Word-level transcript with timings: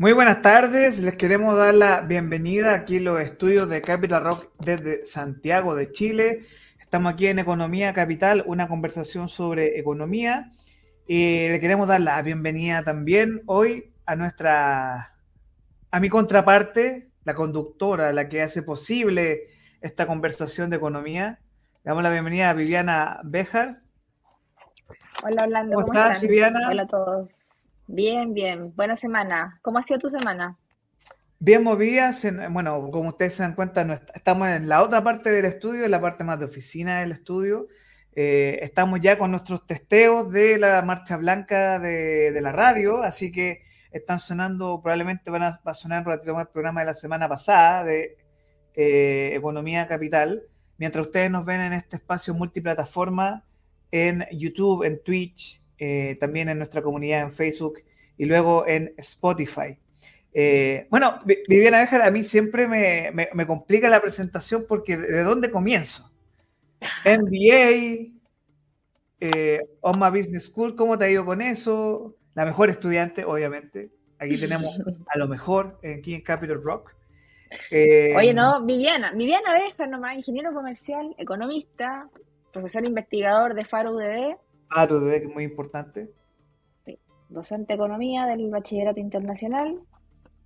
Muy 0.00 0.12
buenas 0.12 0.42
tardes, 0.42 1.00
les 1.00 1.16
queremos 1.16 1.58
dar 1.58 1.74
la 1.74 2.02
bienvenida 2.02 2.72
aquí 2.72 2.98
en 2.98 3.04
los 3.04 3.20
estudios 3.20 3.68
de 3.68 3.82
Capital 3.82 4.22
Rock 4.22 4.52
desde 4.60 5.04
Santiago 5.04 5.74
de 5.74 5.90
Chile. 5.90 6.46
Estamos 6.78 7.12
aquí 7.12 7.26
en 7.26 7.40
Economía 7.40 7.92
Capital, 7.92 8.44
una 8.46 8.68
conversación 8.68 9.28
sobre 9.28 9.76
economía. 9.80 10.52
Y 11.08 11.48
le 11.48 11.58
queremos 11.58 11.88
dar 11.88 12.00
la 12.00 12.22
bienvenida 12.22 12.84
también 12.84 13.42
hoy 13.46 13.92
a 14.06 14.14
nuestra, 14.14 15.16
a 15.90 15.98
mi 15.98 16.08
contraparte, 16.08 17.10
la 17.24 17.34
conductora, 17.34 18.12
la 18.12 18.28
que 18.28 18.40
hace 18.40 18.62
posible 18.62 19.48
esta 19.80 20.06
conversación 20.06 20.70
de 20.70 20.76
economía. 20.76 21.40
Le 21.82 21.88
damos 21.88 22.04
la 22.04 22.10
bienvenida 22.10 22.50
a 22.50 22.54
Viviana 22.54 23.20
Bejar. 23.24 23.80
Hola 25.24 25.42
Orlando, 25.42 25.74
¿cómo, 25.74 25.86
estás, 25.86 26.20
Viviana? 26.20 26.68
Hola 26.70 26.82
a 26.82 26.86
todos. 26.86 27.47
Bien, 27.88 28.34
bien. 28.34 28.74
Buena 28.76 28.96
semana. 28.96 29.58
¿Cómo 29.62 29.78
ha 29.78 29.82
sido 29.82 29.98
tu 29.98 30.10
semana? 30.10 30.58
Bien 31.38 31.62
movidas. 31.62 32.26
bueno, 32.50 32.90
como 32.90 33.08
ustedes 33.08 33.34
se 33.34 33.42
dan 33.42 33.54
cuenta, 33.54 34.02
estamos 34.14 34.46
en 34.48 34.68
la 34.68 34.82
otra 34.82 35.02
parte 35.02 35.30
del 35.30 35.46
estudio, 35.46 35.86
en 35.86 35.90
la 35.90 36.00
parte 36.00 36.22
más 36.22 36.38
de 36.38 36.44
oficina 36.44 37.00
del 37.00 37.12
estudio. 37.12 37.66
Eh, 38.14 38.58
estamos 38.62 39.00
ya 39.00 39.16
con 39.16 39.30
nuestros 39.30 39.66
testeos 39.66 40.30
de 40.30 40.58
la 40.58 40.82
marcha 40.82 41.16
blanca 41.16 41.78
de, 41.78 42.38
la 42.42 42.52
radio, 42.52 43.02
así 43.02 43.32
que 43.32 43.62
están 43.90 44.20
sonando, 44.20 44.82
probablemente 44.82 45.30
van 45.30 45.44
a, 45.44 45.74
sonar 45.74 46.00
un 46.00 46.12
ratito 46.12 46.34
más 46.34 46.42
el 46.42 46.48
programa 46.48 46.80
de 46.80 46.86
la 46.86 46.94
semana 46.94 47.26
pasada 47.26 47.84
de 47.84 48.18
eh, 48.74 49.30
Economía 49.34 49.86
Capital, 49.86 50.42
mientras 50.76 51.06
ustedes 51.06 51.30
nos 51.30 51.46
ven 51.46 51.60
en 51.60 51.72
este 51.72 51.96
espacio 51.96 52.34
multiplataforma 52.34 53.44
en 53.90 54.26
YouTube, 54.32 54.84
en 54.84 55.02
Twitch, 55.02 55.62
eh, 55.78 56.16
también 56.20 56.48
en 56.48 56.58
nuestra 56.58 56.82
comunidad 56.82 57.22
en 57.22 57.32
Facebook 57.32 57.80
y 58.16 58.24
luego 58.24 58.66
en 58.66 58.94
Spotify. 58.96 59.78
Eh, 60.32 60.86
bueno, 60.90 61.20
Viviana 61.24 61.78
Béjar, 61.78 62.02
a 62.02 62.10
mí 62.10 62.24
siempre 62.24 62.66
me, 62.66 63.46
complica 63.46 63.88
la 63.88 64.00
presentación 64.00 64.66
porque 64.68 64.96
¿de 64.96 65.22
dónde 65.22 65.50
comienzo? 65.50 66.10
MBA, 67.04 68.12
eh, 69.20 69.60
OMA 69.80 70.10
Business 70.10 70.44
School, 70.44 70.76
¿cómo 70.76 70.98
te 70.98 71.06
ha 71.06 71.10
ido 71.10 71.24
con 71.24 71.40
eso? 71.40 72.16
La 72.34 72.44
mejor 72.44 72.70
estudiante, 72.70 73.24
obviamente. 73.24 73.90
Aquí 74.18 74.38
tenemos 74.38 74.76
a 75.08 75.18
lo 75.18 75.28
mejor 75.28 75.78
aquí 75.84 76.14
en 76.14 76.22
Capital 76.22 76.62
Rock. 76.62 76.94
Oye, 77.70 78.34
no, 78.34 78.64
Viviana, 78.64 79.12
Viviana 79.12 79.54
Béjar 79.54 79.88
nomás, 79.88 80.16
ingeniero 80.16 80.52
comercial, 80.52 81.14
economista, 81.18 82.08
profesor 82.52 82.84
investigador 82.84 83.54
de 83.54 83.64
FARO 83.64 83.94
UDD, 84.70 84.78
ARUD, 84.78 85.10
que 85.10 85.16
es 85.16 85.34
muy 85.34 85.44
importante. 85.44 86.10
Docente 87.28 87.68
de 87.68 87.74
Economía 87.74 88.26
del 88.26 88.48
Bachillerato 88.50 89.00
Internacional 89.00 89.78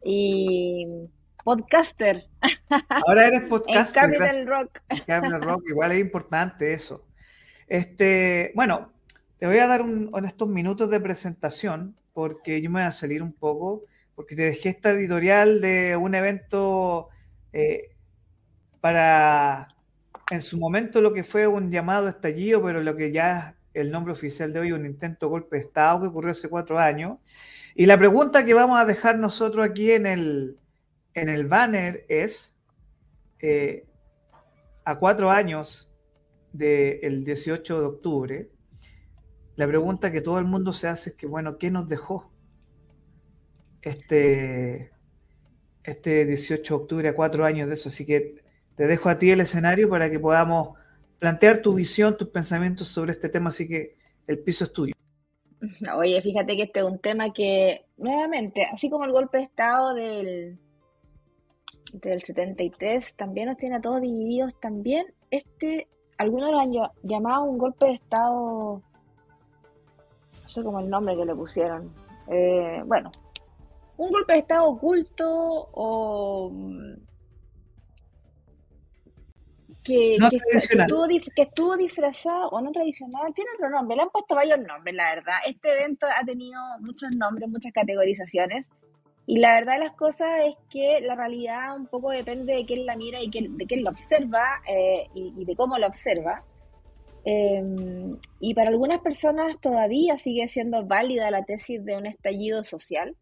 y 0.05 1.09
podcaster. 1.45 2.25
Ahora 3.07 3.27
eres 3.29 3.43
podcaster. 3.43 4.05
en 4.05 4.19
Capital 4.19 4.47
Rock. 4.47 4.81
Capital 5.07 5.43
Rock, 5.43 5.63
igual 5.69 5.93
es 5.93 6.01
importante 6.01 6.73
eso. 6.73 7.07
Este, 7.69 8.53
bueno, 8.55 8.93
te 9.39 9.47
voy 9.47 9.59
a 9.59 9.67
dar 9.67 9.83
un, 9.83 10.11
estos 10.25 10.49
minutos 10.49 10.91
de 10.91 11.01
presentación 11.01 11.97
porque 12.13 12.61
yo 12.61 12.71
me 12.71 12.81
voy 12.81 12.87
a 12.87 12.93
salir 12.93 13.23
un 13.23 13.33
poco, 13.33 13.85
porque 14.15 14.37
te 14.37 14.43
dejé 14.43 14.71
esta 14.71 14.91
editorial 14.91 15.61
de 15.61 15.97
un 15.97 16.15
evento 16.15 17.09
eh, 17.53 17.91
para, 18.81 19.69
en 20.31 20.43
su 20.43 20.59
momento, 20.59 21.01
lo 21.01 21.13
que 21.13 21.25
fue 21.25 21.47
un 21.47 21.71
llamado 21.71 22.09
estallido, 22.09 22.63
pero 22.63 22.83
lo 22.83 22.97
que 22.97 23.13
ya 23.13 23.57
el 23.75 23.91
nombre 23.91 24.13
oficial 24.13 24.53
de 24.53 24.61
hoy, 24.61 24.73
un 24.73 24.87
intento 24.87 25.29
golpe 25.29 25.57
de 25.57 25.63
Estado 25.63 26.03
que 26.03 26.09
ocurrió 26.09 26.33
hace 26.33 26.49
cuatro 26.49 26.79
años. 26.79 27.19
Y 27.75 27.87
la 27.87 27.99
pregunta 27.99 28.45
que 28.45 28.55
vamos 28.55 28.79
a 28.79 28.85
dejar 28.85 29.19
nosotros 29.19 29.65
aquí 29.65 29.93
en 29.93 30.07
el, 30.07 30.59
en 31.15 31.29
el 31.29 31.47
banner 31.47 32.05
es, 32.09 32.57
eh, 33.41 33.87
a 34.85 34.99
cuatro 34.99 35.31
años 35.31 35.93
del 36.53 37.25
18 37.25 37.81
de 37.81 37.87
octubre, 37.87 38.51
la 39.57 39.67
pregunta 39.67 40.13
que 40.13 40.21
todo 40.21 40.39
el 40.39 40.45
mundo 40.45 40.73
se 40.73 40.89
hace 40.89 41.11
es 41.11 41.17
que, 41.17 41.27
bueno, 41.27 41.59
¿qué 41.59 41.71
nos 41.71 41.89
dejó 41.89 42.31
este, 43.83 44.93
este 45.85 46.25
18 46.25 46.77
de 46.77 46.83
octubre 46.83 47.09
a 47.09 47.15
cuatro 47.15 47.45
años 47.45 47.69
de 47.69 47.75
eso? 47.75 47.89
Así 47.89 48.07
que 48.07 48.43
te 48.75 48.87
dejo 48.87 49.09
a 49.09 49.19
ti 49.19 49.31
el 49.31 49.41
escenario 49.41 49.89
para 49.89 50.11
que 50.11 50.19
podamos 50.19 50.79
plantear 51.23 51.63
tu 51.63 51.73
visión, 51.73 52.17
tus 52.17 52.31
pensamientos 52.31 52.89
sobre 52.89 53.13
este 53.13 53.29
tema, 53.29 53.51
así 53.51 53.69
que 53.69 53.97
el 54.27 54.41
piso 54.41 54.65
es 54.65 54.73
tuyo. 54.73 54.93
Oye, 55.97 56.21
fíjate 56.21 56.57
que 56.57 56.65
este 56.65 56.81
es 56.81 56.85
un 56.85 56.99
tema 56.99 57.33
que, 57.33 57.87
nuevamente, 57.97 58.65
así 58.65 58.91
como 58.91 59.05
el 59.05 59.13
golpe 59.13 59.39
de 59.39 59.45
Estado 59.45 59.95
del, 59.95 60.59
del 61.93 62.23
73 62.23 63.15
también 63.15 63.47
nos 63.47 63.57
tiene 63.57 63.77
a 63.77 63.81
todos 63.81 64.01
divididos, 64.01 64.59
también 64.59 65.15
este, 65.31 65.87
algunos 66.19 66.51
lo 66.51 66.59
han 66.59 66.73
llamado 67.05 67.45
un 67.45 67.57
golpe 67.57 67.87
de 67.87 67.93
Estado, 67.93 68.83
no 70.43 70.49
sé 70.49 70.65
cómo 70.65 70.81
el 70.81 70.91
nombre 70.91 71.15
que 71.15 71.25
le 71.25 71.37
pusieron, 71.37 71.95
eh, 72.33 72.83
bueno, 72.85 73.13
un 73.97 74.11
golpe 74.11 74.33
de 74.33 74.39
Estado 74.41 74.65
oculto 74.65 75.69
o 75.73 76.51
que, 79.83 80.17
estuvo, 80.55 81.77
disfrazado, 81.77 82.49
o 82.51 82.61
no 82.61 82.71
tradicional, 82.71 83.33
tiene 83.35 83.51
otro 83.55 83.71
nombre, 83.71 83.97
le 83.97 84.03
han 84.03 84.11
puesto 84.11 84.35
varios 84.35 84.59
nombres, 84.59 84.95
la 84.95 85.15
verdad. 85.15 85.37
Este 85.47 85.73
evento 85.73 86.07
ha 86.07 86.25
tenido 86.25 86.61
muchos 86.81 87.15
nombres, 87.17 87.49
muchas 87.49 87.73
categorizaciones, 87.73 88.69
y 89.27 89.39
la 89.39 89.55
verdad 89.55 89.75
de 89.75 89.85
las 89.85 89.93
cosas 89.93 90.29
es 90.47 90.57
que 90.69 91.01
la 91.01 91.15
realidad 91.15 91.77
un 91.77 91.87
poco 91.87 92.11
depende 92.11 92.55
de 92.55 92.65
quién 92.67 92.87
la 92.87 92.97
mira 92.97 93.21
y 93.23 93.31
de 93.31 93.67
quién 93.67 93.85
lo 93.85 93.91
observa 93.91 94.63
eh, 94.69 95.07
y, 95.15 95.45
de 95.45 95.57
cómo 95.57 95.79
lo 95.79 95.87
observa. 95.87 96.45
Em, 97.25 98.19
y 98.41 98.53
para 98.55 98.71
algunas 98.71 99.01
personas 99.01 99.61
todavía 99.61 100.19
sigue 100.19 100.49
siendo 100.49 100.85
válida 100.85 101.31
la 101.31 101.45
tesis 101.45 101.85
de 101.85 101.97
un 101.97 102.07
estallido 102.07 102.65
social, 102.65 103.17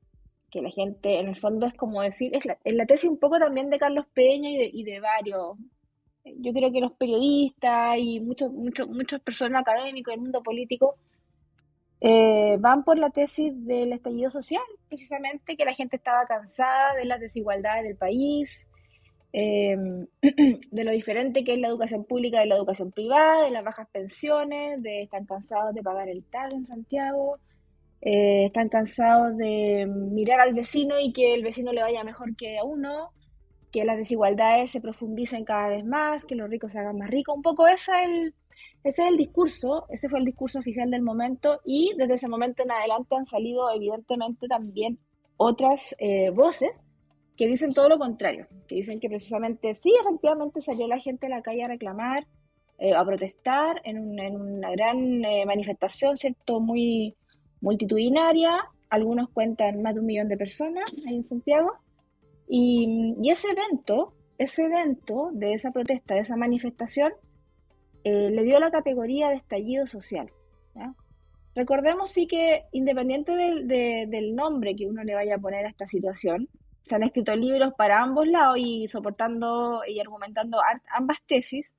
que 0.50 0.62
la 0.62 0.70
gente 0.70 1.18
en 1.20 1.28
el 1.28 1.36
fondo 1.36 1.66
es 1.66 1.74
como 1.74 2.00
decir, 2.00 2.34
es 2.34 2.46
la, 2.46 2.86
tesis 2.86 3.10
un 3.10 3.18
poco 3.18 3.38
también 3.38 3.68
de 3.68 3.78
Carlos 3.78 4.06
Peña 4.14 4.50
y 4.50 4.56
de, 4.56 4.70
y 4.72 4.84
de 4.84 5.00
varios 5.00 5.58
yo 6.24 6.52
creo 6.52 6.72
que 6.72 6.80
los 6.80 6.92
periodistas 6.92 7.96
y 7.98 8.20
muchos, 8.20 8.52
muchos, 8.52 8.88
muchas 8.88 9.20
personas 9.20 9.62
académicas 9.62 10.12
del 10.12 10.22
mundo 10.22 10.42
político 10.42 10.96
eh, 12.00 12.56
van 12.58 12.82
por 12.84 12.98
la 12.98 13.10
tesis 13.10 13.52
del 13.66 13.92
estallido 13.92 14.30
social, 14.30 14.62
precisamente 14.88 15.56
que 15.56 15.64
la 15.64 15.74
gente 15.74 15.96
estaba 15.96 16.24
cansada 16.26 16.94
de 16.94 17.04
las 17.04 17.20
desigualdades 17.20 17.84
del 17.84 17.96
país, 17.96 18.68
em, 19.32 20.06
de 20.70 20.84
lo 20.84 20.92
diferente 20.92 21.44
que 21.44 21.54
es 21.54 21.58
la 21.60 21.68
educación 21.68 22.04
pública 22.04 22.40
de 22.40 22.46
la 22.46 22.56
educación 22.56 22.90
privada, 22.90 23.44
de 23.44 23.50
las 23.50 23.64
bajas 23.64 23.88
pensiones, 23.92 24.82
de 24.82 25.02
están 25.02 25.26
cansados 25.26 25.74
de 25.74 25.82
pagar 25.82 26.08
el 26.08 26.24
TAG 26.24 26.54
en 26.54 26.66
Santiago, 26.66 27.38
eh, 28.00 28.46
están 28.46 28.68
cansados 28.70 29.36
de 29.36 29.86
mirar 29.86 30.40
al 30.40 30.54
vecino 30.54 30.98
y 30.98 31.12
que 31.12 31.34
el 31.34 31.42
vecino 31.42 31.72
le 31.72 31.82
vaya 31.82 32.02
mejor 32.02 32.34
que 32.34 32.58
a 32.58 32.64
uno, 32.64 33.12
que 33.70 33.84
las 33.84 33.96
desigualdades 33.96 34.70
se 34.70 34.80
profundicen 34.80 35.44
cada 35.44 35.68
vez 35.68 35.84
más, 35.84 36.24
que 36.24 36.34
los 36.34 36.50
ricos 36.50 36.72
se 36.72 36.78
hagan 36.78 36.98
más 36.98 37.10
ricos. 37.10 37.36
Un 37.36 37.42
poco 37.42 37.68
ese 37.68 37.92
es 38.84 38.98
el, 38.98 39.16
discurso, 39.16 39.86
ese 39.88 40.08
fue 40.08 40.18
el 40.18 40.24
discurso 40.24 40.58
oficial 40.58 40.90
del 40.90 41.02
momento 41.02 41.60
y 41.64 41.92
desde 41.96 42.14
ese 42.14 42.28
momento 42.28 42.62
en 42.62 42.72
adelante 42.72 43.14
han 43.14 43.26
salido 43.26 43.70
evidentemente 43.70 44.48
también 44.48 44.98
otras 45.36 45.94
eh, 45.98 46.30
voces 46.30 46.70
que 47.36 47.46
dicen 47.46 47.72
todo 47.72 47.88
lo 47.88 47.98
contrario, 47.98 48.46
que 48.68 48.74
dicen 48.74 49.00
que 49.00 49.08
precisamente 49.08 49.74
sí, 49.74 49.94
efectivamente 49.98 50.60
salió 50.60 50.86
la 50.86 50.98
gente 50.98 51.26
a 51.26 51.30
la 51.30 51.40
calle 51.40 51.64
a 51.64 51.68
reclamar, 51.68 52.26
eh, 52.78 52.94
a 52.94 53.04
protestar 53.04 53.80
en, 53.84 53.98
una 54.08 54.70
gran 54.72 55.24
eh, 55.24 55.46
manifestación, 55.46 56.16
¿cierto? 56.16 56.60
Muy 56.60 57.16
multitudinaria, 57.62 58.50
algunos 58.90 59.30
cuentan 59.30 59.80
más 59.80 59.94
de 59.94 60.00
un 60.00 60.06
millón 60.06 60.28
de 60.28 60.36
personas 60.36 60.84
ahí 61.06 61.16
en 61.16 61.24
Santiago, 61.24 61.72
y, 62.52 63.30
ese 63.30 63.48
evento, 63.48 64.12
ese 64.36 64.64
evento 64.64 65.30
de 65.32 65.52
esa 65.52 65.70
protesta, 65.70 66.14
de 66.14 66.20
esa 66.20 66.34
manifestación, 66.34 67.12
eh, 68.02 68.30
le 68.30 68.42
dio 68.42 68.58
la 68.58 68.72
categoría 68.72 69.28
de 69.28 69.36
estallido 69.36 69.86
social. 69.86 70.32
Recordemos 71.54 72.10
sí 72.10 72.26
que 72.26 72.64
independiente 72.72 73.32
del, 73.32 74.34
nombre 74.34 74.74
que 74.74 74.86
uno 74.86 75.04
le 75.04 75.14
vaya 75.14 75.36
a 75.36 75.38
poner 75.38 75.64
a 75.64 75.68
esta 75.68 75.86
situación, 75.86 76.48
se 76.86 76.96
han 76.96 77.04
escrito 77.04 77.36
libros 77.36 77.72
para 77.76 78.00
ambos 78.02 78.26
lados 78.26 78.56
y 78.58 78.88
soportando 78.88 79.82
y 79.86 80.00
argumentando 80.00 80.58
ambas 80.92 81.18
tesis, 81.28 81.74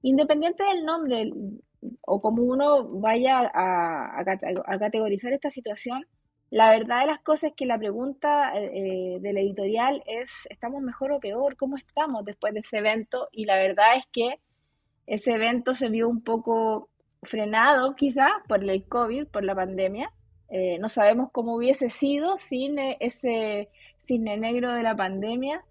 independiente 0.00 0.64
del 0.64 0.84
nombre 0.86 1.30
o 2.00 2.20
como 2.20 2.44
uno 2.44 2.88
vaya 2.88 3.50
a 3.54 4.78
categorizar 4.78 5.34
esta 5.34 5.50
situación, 5.50 6.06
la 6.50 6.70
verdad 6.70 7.00
de 7.00 7.06
las 7.06 7.20
cosas 7.20 7.50
es 7.50 7.56
que 7.56 7.66
la 7.66 7.78
pregunta 7.78 8.52
eh, 8.54 9.18
del 9.20 9.38
editorial 9.38 10.02
es, 10.06 10.30
¿estamos 10.50 10.82
mejor 10.82 11.12
o 11.12 11.20
peor? 11.20 11.56
¿Cómo 11.56 11.76
estamos 11.76 12.24
después 12.24 12.54
de 12.54 12.60
ese 12.60 12.78
evento? 12.78 13.28
Y 13.32 13.46
la 13.46 13.56
verdad 13.56 13.96
es 13.96 14.06
que 14.12 14.40
ese 15.06 15.32
evento 15.32 15.74
se 15.74 15.88
vio 15.88 16.08
un 16.08 16.22
poco 16.22 16.88
frenado 17.22 17.94
quizá 17.96 18.28
por 18.48 18.62
el 18.62 18.84
COVID, 18.86 19.26
por 19.26 19.44
la 19.44 19.54
pandemia. 19.54 20.12
Eh, 20.50 20.78
no 20.78 20.88
sabemos 20.88 21.30
cómo 21.32 21.56
hubiese 21.56 21.90
sido 21.90 22.38
sin 22.38 22.78
eh, 22.78 22.96
ese 23.00 23.68
cisne 24.06 24.36
negro 24.36 24.72
de 24.72 24.82
la 24.82 24.94
pandemia, 24.94 25.64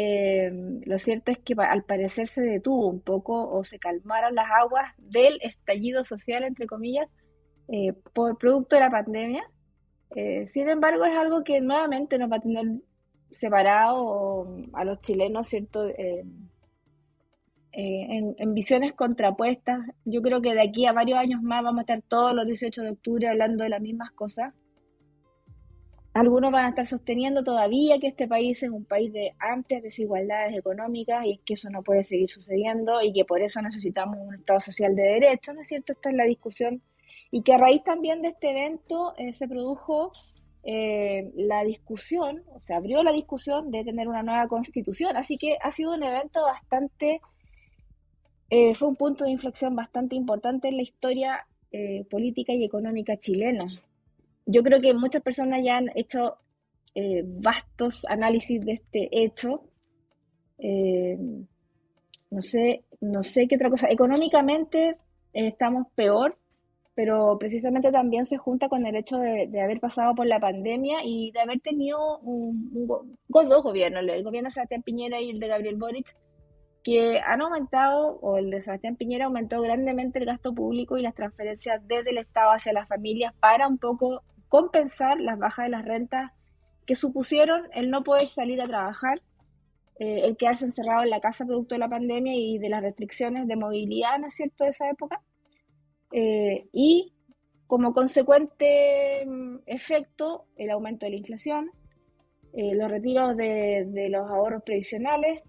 eh, 0.00 0.80
lo 0.84 0.96
cierto 1.00 1.32
es 1.32 1.38
que 1.38 1.54
al 1.58 1.82
parecer 1.82 2.28
se 2.28 2.42
detuvo 2.42 2.86
un 2.86 3.00
poco 3.00 3.50
o 3.50 3.64
se 3.64 3.80
calmaron 3.80 4.36
las 4.36 4.46
aguas 4.48 4.92
del 4.98 5.40
estallido 5.42 6.04
social, 6.04 6.44
entre 6.44 6.68
comillas, 6.68 7.08
eh, 7.66 7.94
por 8.12 8.38
producto 8.38 8.76
de 8.76 8.82
la 8.82 8.90
pandemia. 8.90 9.42
Eh, 10.16 10.48
sin 10.48 10.68
embargo, 10.68 11.04
es 11.04 11.16
algo 11.16 11.44
que 11.44 11.60
nuevamente 11.60 12.18
nos 12.18 12.30
va 12.30 12.36
a 12.36 12.40
tener 12.40 12.66
separado 13.30 14.56
a 14.72 14.84
los 14.84 15.00
chilenos, 15.00 15.48
¿cierto? 15.48 15.86
En, 17.72 18.34
en, 18.38 18.54
visiones 18.54 18.94
contrapuestas. 18.94 19.80
Yo 20.04 20.22
creo 20.22 20.40
que 20.40 20.54
de 20.54 20.62
aquí 20.62 20.86
a 20.86 20.92
varios 20.92 21.18
años 21.18 21.42
más 21.42 21.62
vamos 21.62 21.78
a 21.78 21.82
estar 21.82 22.02
todos 22.02 22.34
los 22.34 22.46
18 22.46 22.82
de 22.82 22.90
octubre 22.90 23.28
hablando 23.28 23.64
de 23.64 23.70
las 23.70 23.80
mismas 23.80 24.10
cosas. 24.12 24.54
Algunos 26.18 26.50
van 26.50 26.64
a 26.64 26.68
estar 26.70 26.84
sosteniendo 26.84 27.44
todavía 27.44 28.00
que 28.00 28.08
este 28.08 28.26
país 28.26 28.60
es 28.64 28.70
un 28.70 28.84
país 28.84 29.12
de 29.12 29.36
amplias 29.38 29.84
desigualdades 29.84 30.56
económicas 30.56 31.24
y 31.24 31.34
es 31.34 31.40
que 31.44 31.54
eso 31.54 31.70
no 31.70 31.84
puede 31.84 32.02
seguir 32.02 32.28
sucediendo 32.28 33.00
y 33.02 33.12
que 33.12 33.24
por 33.24 33.40
eso 33.40 33.62
necesitamos 33.62 34.18
un 34.18 34.34
Estado 34.34 34.58
social 34.58 34.96
de 34.96 35.02
derecho, 35.02 35.52
¿no 35.52 35.60
es 35.60 35.68
cierto? 35.68 35.92
Esta 35.92 36.10
es 36.10 36.16
la 36.16 36.24
discusión 36.24 36.82
y 37.30 37.42
que 37.42 37.54
a 37.54 37.58
raíz 37.58 37.82
también 37.84 38.22
de 38.22 38.28
este 38.28 38.50
evento 38.50 39.14
eh, 39.18 39.32
se 39.34 39.46
produjo 39.46 40.12
eh, 40.64 41.30
la 41.34 41.62
discusión, 41.64 42.42
o 42.54 42.58
se 42.58 42.74
abrió 42.74 43.02
la 43.02 43.12
discusión 43.12 43.70
de 43.70 43.84
tener 43.84 44.08
una 44.08 44.22
nueva 44.22 44.48
constitución, 44.48 45.16
así 45.16 45.36
que 45.36 45.56
ha 45.60 45.72
sido 45.72 45.94
un 45.94 46.02
evento 46.02 46.42
bastante, 46.42 47.20
eh, 48.50 48.74
fue 48.74 48.88
un 48.88 48.96
punto 48.96 49.24
de 49.24 49.30
inflexión 49.30 49.76
bastante 49.76 50.16
importante 50.16 50.68
en 50.68 50.76
la 50.76 50.82
historia 50.82 51.46
política 52.08 52.54
y 52.54 52.64
económica 52.64 53.18
chilena 53.18 53.62
yo 54.46 54.62
creo 54.62 54.80
que 54.80 54.94
muchas 54.94 55.20
personas 55.22 55.60
ya 55.62 55.76
han 55.76 55.90
hecho 55.94 56.38
vastos 57.42 58.06
análisis 58.06 58.64
de 58.64 58.72
este 58.72 59.10
hecho. 59.12 59.64
No 62.30 62.40
sé, 62.40 62.84
no 63.02 63.22
sé 63.22 63.46
qué 63.46 63.56
otra 63.56 63.68
cosa. 63.68 63.88
Económicamente 63.90 64.96
estamos 65.34 65.88
peor, 65.94 66.38
pero 66.98 67.38
precisamente 67.38 67.92
también 67.92 68.26
se 68.26 68.38
junta 68.38 68.68
con 68.68 68.84
el 68.84 68.96
hecho 68.96 69.18
de, 69.18 69.62
haber 69.62 69.78
pasado 69.78 70.16
por 70.16 70.26
la 70.26 70.40
pandemia 70.40 70.96
y 71.04 71.30
de 71.30 71.38
haber 71.38 71.60
tenido 71.60 72.18
un, 72.18 72.88
dos 73.28 73.62
gobiernos, 73.62 74.02
el 74.02 74.24
gobierno 74.24 74.48
de 74.48 74.54
Sebastián 74.54 74.82
Piñera 74.82 75.20
y 75.20 75.30
el 75.30 75.38
de 75.38 75.46
Gabriel 75.46 75.76
Boric, 75.76 76.16
que 76.82 77.20
han 77.20 77.40
aumentado, 77.40 78.18
o 78.20 78.38
el 78.38 78.50
de 78.50 78.62
Sebastián 78.62 78.96
Piñera 78.96 79.26
aumentó 79.26 79.60
grandemente 79.60 80.18
el 80.18 80.24
gasto 80.24 80.52
público 80.52 80.98
y 80.98 81.02
las 81.02 81.14
transferencias 81.14 81.86
desde 81.86 82.10
el 82.10 82.18
Estado 82.18 82.50
hacia 82.50 82.72
las 82.72 82.88
familias 82.88 83.32
para 83.38 83.68
un 83.68 83.78
poco 83.78 84.24
compensar 84.48 85.20
las 85.20 85.38
bajas 85.38 85.66
de 85.66 85.70
las 85.70 85.84
rentas 85.84 86.32
que 86.84 86.96
supusieron 86.96 87.68
el 87.74 87.90
no 87.90 88.02
poder 88.02 88.26
salir 88.26 88.60
a 88.60 88.66
trabajar, 88.66 89.20
eh, 90.00 90.22
el 90.24 90.36
quedarse 90.36 90.64
encerrado 90.64 91.04
en 91.04 91.10
la 91.10 91.20
casa 91.20 91.46
producto 91.46 91.76
de 91.76 91.78
la 91.78 91.88
pandemia 91.88 92.34
y 92.34 92.58
de 92.58 92.70
las 92.70 92.82
restricciones 92.82 93.46
de 93.46 93.54
movilidad, 93.54 94.18
¿no 94.18 94.26
es 94.26 94.34
cierto?, 94.34 94.64
de 94.64 94.70
esa 94.70 94.90
época. 94.90 95.22
Eh, 96.12 96.68
y 96.72 97.12
como 97.66 97.92
consecuente 97.92 99.24
mm, 99.26 99.58
efecto, 99.66 100.46
el 100.56 100.70
aumento 100.70 101.06
de 101.06 101.10
la 101.10 101.18
inflación, 101.18 101.70
eh, 102.54 102.74
los 102.74 102.90
retiros 102.90 103.36
de, 103.36 103.86
de 103.88 104.08
los 104.08 104.28
ahorros 104.28 104.62
previsionales. 104.62 105.42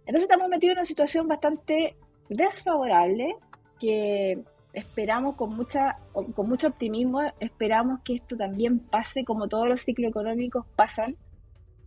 Entonces 0.00 0.22
estamos 0.22 0.48
metidos 0.48 0.72
en 0.72 0.78
una 0.78 0.84
situación 0.84 1.28
bastante 1.28 1.96
desfavorable 2.28 3.36
que 3.78 4.42
esperamos 4.72 5.36
con, 5.36 5.56
mucha, 5.56 5.98
con 6.12 6.48
mucho 6.48 6.68
optimismo, 6.68 7.22
esperamos 7.40 8.00
que 8.02 8.14
esto 8.14 8.36
también 8.36 8.78
pase 8.78 9.24
como 9.24 9.48
todos 9.48 9.68
los 9.68 9.80
ciclos 9.80 10.10
económicos 10.10 10.66
pasan 10.76 11.16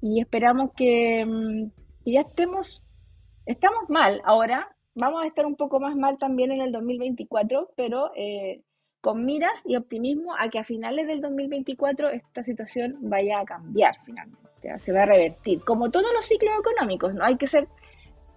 y 0.01 0.21
esperamos 0.21 0.71
que, 0.75 1.23
mm, 1.23 1.71
ya 2.05 2.21
estemos, 2.21 2.83
estamos 3.45 3.89
mal 3.89 4.21
ahora, 4.25 4.75
vamos 4.95 5.23
a 5.23 5.27
estar 5.27 5.45
un 5.45 5.55
poco 5.55 5.79
más 5.79 5.95
mal 5.95 6.17
también 6.17 6.51
en 6.51 6.61
el 6.61 6.71
2024, 6.71 7.71
pero 7.75 8.11
eh, 8.15 8.61
con 9.01 9.25
miras 9.25 9.61
y 9.65 9.75
optimismo 9.75 10.35
a 10.37 10.49
que 10.49 10.59
a 10.59 10.63
finales 10.63 11.07
del 11.07 11.21
2024 11.21 12.09
esta 12.09 12.43
situación 12.43 12.97
vaya 13.01 13.39
a 13.39 13.45
cambiar 13.45 13.95
finalmente, 14.05 14.49
se 14.79 14.91
va 14.91 15.03
a 15.03 15.05
revertir, 15.05 15.61
como 15.63 15.89
todos 15.89 16.11
los 16.13 16.25
ciclos 16.25 16.53
económicos, 16.59 17.13
no 17.13 17.23
hay 17.23 17.37
que 17.37 17.47
ser 17.47 17.67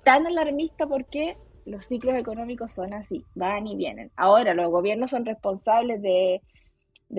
tan 0.05 0.27
alarmista 0.27 0.87
porque 0.87 1.37
los 1.65 1.87
ciclos 1.87 2.17
económicos 2.17 2.73
son 2.73 2.93
así, 2.95 3.25
van 3.35 3.67
y 3.67 3.77
vienen. 3.77 4.11
Ahora, 4.17 4.55
los 4.55 4.71
gobiernos 4.71 5.11
son 5.11 5.25
responsables 5.25 6.03
de, 6.03 6.43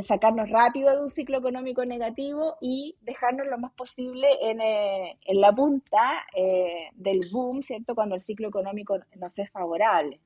sacarnos 0.02 0.50
rápido 0.50 0.96
de 0.96 1.04
un 1.04 1.10
ciclo 1.10 1.38
económico 1.38 1.86
negativo 1.86 2.56
y 2.60 2.96
dejarnos 3.02 3.46
lo 3.46 3.60
más 3.60 3.74
posible 3.74 4.28
en, 4.42 4.60
eh, 4.60 5.20
la 5.28 5.54
punta 5.54 6.26
eh, 6.36 6.90
del 6.96 7.22
boom, 7.32 7.62
¿cierto? 7.62 7.94
Cuando 7.94 8.16
el 8.16 8.22
ciclo 8.22 8.48
económico 8.48 8.98
nos 9.16 9.38
es 9.38 9.52
favorable. 9.52 10.20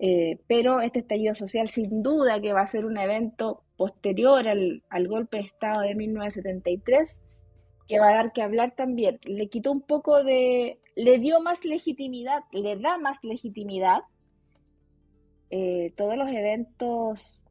Eh, 0.00 0.40
pero 0.48 0.80
este 0.80 0.98
estallido 1.00 1.36
social 1.36 1.68
sin 1.68 2.02
duda 2.02 2.40
que 2.40 2.52
va 2.52 2.62
a 2.62 2.66
ser 2.66 2.84
un 2.84 2.98
evento 2.98 3.62
posterior 3.76 4.48
al, 4.48 4.82
al 4.88 5.06
golpe 5.06 5.36
de 5.36 5.44
Estado 5.44 5.82
de 5.82 5.94
1973 5.94 7.20
que 7.86 8.00
va 8.00 8.08
a 8.08 8.14
dar 8.14 8.32
que 8.32 8.42
hablar 8.42 8.74
también. 8.74 9.20
Le 9.22 9.48
quitó 9.48 9.70
un 9.70 9.82
poco 9.82 10.24
de, 10.24 10.80
le 10.96 11.18
dio 11.18 11.40
más 11.40 11.64
legitimidad, 11.64 12.42
le 12.50 12.76
da 12.76 12.98
más 12.98 13.22
legitimidad 13.22 14.00
todos 15.96 16.16
los 16.16 16.28
eventos 16.30 17.43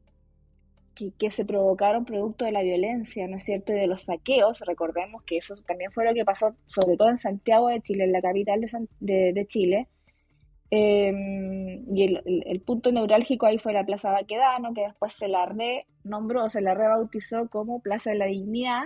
que, 0.94 1.30
se 1.30 1.44
provocaron 1.44 2.04
producto 2.04 2.44
de 2.44 2.52
la 2.52 2.62
violencia, 2.62 3.26
¿no 3.28 3.36
es 3.36 3.44
cierto? 3.44 3.72
Y 3.72 3.76
de 3.76 3.86
los 3.86 4.02
saqueos. 4.02 4.60
Recordemos 4.60 5.22
que 5.24 5.36
eso 5.38 5.54
también 5.66 5.92
fue 5.92 6.04
lo 6.04 6.14
que 6.14 6.24
pasó, 6.24 6.54
sobre 6.66 6.96
todo 6.96 7.10
en 7.10 7.16
Santiago 7.16 7.68
de 7.68 7.80
Chile, 7.80 8.04
en 8.04 8.12
la 8.12 8.22
capital 8.22 8.60
de, 9.00 9.46
Chile. 9.48 9.88
Em, 10.70 11.84
y 11.94 12.18
el, 12.24 12.60
punto 12.62 12.90
neurálgico 12.92 13.46
ahí 13.46 13.58
fue 13.58 13.72
la 13.72 13.84
Plaza 13.84 14.10
Baquedano, 14.10 14.72
que 14.74 14.82
después 14.82 15.12
se 15.12 15.28
la 15.28 15.46
renombró, 15.46 16.48
se 16.48 16.60
la 16.60 16.74
rebautizó 16.74 17.48
como 17.48 17.80
Plaza 17.80 18.10
de 18.10 18.18
la 18.18 18.26
Dignidad 18.26 18.84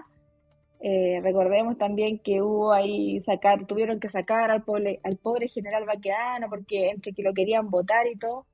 eh, 0.80 1.20
recordemos 1.22 1.76
también 1.76 2.20
que 2.20 2.40
hubo 2.40 2.72
ahí 2.72 3.20
sacar, 3.22 3.66
tuvieron 3.66 3.98
que 3.98 4.08
sacar 4.08 4.50
al 4.52 4.62
pobre, 4.62 5.00
al 5.02 5.16
pobre 5.16 5.48
general 5.48 5.84
Baqueano 5.84 6.48
porque 6.48 6.90
entre 6.90 7.12
que 7.12 7.22
lo 7.22 7.34
querían 7.34 7.70
votar 7.70 8.06
y 8.06 8.16
todo. 8.16 8.46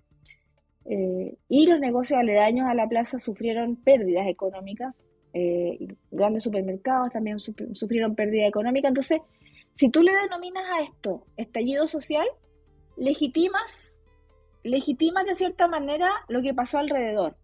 Eh, 0.86 1.36
y 1.48 1.66
los 1.66 1.80
negocios 1.80 2.18
aledaños 2.18 2.66
a 2.68 2.74
la 2.74 2.88
plaza 2.88 3.18
sufrieron 3.18 3.76
pérdidas 3.76 4.26
económicas. 4.26 5.02
Eh, 5.32 5.88
grandes 6.10 6.44
supermercados 6.44 7.10
también 7.12 7.38
sufrieron 7.38 8.14
pérdida 8.14 8.46
económica. 8.46 8.88
Entonces, 8.88 9.20
si 9.72 9.88
tú 9.88 10.02
le 10.02 10.12
denominas 10.14 10.64
a 10.70 10.82
esto 10.82 11.26
estallido 11.36 11.86
social, 11.86 12.26
legitimas, 12.96 14.00
legitimas 14.62 15.26
de 15.26 15.34
cierta 15.34 15.66
manera 15.68 16.10
lo 16.28 16.42
que 16.42 16.54
pasó 16.54 16.78
alrededor. 16.78 17.36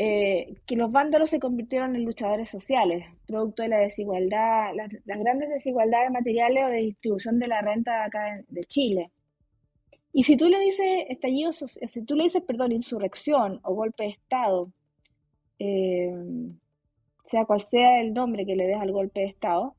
Eh, 0.00 0.54
que 0.64 0.76
los 0.76 0.92
vándalos 0.92 1.28
se 1.30 1.40
convirtieron 1.40 1.96
en 1.96 2.04
luchadores 2.04 2.48
sociales, 2.48 3.04
producto 3.26 3.64
de 3.64 3.68
la 3.68 3.78
desigualdad, 3.78 4.72
las, 4.72 5.18
grandes 5.18 5.48
desigualdades 5.48 6.12
materiales 6.12 6.66
o 6.66 6.68
de 6.68 6.76
distribución 6.76 7.40
de 7.40 7.48
la 7.48 7.62
renta 7.62 8.04
acá 8.04 8.40
de 8.46 8.60
Chile. 8.62 9.10
Y 10.12 10.22
si 10.22 10.36
tú 10.36 10.48
le 10.48 10.58
dices 10.58 11.04
estallido, 11.08 11.52
si 11.52 12.02
tú 12.04 12.16
le 12.16 12.24
dices, 12.24 12.42
perdón, 12.42 12.72
insurrección 12.72 13.60
o 13.62 13.74
golpe 13.74 14.04
de 14.04 14.10
Estado, 14.10 14.72
eh, 15.58 16.12
sea 17.26 17.44
cual 17.44 17.60
sea 17.60 18.00
el 18.00 18.14
nombre 18.14 18.46
que 18.46 18.56
le 18.56 18.66
des 18.66 18.80
al 18.80 18.92
golpe 18.92 19.20
de 19.20 19.26
Estado, 19.26 19.74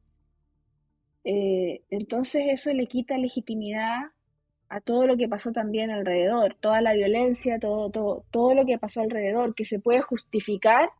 eh, 1.23 1.81
entonces 1.89 2.45
eso 2.47 2.71
le 2.73 2.87
quita 2.87 3.17
legitimidad 3.17 4.11
a 4.69 4.81
todo 4.81 5.07
lo 5.07 5.17
que 5.17 5.27
pasó 5.27 5.51
también 5.51 5.89
alrededor, 5.89 6.55
toda 6.59 6.81
la 6.81 6.93
violencia, 6.93 7.59
todo, 7.59 7.89
todo, 7.89 8.23
todo 8.31 8.53
lo 8.53 8.65
que 8.65 8.77
pasó 8.77 9.01
alrededor, 9.01 9.55
que 9.55 9.65
se 9.65 9.79
puede 9.79 10.01
justificar 10.01 10.91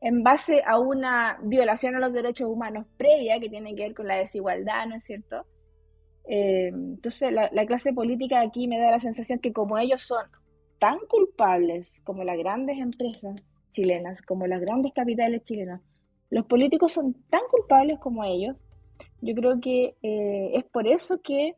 en 0.00 0.24
base 0.24 0.62
a 0.66 0.80
una 0.80 1.38
violación 1.44 1.94
a 1.94 2.00
los 2.00 2.12
derechos 2.12 2.48
humanos 2.48 2.86
previa 2.96 3.38
que 3.38 3.48
tiene 3.48 3.74
que 3.76 3.84
ver 3.84 3.94
con 3.94 4.08
la 4.08 4.16
desigualdad, 4.16 4.86
¿no 4.88 4.96
es 4.96 5.04
cierto? 5.04 5.46
Eh, 6.24 6.68
entonces 6.68 7.32
la, 7.32 7.50
la, 7.52 7.66
clase 7.66 7.92
política 7.92 8.40
aquí 8.40 8.68
me 8.68 8.78
da 8.78 8.92
la 8.92 9.00
sensación 9.00 9.40
que 9.40 9.52
como 9.52 9.76
ellos 9.76 10.02
son 10.02 10.24
tan 10.78 10.98
culpables 11.08 12.00
como 12.04 12.22
las 12.22 12.38
grandes 12.38 12.78
empresas 12.78 13.44
chilenas, 13.70 14.22
como 14.22 14.46
las 14.46 14.60
grandes 14.60 14.92
capitales 14.92 15.42
chilenas, 15.42 15.80
los 16.30 16.46
políticos 16.46 16.92
son 16.92 17.14
tan 17.28 17.42
culpables 17.50 17.98
como 17.98 18.24
ellos, 18.24 18.64
yo 19.20 19.34
creo 19.34 19.60
que 19.60 19.96
eh, 20.02 20.50
es 20.54 20.64
por 20.64 20.86
eso 20.86 21.20
que 21.20 21.56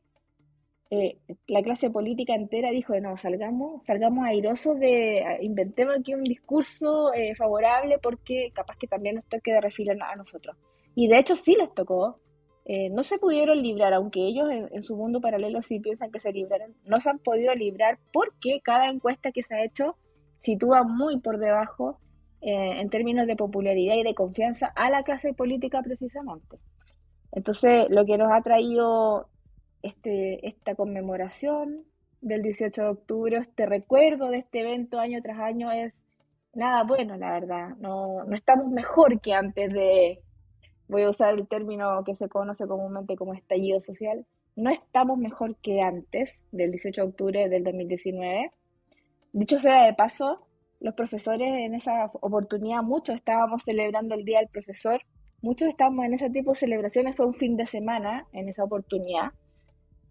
eh, 0.90 1.18
la 1.46 1.62
clase 1.62 1.90
política 1.90 2.34
entera 2.34 2.70
dijo, 2.70 2.98
no, 3.00 3.16
salgamos, 3.16 3.84
salgamos 3.86 4.26
airosos 4.26 4.78
de, 4.78 5.38
inventemos 5.40 5.96
aquí 5.98 6.14
un 6.14 6.24
discurso 6.24 7.12
eh, 7.14 7.34
favorable 7.34 7.98
porque 7.98 8.50
capaz 8.54 8.76
que 8.76 8.86
también 8.86 9.16
nos 9.16 9.24
toque 9.26 9.52
de 9.52 9.60
refil 9.60 9.90
a 9.90 10.16
nosotros. 10.16 10.56
Y 10.94 11.08
de 11.08 11.18
hecho 11.18 11.34
sí 11.36 11.56
les 11.58 11.72
tocó, 11.74 12.20
eh, 12.64 12.90
no 12.90 13.02
se 13.02 13.18
pudieron 13.18 13.62
librar, 13.62 13.92
aunque 13.94 14.20
ellos 14.20 14.48
en, 14.50 14.82
su 14.82 14.96
mundo 14.96 15.20
paralelo 15.20 15.60
sí 15.62 15.80
piensan 15.80 16.10
que 16.10 16.20
se 16.20 16.32
libraron, 16.32 16.74
no 16.84 17.00
se 17.00 17.10
han 17.10 17.18
podido 17.18 17.54
librar 17.54 17.98
porque 18.12 18.60
cada 18.62 18.88
encuesta 18.88 19.32
que 19.32 19.42
se 19.42 19.54
ha 19.54 19.64
hecho 19.64 19.96
sitúa 20.38 20.82
muy 20.82 21.20
por 21.20 21.38
debajo 21.38 21.98
en 22.46 22.90
términos 22.90 23.26
de 23.26 23.36
popularidad 23.36 23.94
y 23.94 24.02
de 24.02 24.14
confianza 24.14 24.66
a 24.76 24.90
la 24.90 25.02
clase 25.02 25.32
política 25.32 25.80
precisamente. 25.82 26.58
Entonces, 27.32 27.86
lo 27.88 28.04
que 28.04 28.16
nos 28.16 28.30
ha 28.30 28.42
traído 28.42 29.28
este, 29.82 30.46
esta 30.46 30.74
conmemoración 30.74 31.84
del 32.20 32.42
18 32.42 32.80
de 32.82 32.88
octubre, 32.88 33.36
este 33.38 33.66
recuerdo 33.66 34.30
de 34.30 34.38
este 34.38 34.60
evento 34.60 34.98
año 34.98 35.20
tras 35.20 35.38
año 35.40 35.70
es 35.70 36.02
nada 36.54 36.84
bueno, 36.84 37.16
la 37.16 37.32
verdad. 37.32 37.76
No, 37.78 38.24
no 38.24 38.34
estamos 38.34 38.68
mejor 38.68 39.20
que 39.20 39.34
antes 39.34 39.72
de, 39.72 40.22
voy 40.94 41.02
a 41.02 41.10
usar 41.10 41.34
el 41.34 41.48
término 41.48 42.04
que 42.04 42.14
se 42.14 42.28
conoce 42.28 42.68
comúnmente 42.68 43.16
como 43.16 43.34
estallido 43.34 43.80
social, 43.80 44.24
no 44.54 44.70
estamos 44.70 45.18
mejor 45.18 45.56
que 45.56 45.82
antes 45.82 46.46
del 46.52 46.70
18 46.70 47.02
de 47.02 47.08
octubre 47.08 47.48
del 47.48 47.64
2019. 47.64 48.52
Dicho 49.32 49.58
sea 49.58 49.86
de 49.86 49.94
paso, 49.94 50.46
los 50.78 50.94
profesores 50.94 51.48
en 51.48 51.74
esa 51.74 52.12
oportunidad, 52.20 52.84
muchos 52.84 53.16
estábamos 53.16 53.64
celebrando 53.64 54.14
el 54.14 54.24
Día 54.24 54.38
del 54.38 54.48
Profesor, 54.48 55.00
muchos 55.42 55.68
estábamos 55.68 56.04
en 56.04 56.14
ese 56.14 56.30
tipo 56.30 56.52
de 56.52 56.58
celebraciones, 56.58 57.16
fue 57.16 57.26
un 57.26 57.34
fin 57.34 57.56
de 57.56 57.66
semana 57.66 58.28
en 58.32 58.48
esa 58.48 58.62
oportunidad. 58.62 59.32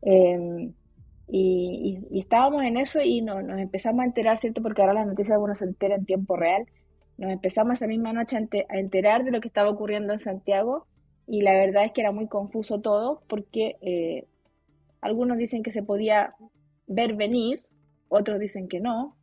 Em, 0.02 0.74
y, 1.30 2.20
estábamos 2.20 2.64
en 2.64 2.76
eso 2.76 3.02
y 3.02 3.22
nos 3.22 3.58
empezamos 3.58 4.02
a 4.02 4.06
enterar, 4.06 4.38
¿cierto? 4.38 4.62
Porque 4.62 4.82
ahora 4.82 4.96
las 4.96 5.08
noticias 5.08 5.40
uno 5.40 5.56
se 5.56 5.64
entera 5.64 5.96
en 5.96 6.04
tiempo 6.04 6.36
real. 6.36 6.66
Nos 7.24 7.32
empezamos 7.32 7.76
esa 7.76 7.88
misma 7.88 8.12
noche 8.12 8.36
a, 8.38 8.78
enterar 8.78 9.24
de 9.24 9.32
lo 9.32 9.40
que 9.40 9.48
estaba 9.48 9.70
ocurriendo 9.70 10.12
en 10.12 10.20
Santiago 10.20 10.88
y 11.26 11.42
la 11.42 11.54
verdad 11.54 11.86
es 11.86 11.94
que 11.94 12.02
era 12.02 12.12
muy 12.12 12.28
confuso 12.28 12.82
todo 12.82 13.24
porque 13.30 13.78
eh, 13.80 14.28
algunos 15.00 15.38
dicen 15.38 15.64
que 15.64 15.72
se 15.72 15.84
podía 15.84 16.36
ver 16.86 17.14
venir, 17.14 17.64
otros 18.10 18.42
dicen 18.42 18.68
que 18.68 18.82
no, 18.82 19.16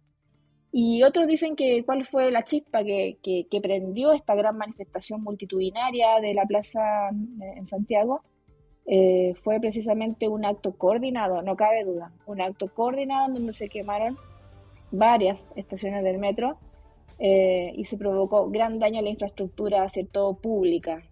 y 0.72 1.02
otros 1.02 1.26
dicen 1.26 1.56
que 1.56 1.84
cuál 1.84 2.06
fue 2.06 2.30
la 2.30 2.42
chispa 2.42 2.82
que, 2.84 3.18
que, 3.22 3.60
prendió 3.60 4.12
esta 4.12 4.34
gran 4.34 4.56
manifestación 4.56 5.22
multitudinaria 5.22 6.20
de 6.22 6.32
la 6.32 6.46
plaza 6.46 7.10
en 7.10 7.66
Santiago. 7.66 8.22
Eh, 8.86 9.34
fue 9.42 9.60
precisamente 9.60 10.26
un 10.26 10.44
acto 10.46 10.72
coordinado, 10.72 11.42
no 11.42 11.54
cabe 11.54 11.84
duda, 11.84 12.12
un 12.26 12.40
acto 12.40 12.72
coordinado 12.72 13.32
donde 13.32 13.52
se 13.52 13.68
quemaron 13.68 14.16
varias 14.90 15.52
estaciones 15.54 16.02
del 16.02 16.18
metro 16.18 16.58
eh, 17.20 17.72
y 17.76 17.84
se 17.84 17.96
provocó 17.96 18.50
gran 18.50 18.78
daño 18.78 18.98
a 18.98 19.02
la 19.02 19.10
infraestructura, 19.10 19.88
¿cierto?, 19.88 20.38
pública, 20.42 21.04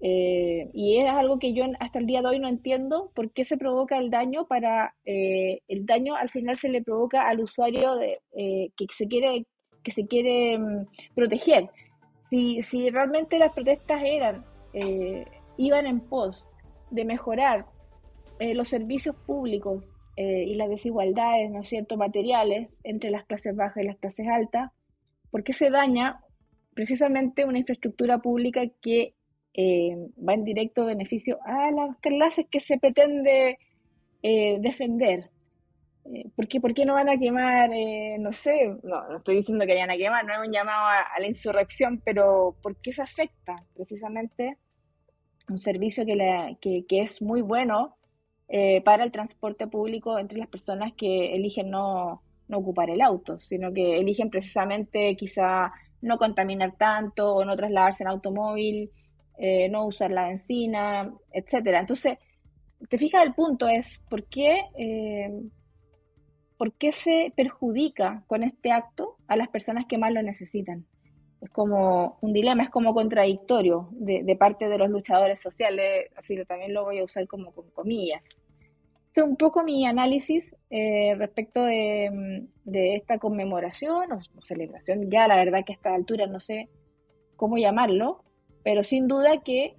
eh, 0.00 0.70
y 0.72 0.98
es 0.98 1.10
algo 1.10 1.40
que 1.40 1.52
yo 1.52 1.64
hasta 1.80 1.98
el 1.98 2.06
día 2.06 2.20
de 2.20 2.28
hoy 2.28 2.38
no 2.38 2.46
entiendo 2.46 3.10
por 3.14 3.32
qué 3.32 3.44
se 3.44 3.56
provoca 3.56 3.98
el 3.98 4.10
daño 4.10 4.46
para 4.46 4.94
eh, 5.04 5.62
el 5.66 5.86
daño 5.86 6.14
al 6.14 6.30
final 6.30 6.56
se 6.56 6.68
le 6.68 6.82
provoca 6.82 7.26
al 7.26 7.40
usuario 7.40 7.96
de, 7.96 8.20
eh, 8.36 8.70
que 8.76 8.86
se 8.92 9.08
quiere 9.08 9.46
que 9.82 9.90
se 9.90 10.06
quiere 10.06 10.58
mm, 10.58 10.86
proteger. 11.14 11.70
Si, 12.22 12.62
si 12.62 12.90
realmente 12.90 13.38
las 13.38 13.52
protestas 13.52 14.02
eran 14.04 14.44
iban 15.56 15.86
en 15.86 15.98
pos 16.00 16.48
de 16.90 17.04
mejorar 17.04 17.66
los 18.38 18.68
servicios 18.68 19.16
públicos 19.26 19.90
y 20.16 20.54
las 20.54 20.68
desigualdades, 20.68 21.50
¿no 21.50 21.62
es 21.62 21.68
cierto?, 21.68 21.96
materiales 21.96 22.80
entre 22.84 23.10
las 23.10 23.24
clases 23.24 23.56
bajas 23.56 23.82
y 23.82 23.86
las 23.86 23.96
clases 23.96 24.28
altas, 24.28 24.70
¿por 25.30 25.44
qué 25.44 25.52
se 25.52 25.70
daña 25.70 26.20
precisamente 26.74 27.44
una 27.44 27.58
infraestructura 27.58 28.18
pública 28.18 28.62
que 28.80 29.14
eh, 29.60 29.96
va 30.16 30.34
en 30.34 30.44
directo 30.44 30.86
beneficio 30.86 31.40
a 31.44 31.72
las 31.72 31.96
clases 31.96 32.46
que 32.48 32.60
se 32.60 32.78
pretende 32.78 33.58
eh, 34.22 34.58
defender. 34.60 35.28
Eh, 36.04 36.30
¿por, 36.36 36.46
qué, 36.46 36.84
no 36.84 36.94
van 36.94 37.08
a 37.08 37.18
quemar, 37.18 37.70
no 38.20 38.32
sé, 38.32 38.76
no, 38.84 39.16
estoy 39.16 39.38
diciendo 39.38 39.66
que 39.66 39.72
vayan 39.72 39.90
a 39.90 39.96
quemar, 39.96 40.24
no 40.24 40.34
es 40.34 40.46
un 40.46 40.52
llamado 40.52 40.86
a, 40.86 41.18
la 41.18 41.26
insurrección, 41.26 42.00
pero 42.04 42.56
¿por 42.62 42.76
qué 42.80 42.92
se 42.92 43.02
afecta 43.02 43.56
precisamente 43.74 44.58
un 45.48 45.58
servicio 45.58 46.06
que, 46.06 46.84
que, 46.88 47.00
es 47.00 47.20
muy 47.20 47.42
bueno 47.42 47.96
para 48.84 49.02
el 49.02 49.10
transporte 49.10 49.66
público 49.66 50.16
entre 50.20 50.38
las 50.38 50.48
personas 50.48 50.92
que 50.92 51.34
eligen 51.34 51.70
no, 51.70 52.22
no 52.48 52.58
ocupar 52.58 52.90
el 52.90 53.02
auto, 53.02 53.38
sino 53.38 53.72
que 53.72 53.98
eligen 53.98 54.30
precisamente 54.30 55.14
quizá 55.16 55.72
no 56.00 56.18
contaminar 56.18 56.74
tanto 56.76 57.34
o 57.34 57.44
no 57.44 57.56
trasladarse 57.56 58.04
en 58.04 58.08
automóvil 58.08 58.90
eh, 59.40 59.68
no 59.68 59.86
usar 59.86 60.10
la 60.10 60.26
benzina, 60.26 61.14
etcétera. 61.30 61.78
Entonces, 61.78 62.18
te 62.88 62.98
fijas 62.98 63.24
el 63.24 63.34
punto 63.34 63.68
es 63.68 64.00
por 64.10 64.24
qué, 64.24 64.62
eh, 64.76 65.30
por 66.56 66.72
qué 66.72 66.90
se 66.90 67.32
perjudica 67.36 68.24
con 68.26 68.42
este 68.42 68.72
acto 68.72 69.16
a 69.28 69.36
las 69.36 69.48
personas 69.48 69.86
que 69.86 69.96
más 69.96 70.12
lo 70.12 70.22
necesitan. 70.22 70.84
Es 71.40 71.50
como 71.50 72.18
un 72.20 72.32
dilema, 72.32 72.64
es 72.64 72.70
como 72.70 72.92
contradictorio 72.94 73.88
de, 73.92 74.34
parte 74.34 74.68
de 74.68 74.76
los 74.76 74.90
luchadores 74.90 75.38
sociales, 75.38 76.10
así 76.16 76.34
que 76.34 76.44
también 76.44 76.74
lo 76.74 76.84
voy 76.84 76.98
a 76.98 77.04
usar 77.04 77.28
como 77.28 77.52
con 77.52 77.70
comillas. 77.70 78.20
Es 79.14 79.22
un 79.22 79.36
poco 79.36 79.64
mi 79.64 79.86
análisis 79.86 80.54
eh, 80.70 81.14
respecto 81.16 81.64
de, 81.64 82.46
esta 82.64 83.18
conmemoración 83.18 84.12
o, 84.12 84.42
celebración, 84.42 85.10
ya 85.10 85.26
la 85.26 85.36
verdad 85.36 85.64
que 85.64 85.72
a 85.72 85.76
esta 85.76 85.94
altura 85.94 86.26
no 86.26 86.38
sé 86.40 86.68
cómo 87.36 87.56
llamarlo, 87.56 88.22
pero 88.62 88.82
sin 88.82 89.08
duda 89.08 89.42
que 89.42 89.76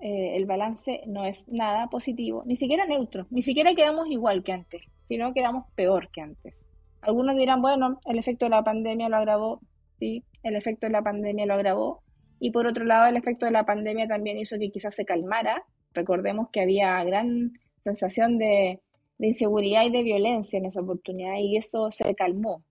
eh, 0.00 0.36
el 0.36 0.46
balance 0.46 1.02
no 1.06 1.24
es 1.24 1.48
nada 1.48 1.88
positivo, 1.88 2.42
ni 2.46 2.56
siquiera 2.56 2.86
neutro, 2.86 3.26
ni 3.30 3.42
siquiera 3.42 3.74
quedamos 3.74 4.08
igual 4.08 4.44
que 4.44 4.52
antes, 4.52 4.82
sino 5.06 5.32
quedamos 5.32 5.66
peor 5.74 6.10
que 6.10 6.20
antes. 6.20 6.54
Algunos 7.00 7.36
dirán, 7.36 7.62
bueno, 7.62 7.98
el 8.04 8.18
efecto 8.18 8.44
de 8.44 8.50
la 8.50 8.62
pandemia 8.62 9.08
lo 9.08 9.16
agravó, 9.16 9.60
sí, 9.98 10.24
el 10.42 10.54
efecto 10.54 10.86
de 10.86 10.92
la 10.92 11.02
pandemia 11.02 11.46
lo 11.46 11.54
agravó, 11.54 12.02
y 12.40 12.50
por 12.50 12.66
otro 12.66 12.84
lado, 12.84 13.06
el 13.06 13.16
efecto 13.16 13.44
de 13.44 13.52
la 13.52 13.66
pandemia 13.66 14.08
también 14.08 14.38
hizo 14.38 14.58
que 14.58 14.70
quizás 14.70 14.94
se 14.94 15.04
calmara. 15.04 15.62
Recordemos 15.92 16.48
que 16.50 16.62
había 16.62 17.04
gran 17.04 17.52
sensación 17.84 18.38
de, 18.38 18.80
inseguridad 19.18 19.84
y 19.84 19.90
de 19.90 20.02
violencia 20.02 20.58
en 20.58 20.66
esa 20.66 20.80
oportunidad, 20.80 21.36
y 21.38 21.56
eso 21.56 21.90
se 21.90 22.14
calmó. 22.14 22.62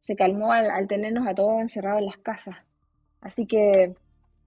Se 0.00 0.16
calmó 0.16 0.52
al, 0.52 0.70
al 0.70 0.88
tenernos 0.88 1.26
a 1.26 1.34
todos 1.34 1.60
encerrados 1.60 2.00
en 2.00 2.06
las 2.06 2.16
casas. 2.18 2.56
Así 3.20 3.46
que 3.46 3.94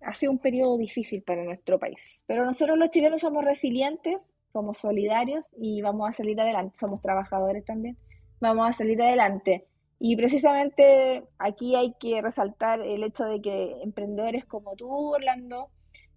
ha 0.01 0.13
sido 0.13 0.31
un 0.31 0.39
periodo 0.39 0.77
difícil 0.77 1.21
para 1.21 1.43
nuestro 1.43 1.77
país. 1.77 2.23
Pero 2.25 2.45
nosotros 2.45 2.77
los 2.77 2.89
chilenos 2.89 3.21
somos 3.21 3.45
resilientes, 3.45 4.17
somos 4.51 4.77
solidarios 4.77 5.49
y 5.57 5.81
vamos 5.81 6.09
a 6.09 6.13
salir 6.13 6.39
adelante. 6.39 6.77
Somos 6.79 7.01
trabajadores 7.01 7.63
también. 7.65 7.97
Vamos 8.39 8.67
a 8.67 8.73
salir 8.73 9.01
adelante. 9.01 9.67
Y 9.99 10.15
precisamente 10.15 11.23
aquí 11.37 11.75
hay 11.75 11.93
que 11.99 12.21
resaltar 12.21 12.81
el 12.81 13.03
hecho 13.03 13.25
de 13.25 13.39
que 13.39 13.75
emprendedores 13.83 14.45
como 14.45 14.75
tú, 14.75 14.89
Orlando, 14.89 15.69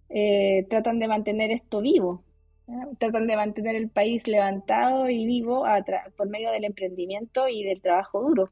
eh, 0.09 0.65
tratan 0.69 0.97
de 0.97 1.07
mantener 1.07 1.51
esto 1.51 1.81
vivo. 1.81 2.23
Tratan 2.97 3.27
de 3.27 3.35
mantener 3.35 3.75
el 3.75 3.89
país 3.89 4.27
levantado 4.27 5.09
y 5.09 5.25
vivo 5.25 5.65
por 6.17 6.29
medio 6.29 6.51
del 6.51 6.65
emprendimiento 6.65 7.47
y 7.47 7.63
del 7.63 7.81
trabajo 7.81 8.21
duro. 8.21 8.51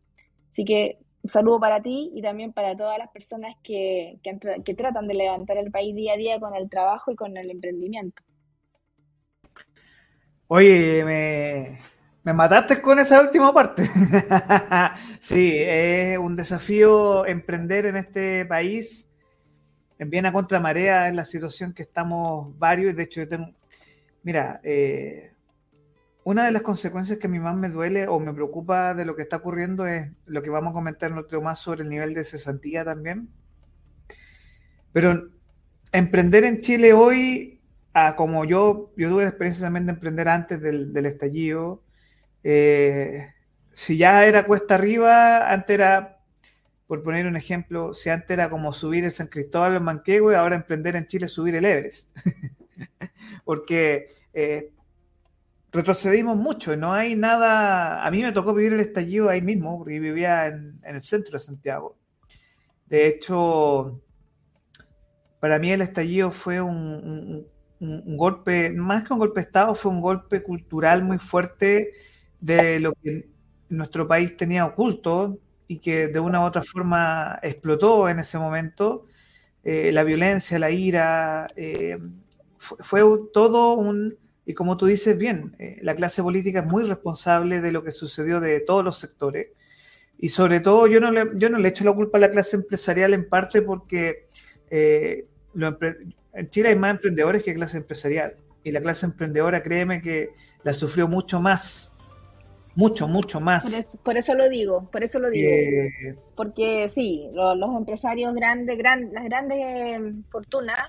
Así 0.52 0.66
que 0.66 1.00
un 1.24 1.30
saludo 1.30 1.60
para 1.60 1.82
ti 1.82 2.12
y 2.14 2.22
también 2.22 2.52
para 2.54 2.76
todas 2.76 2.98
las 2.98 3.10
personas 3.10 3.56
que, 3.64 4.20
que, 4.22 4.74
tratan 4.76 5.08
de 5.08 5.14
levantar 5.14 5.58
el 5.58 5.72
país 5.72 5.96
día 5.96 6.14
a 6.14 6.18
día 6.18 6.40
con 6.40 6.54
el 6.54 6.70
trabajo 6.70 7.12
y 7.12 7.16
con 7.16 7.38
el 7.38 7.50
emprendimiento. 7.50 8.22
Oye, 10.48 11.80
me, 12.24 12.34
mataste 12.34 12.82
con 12.82 13.00
esa 13.00 13.22
última 13.22 13.54
parte. 13.54 13.90
sí, 15.22 15.56
es 15.58 16.18
un 16.18 16.36
desafío 16.36 17.26
emprender 17.26 17.86
en 17.86 17.96
este 17.96 18.46
país. 18.46 19.10
En 19.98 20.10
bien 20.10 20.26
a 20.26 20.34
contramarea 20.34 21.08
en 21.08 21.16
la 21.16 21.24
situación 21.24 21.74
que 21.74 21.84
estamos 21.84 22.58
varios. 22.60 22.96
De 22.98 23.04
hecho, 23.04 23.22
yo 23.22 23.30
tengo, 23.30 23.54
mira, 24.24 24.60
eh, 24.64 25.34
una 26.24 26.46
de 26.46 26.52
las 26.52 26.62
consecuencias 26.62 27.20
que 27.20 27.28
a 27.28 27.30
mí 27.30 27.40
más 27.40 27.56
me 27.56 27.70
duele 27.70 28.08
o 28.08 28.20
me 28.20 28.34
preocupa 28.34 28.94
de 28.94 29.06
lo 29.06 29.16
que 29.16 29.24
está 29.24 29.38
ocurriendo 29.38 29.86
es 29.86 30.10
lo 30.26 30.42
que 30.42 30.50
vamos 30.50 30.72
a 30.72 30.74
comentar 30.74 31.12
en 31.12 31.18
otro 31.18 31.42
más 31.42 31.60
sobre 31.60 31.84
el 31.84 31.90
nivel 31.90 32.14
de 32.14 32.24
cesantía 32.24 32.86
también. 32.86 33.30
Pero 34.94 35.30
emprender 35.92 36.46
en 36.46 36.62
Chile 36.62 36.94
hoy, 36.94 37.60
como 38.16 38.46
yo, 38.46 38.94
yo 38.96 39.10
tuve 39.10 39.24
la 39.24 39.30
experiencia 39.30 39.66
también 39.66 39.86
de 39.86 39.94
emprender 39.94 40.28
antes 40.30 40.62
del, 40.62 41.06
estallido, 41.06 41.84
eh, 42.44 43.28
si 43.74 43.98
ya 43.98 44.26
era 44.26 44.46
cuesta 44.46 44.76
arriba, 44.76 45.52
antes 45.52 45.74
era, 45.74 46.20
por 46.88 47.04
poner 47.04 47.26
un 47.26 47.36
ejemplo, 47.36 47.94
si 47.94 48.10
antes 48.10 48.32
era 48.32 48.50
como 48.50 48.72
subir 48.72 49.04
el 49.04 49.12
San 49.12 49.28
Cristóbal 49.28 49.76
en 49.76 49.84
Manquehue, 49.84 50.36
ahora 50.36 50.56
emprender 50.56 50.96
en 50.96 51.08
Chile 51.08 51.26
es 51.26 51.34
subir 51.34 51.56
el 51.56 51.66
Everest. 51.66 52.12
Porque 53.46 54.08
eh, 54.34 54.72
retrocedimos 55.74 56.38
mucho, 56.38 56.78
no 56.78 56.94
hay 56.94 57.16
nada, 57.16 58.06
a 58.06 58.12
mí 58.12 58.22
me 58.22 58.32
tocó 58.32 58.54
vivir 58.54 58.74
el 58.74 58.80
estallido 58.80 59.30
ahí 59.30 59.42
mismo, 59.42 59.80
porque 59.80 60.00
vivía 60.00 60.48
en, 60.48 60.80
el 60.84 61.02
centro 61.02 61.34
de 61.34 61.44
Santiago. 61.44 61.98
De 62.86 63.08
hecho, 63.08 64.00
para 65.40 65.58
mí 65.58 65.72
el 65.72 65.82
estallido 65.82 66.30
fue 66.30 66.62
un, 66.62 67.48
golpe, 67.80 68.72
más 68.72 69.04
que 69.04 69.14
un 69.14 69.20
golpe 69.20 69.42
de 69.42 69.46
Estado, 69.48 69.74
fue 69.74 69.92
un 69.92 70.02
golpe 70.02 70.44
cultural 70.44 71.04
muy 71.04 71.18
fuerte 71.18 71.92
de 72.40 72.80
lo 72.80 72.94
que 72.94 73.30
nuestro 73.70 74.08
país 74.08 74.38
tenía 74.38 74.66
oculto 74.66 75.40
y 75.68 75.80
que 75.80 76.08
de 76.08 76.20
una 76.20 76.42
u 76.42 76.44
otra 76.44 76.62
forma 76.62 77.40
explotó 77.42 78.08
en 78.10 78.20
ese 78.20 78.38
momento. 78.38 79.06
Eh, 79.64 79.92
la 79.92 80.04
violencia, 80.04 80.60
la 80.60 80.70
ira, 80.70 81.48
eh, 81.56 81.98
fue, 82.64 83.02
todo 83.34 83.74
un, 83.74 84.18
y 84.46 84.54
como 84.54 84.78
tú 84.78 84.86
dices 84.86 85.18
bien, 85.18 85.56
eh, 85.60 85.78
la 85.82 85.96
clase 85.96 86.24
política 86.24 86.60
es 86.60 86.66
muy 86.66 86.84
responsable 86.84 87.62
de 87.62 87.72
lo 87.72 87.84
que 87.84 87.92
sucedió 87.92 88.40
de 88.40 88.60
todos 88.62 88.84
los 88.84 88.98
sectores. 88.98 89.48
Y 90.18 90.30
sobre 90.30 90.60
todo 90.60 90.88
yo 90.88 91.00
no 91.00 91.12
le, 91.12 91.32
yo 91.36 91.50
no 91.50 91.58
le 91.58 91.70
echo 91.70 91.84
la 91.84 91.94
culpa 91.94 92.18
a 92.18 92.22
la 92.22 92.30
clase 92.30 92.56
empresarial 92.56 93.14
en 93.14 93.28
parte 93.28 93.62
porque 93.62 94.28
eh, 94.70 95.26
en 95.54 96.50
Chile 96.50 96.70
hay 96.70 96.76
más 96.76 96.92
emprendedores 96.92 97.44
que 97.44 97.54
clase 97.54 97.78
empresarial. 97.78 98.36
Y 98.64 98.72
la 98.72 98.80
clase 98.80 99.06
emprendedora, 99.06 99.62
créeme 99.62 100.02
que 100.02 100.30
la 100.64 100.74
sufrió 100.74 101.08
mucho 101.08 101.42
más 101.42 101.94
mucho, 102.76 103.08
mucho 103.08 103.40
más. 103.40 103.66
Por 104.04 104.18
eso, 104.18 104.34
lo 104.34 104.50
digo, 104.50 104.90
por 104.92 105.04
eso 105.04 105.20
lo 105.20 105.30
digo. 105.30 105.50
Eh, 105.50 106.18
Porque 106.36 106.90
sí, 106.94 107.30
los 107.34 107.76
empresarios 107.78 108.34
grandes, 108.34 108.78
las 108.78 109.24
grandes 109.24 109.58
eh, 109.60 110.14
fortunas, 110.30 110.80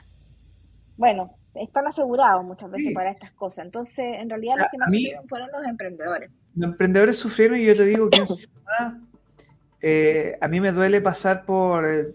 bueno, 0.96 1.34
están 1.54 1.86
asegurados 1.86 2.44
muchas 2.44 2.70
veces 2.70 2.92
para 2.94 3.10
estas 3.10 3.30
cosas. 3.32 3.64
Entonces, 3.64 4.16
en 4.18 4.28
realidad, 4.28 4.56
los 4.58 4.66
que 4.70 4.78
más 4.78 4.90
sufrieron 4.90 5.28
fueron 5.28 5.50
los 5.52 5.64
emprendedores. 5.64 6.30
Los 6.54 6.70
emprendedores 6.70 7.16
sufrieron 7.16 7.58
y 7.58 7.64
yo 7.64 7.76
te 7.76 7.84
digo 7.84 8.10
que 8.10 8.22
eh, 9.82 10.38
a 10.40 10.48
mí 10.48 10.60
me 10.60 10.72
duele 10.72 11.00
pasar 11.00 11.44
por 11.44 12.14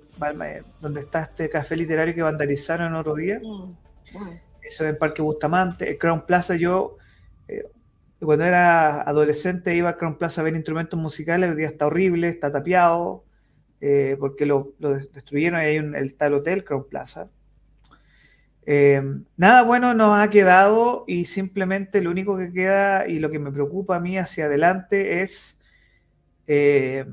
donde 0.81 0.99
está 1.01 1.23
este 1.23 1.49
café 1.49 1.75
literario 1.75 2.13
que 2.13 2.21
vandalizaron 2.21 2.95
otro 2.95 3.15
día. 3.15 3.39
Mm, 3.39 3.73
eso 4.61 4.85
en 4.87 4.97
Parque 4.97 5.21
Bustamante, 5.21 5.89
el 5.89 5.97
Crown 5.97 6.25
Plaza. 6.25 6.55
Yo 6.55 6.97
cuando 8.25 8.45
era 8.45 9.01
adolescente 9.01 9.75
iba 9.75 9.91
a 9.91 9.97
Crown 9.97 10.17
Plaza 10.17 10.41
a 10.41 10.43
ver 10.43 10.55
instrumentos 10.55 10.99
musicales, 10.99 11.49
hoy 11.49 11.55
día 11.55 11.67
está 11.67 11.87
horrible, 11.87 12.27
está 12.27 12.51
tapiado, 12.51 13.23
eh, 13.79 14.17
porque 14.19 14.45
lo, 14.45 14.73
destruyeron 14.79 15.61
y 15.61 15.63
hay 15.63 15.79
un, 15.79 15.95
el 15.95 16.15
tal 16.15 16.33
hotel 16.33 16.63
Crown 16.63 16.85
Plaza. 16.89 17.29
Eh, 18.71 19.01
nada 19.35 19.63
bueno 19.63 19.95
nos 19.95 20.19
ha 20.19 20.29
quedado 20.29 21.03
y 21.07 21.25
simplemente 21.25 22.03
lo 22.03 22.11
único 22.11 22.37
que 22.37 22.53
queda 22.53 23.07
y 23.07 23.17
lo 23.17 23.31
que 23.31 23.39
me 23.39 23.51
preocupa 23.51 23.95
a 23.95 23.99
mí 23.99 24.15
hacia 24.19 24.45
adelante 24.45 25.23
es 25.23 25.59
eh, 26.45 27.03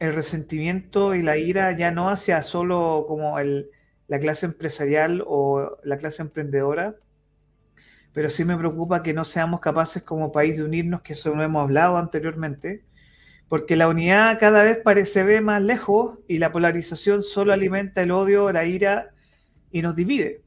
el 0.00 0.14
resentimiento 0.14 1.14
y 1.14 1.22
la 1.22 1.38
ira 1.38 1.74
ya 1.78 1.92
no 1.92 2.10
hacia 2.10 2.42
solo 2.42 3.06
como 3.08 3.38
la 3.40 4.18
clase 4.18 4.44
empresarial 4.44 5.24
o 5.26 5.78
la 5.82 5.96
clase 5.96 6.20
emprendedora, 6.20 6.96
pero 8.12 8.28
sí 8.28 8.44
me 8.44 8.58
preocupa 8.58 9.02
que 9.02 9.14
no 9.14 9.24
seamos 9.24 9.60
capaces 9.60 10.02
como 10.02 10.30
país 10.30 10.58
de 10.58 10.64
unirnos, 10.64 11.00
que 11.00 11.14
eso 11.14 11.34
no 11.34 11.42
hemos 11.42 11.62
hablado 11.62 11.96
anteriormente, 11.96 12.84
porque 13.48 13.76
la 13.76 13.88
unidad 13.88 14.38
cada 14.38 14.62
vez 14.62 14.76
parece 14.84 15.22
ve 15.22 15.40
más 15.40 15.62
lejos 15.62 16.18
y 16.28 16.36
la 16.36 16.52
polarización 16.52 17.22
solo 17.22 17.54
alimenta 17.54 18.02
el 18.02 18.10
odio, 18.10 18.52
la 18.52 18.66
ira 18.66 19.14
y 19.70 19.80
nos 19.80 19.96
divide. 19.96 20.42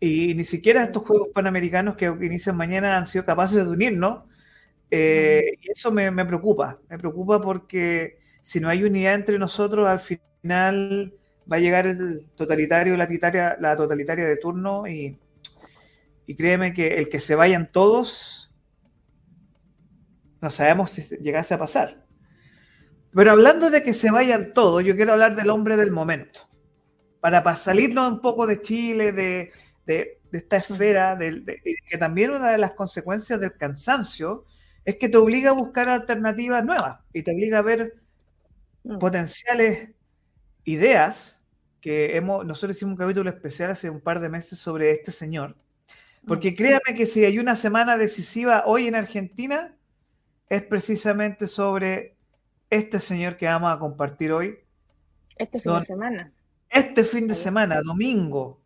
Y 0.00 0.34
ni 0.34 0.44
siquiera 0.44 0.84
estos 0.84 1.02
Juegos 1.02 1.28
Panamericanos 1.34 1.96
que 1.96 2.06
inician 2.06 2.56
mañana 2.56 2.96
han 2.96 3.06
sido 3.06 3.24
capaces 3.24 3.64
de 3.64 3.70
unirnos. 3.70 4.24
Eh, 4.90 5.58
y 5.60 5.70
eso 5.72 5.90
me, 5.90 6.10
me, 6.10 6.24
preocupa, 6.24 6.78
me 6.88 6.98
preocupa 6.98 7.40
porque 7.40 8.18
si 8.42 8.60
no 8.60 8.68
hay 8.68 8.84
unidad 8.84 9.14
entre 9.14 9.38
nosotros, 9.38 9.86
al 9.86 10.00
final 10.00 11.14
va 11.50 11.56
a 11.56 11.60
llegar 11.60 11.86
el 11.86 12.26
totalitario, 12.36 12.96
la 12.96 13.04
totalitaria, 13.04 13.56
la 13.60 13.76
totalitaria 13.76 14.26
de 14.26 14.36
turno 14.36 14.86
y, 14.86 15.18
y 16.26 16.34
créeme 16.36 16.72
que 16.72 16.98
el 16.98 17.08
que 17.08 17.18
se 17.18 17.34
vayan 17.34 17.70
todos, 17.72 18.50
no 20.40 20.50
sabemos 20.50 20.90
si 20.90 21.16
llegase 21.18 21.54
a 21.54 21.58
pasar. 21.58 22.04
Pero 23.14 23.30
hablando 23.30 23.70
de 23.70 23.82
que 23.82 23.94
se 23.94 24.10
vayan 24.10 24.52
todos, 24.52 24.84
yo 24.84 24.94
quiero 24.94 25.12
hablar 25.12 25.34
del 25.34 25.50
hombre 25.50 25.76
del 25.76 25.90
momento. 25.90 26.40
Para, 27.20 27.42
salirnos 27.56 28.12
un 28.12 28.20
poco 28.20 28.46
de 28.46 28.60
Chile, 28.60 29.12
de, 29.12 29.50
esta 30.32 30.58
esfera, 30.58 31.16
de, 31.16 31.60
que 31.88 31.98
también 31.98 32.30
una 32.30 32.50
de 32.50 32.58
las 32.58 32.72
consecuencias 32.72 33.40
del 33.40 33.56
cansancio 33.56 34.44
es 34.84 34.96
que 34.96 35.08
te 35.08 35.18
obliga 35.18 35.50
a 35.50 35.54
buscar 35.54 35.88
alternativas 35.88 36.64
nuevas 36.64 37.00
y 37.12 37.22
te 37.22 37.32
obliga 37.32 37.58
a 37.58 37.62
ver 37.62 37.94
mm. 38.84 38.98
potenciales 38.98 39.90
ideas 40.64 41.42
que 41.80 42.16
hemos, 42.16 42.44
nosotros 42.44 42.76
hicimos 42.76 42.92
un 42.92 42.98
capítulo 42.98 43.30
especial 43.30 43.70
hace 43.70 43.90
un 43.90 44.00
par 44.00 44.20
de 44.20 44.28
meses 44.28 44.58
sobre 44.58 44.90
este 44.90 45.12
señor, 45.12 45.56
porque 46.26 46.54
créame 46.54 46.94
que 46.96 47.06
si 47.06 47.24
hay 47.24 47.38
una 47.38 47.56
semana 47.56 47.96
decisiva 47.96 48.64
hoy 48.66 48.88
en 48.88 48.94
Argentina, 48.94 49.76
es 50.48 50.62
precisamente 50.62 51.46
sobre 51.46 52.16
este 52.70 53.00
señor 53.00 53.36
que 53.36 53.46
vamos 53.46 53.72
a 53.72 53.78
compartir 53.78 54.32
hoy. 54.32 54.58
Este 55.36 55.60
fin 55.60 55.72
de 55.72 55.84
semana. 55.84 56.32
Este 56.70 57.04
fin 57.04 57.28
de 57.28 57.34
semana, 57.34 57.80
domingo. 57.82 58.60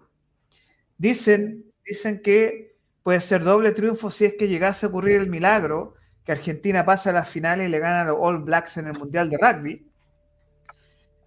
Dicen, 1.03 1.65
dicen 1.85 2.23
que 2.23 2.77
puede 3.03 3.21
ser 3.21 3.43
doble 3.43 3.73
triunfo 3.73 4.09
si 4.09 4.25
es 4.25 4.35
que 4.35 4.47
llegase 4.47 4.87
a 4.87 4.89
ocurrir 4.89 5.17
el 5.17 5.29
milagro, 5.29 5.97
que 6.25 6.31
Argentina 6.31 6.85
pasa 6.85 7.11
a 7.11 7.13
la 7.13 7.25
final 7.25 7.61
y 7.61 7.67
le 7.67 7.81
gana 7.81 8.03
a 8.03 8.05
los 8.05 8.19
All 8.21 8.45
Blacks 8.45 8.77
en 8.77 8.87
el 8.87 8.97
Mundial 8.97 9.29
de 9.29 9.37
Rugby. 9.37 9.91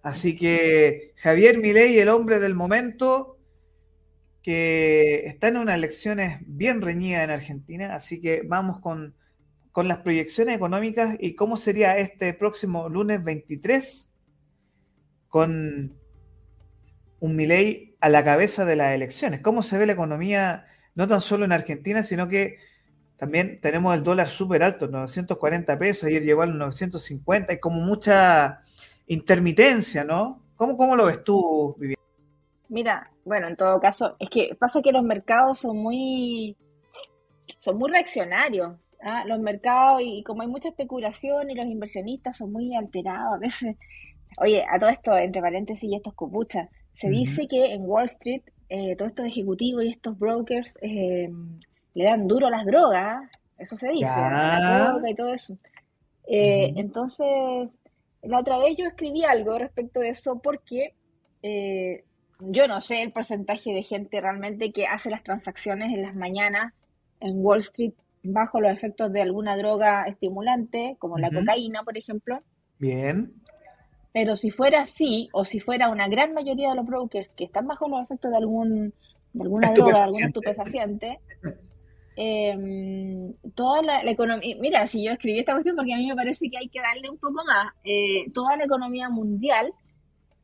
Así 0.02 0.34
que 0.38 1.12
Javier 1.16 1.58
Milei, 1.58 1.98
el 1.98 2.08
hombre 2.08 2.40
del 2.40 2.54
momento, 2.54 3.38
que 4.42 5.26
está 5.26 5.48
en 5.48 5.58
unas 5.58 5.74
elecciones 5.74 6.38
bien 6.46 6.80
reñidas 6.80 7.24
en 7.24 7.30
Argentina, 7.30 7.94
así 7.94 8.22
que 8.22 8.44
vamos 8.46 8.80
con, 8.80 9.14
las 9.84 9.98
proyecciones 9.98 10.56
económicas 10.56 11.18
y 11.20 11.34
cómo 11.34 11.58
sería 11.58 11.98
este 11.98 12.32
próximo 12.32 12.88
lunes 12.88 13.22
23 13.22 14.08
con 15.28 15.94
un 17.20 17.36
Milei 17.36 17.85
a 18.00 18.08
la 18.08 18.24
cabeza 18.24 18.64
de 18.64 18.76
las 18.76 18.94
elecciones. 18.94 19.40
¿Cómo 19.40 19.62
se 19.62 19.78
ve 19.78 19.86
la 19.86 19.92
economía 19.92 20.66
no 20.94 21.06
tan 21.06 21.20
solo 21.20 21.44
en 21.44 21.52
Argentina, 21.52 22.02
sino 22.02 22.28
que 22.28 22.56
también 23.16 23.60
tenemos 23.60 23.94
el 23.94 24.02
dólar 24.02 24.28
súper 24.28 24.62
alto, 24.62 24.88
940 24.88 25.78
pesos, 25.78 26.04
ayer 26.04 26.22
llegó 26.22 26.42
a 26.42 26.46
los 26.46 26.56
950, 26.56 27.52
hay 27.52 27.60
como 27.60 27.80
mucha 27.80 28.60
intermitencia, 29.06 30.04
¿no? 30.04 30.42
¿Cómo, 30.56 30.76
cómo 30.76 30.96
lo 30.96 31.06
ves 31.06 31.22
tú, 31.22 31.76
Viviana? 31.78 32.02
Mira, 32.68 33.10
bueno, 33.24 33.46
en 33.48 33.56
todo 33.56 33.80
caso, 33.80 34.16
es 34.18 34.28
que 34.30 34.56
pasa 34.58 34.82
que 34.82 34.92
los 34.92 35.04
mercados 35.04 35.60
son 35.60 35.76
muy, 35.76 36.56
son 37.58 37.78
muy 37.78 37.90
reaccionarios. 37.90 38.76
¿ah? 39.02 39.24
Los 39.26 39.38
mercados, 39.40 40.00
y, 40.02 40.22
como 40.24 40.42
hay 40.42 40.48
mucha 40.48 40.70
especulación 40.70 41.50
y 41.50 41.54
los 41.54 41.66
inversionistas 41.66 42.38
son 42.38 42.52
muy 42.52 42.74
alterados 42.74 43.34
a 43.34 43.38
veces. 43.38 43.76
Oye, 44.40 44.64
a 44.68 44.78
todo 44.78 44.90
esto, 44.90 45.16
entre 45.16 45.40
paréntesis 45.40 45.88
y 45.90 45.94
estos 45.94 46.14
copuchas, 46.14 46.68
se 46.96 47.10
dice 47.10 47.46
que 47.46 47.74
en 47.74 47.82
Wall 47.82 48.04
Street 48.04 48.42
eh, 48.68 48.96
todos 48.96 49.10
estos 49.10 49.26
ejecutivos 49.26 49.84
y 49.84 49.88
estos 49.88 50.18
brokers 50.18 50.74
eh, 50.80 51.30
le 51.94 52.04
dan 52.04 52.26
duro 52.26 52.46
a 52.46 52.50
las 52.50 52.64
drogas. 52.64 53.30
Eso 53.58 53.76
se 53.76 53.88
dice, 53.88 54.06
la 54.06 54.90
droga 54.90 55.10
y 55.10 55.14
todo 55.14 55.32
eso. 55.32 55.56
Eh, 56.26 56.72
entonces, 56.76 57.78
la 58.22 58.40
otra 58.40 58.58
vez 58.58 58.76
yo 58.76 58.86
escribí 58.86 59.24
algo 59.24 59.58
respecto 59.58 60.00
de 60.00 60.08
eso 60.08 60.40
porque 60.42 60.94
yo 62.40 62.66
no 62.66 62.80
sé 62.80 63.02
el 63.02 63.12
porcentaje 63.12 63.72
de 63.72 63.82
gente 63.84 64.20
realmente 64.20 64.72
que 64.72 64.86
hace 64.86 65.10
las 65.10 65.22
transacciones 65.22 65.94
en 65.94 66.02
las 66.02 66.16
mañanas 66.16 66.72
en 67.20 67.44
Wall 67.44 67.60
Street 67.60 67.92
bajo 68.24 68.60
los 68.60 68.72
efectos 68.72 69.12
de 69.12 69.22
alguna 69.22 69.56
droga 69.56 70.04
estimulante, 70.06 70.96
como 70.98 71.18
la 71.18 71.30
cocaína, 71.30 71.84
por 71.84 71.96
ejemplo. 71.96 72.42
Bien. 72.78 73.32
Pero 74.16 74.34
si 74.34 74.50
fuera 74.50 74.80
así, 74.80 75.28
o 75.34 75.44
si 75.44 75.60
fuera 75.60 75.90
una 75.90 76.08
gran 76.08 76.32
mayoría 76.32 76.70
de 76.70 76.76
los 76.76 76.86
brokers 76.86 77.34
que 77.34 77.44
están 77.44 77.66
bajo 77.66 77.86
los 77.86 78.02
efectos 78.02 78.30
de 78.30 78.38
algún 78.38 78.94
de 79.34 79.42
alguna 79.42 79.70
droga, 79.72 79.98
de 79.98 80.04
algún 80.04 80.22
estupefaciente, 80.22 81.20
em, 82.16 83.34
toda 83.54 83.82
la, 83.82 84.10
economía, 84.10 84.56
mira, 84.58 84.86
si 84.86 85.04
yo 85.04 85.12
escribí 85.12 85.40
esta 85.40 85.52
cuestión 85.52 85.76
porque 85.76 85.92
a 85.92 85.98
mí 85.98 86.06
me 86.06 86.16
parece 86.16 86.48
que 86.48 86.56
hay 86.56 86.68
que 86.68 86.80
darle 86.80 87.10
un 87.10 87.18
poco 87.18 87.44
más, 87.44 87.74
eh, 87.84 88.30
toda 88.32 88.56
la 88.56 88.64
economía 88.64 89.10
mundial 89.10 89.74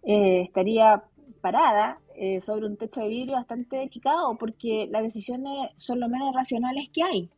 eh, 0.03 0.43
estaría 0.43 1.03
parada 1.41 1.99
eh, 2.15 2.43
sobre 2.43 2.67
un 2.67 2.77
techo 2.77 3.01
de 3.01 3.09
vidrio 3.09 3.37
bastante 3.37 3.77
delicado 3.77 4.37
porque 4.37 4.87
las 4.91 5.03
decisiones 5.03 5.71
son 5.77 5.99
lo 5.99 6.11
menos 6.11 6.35
racionales 6.35 6.91
que 6.93 7.05
hay. 7.05 7.31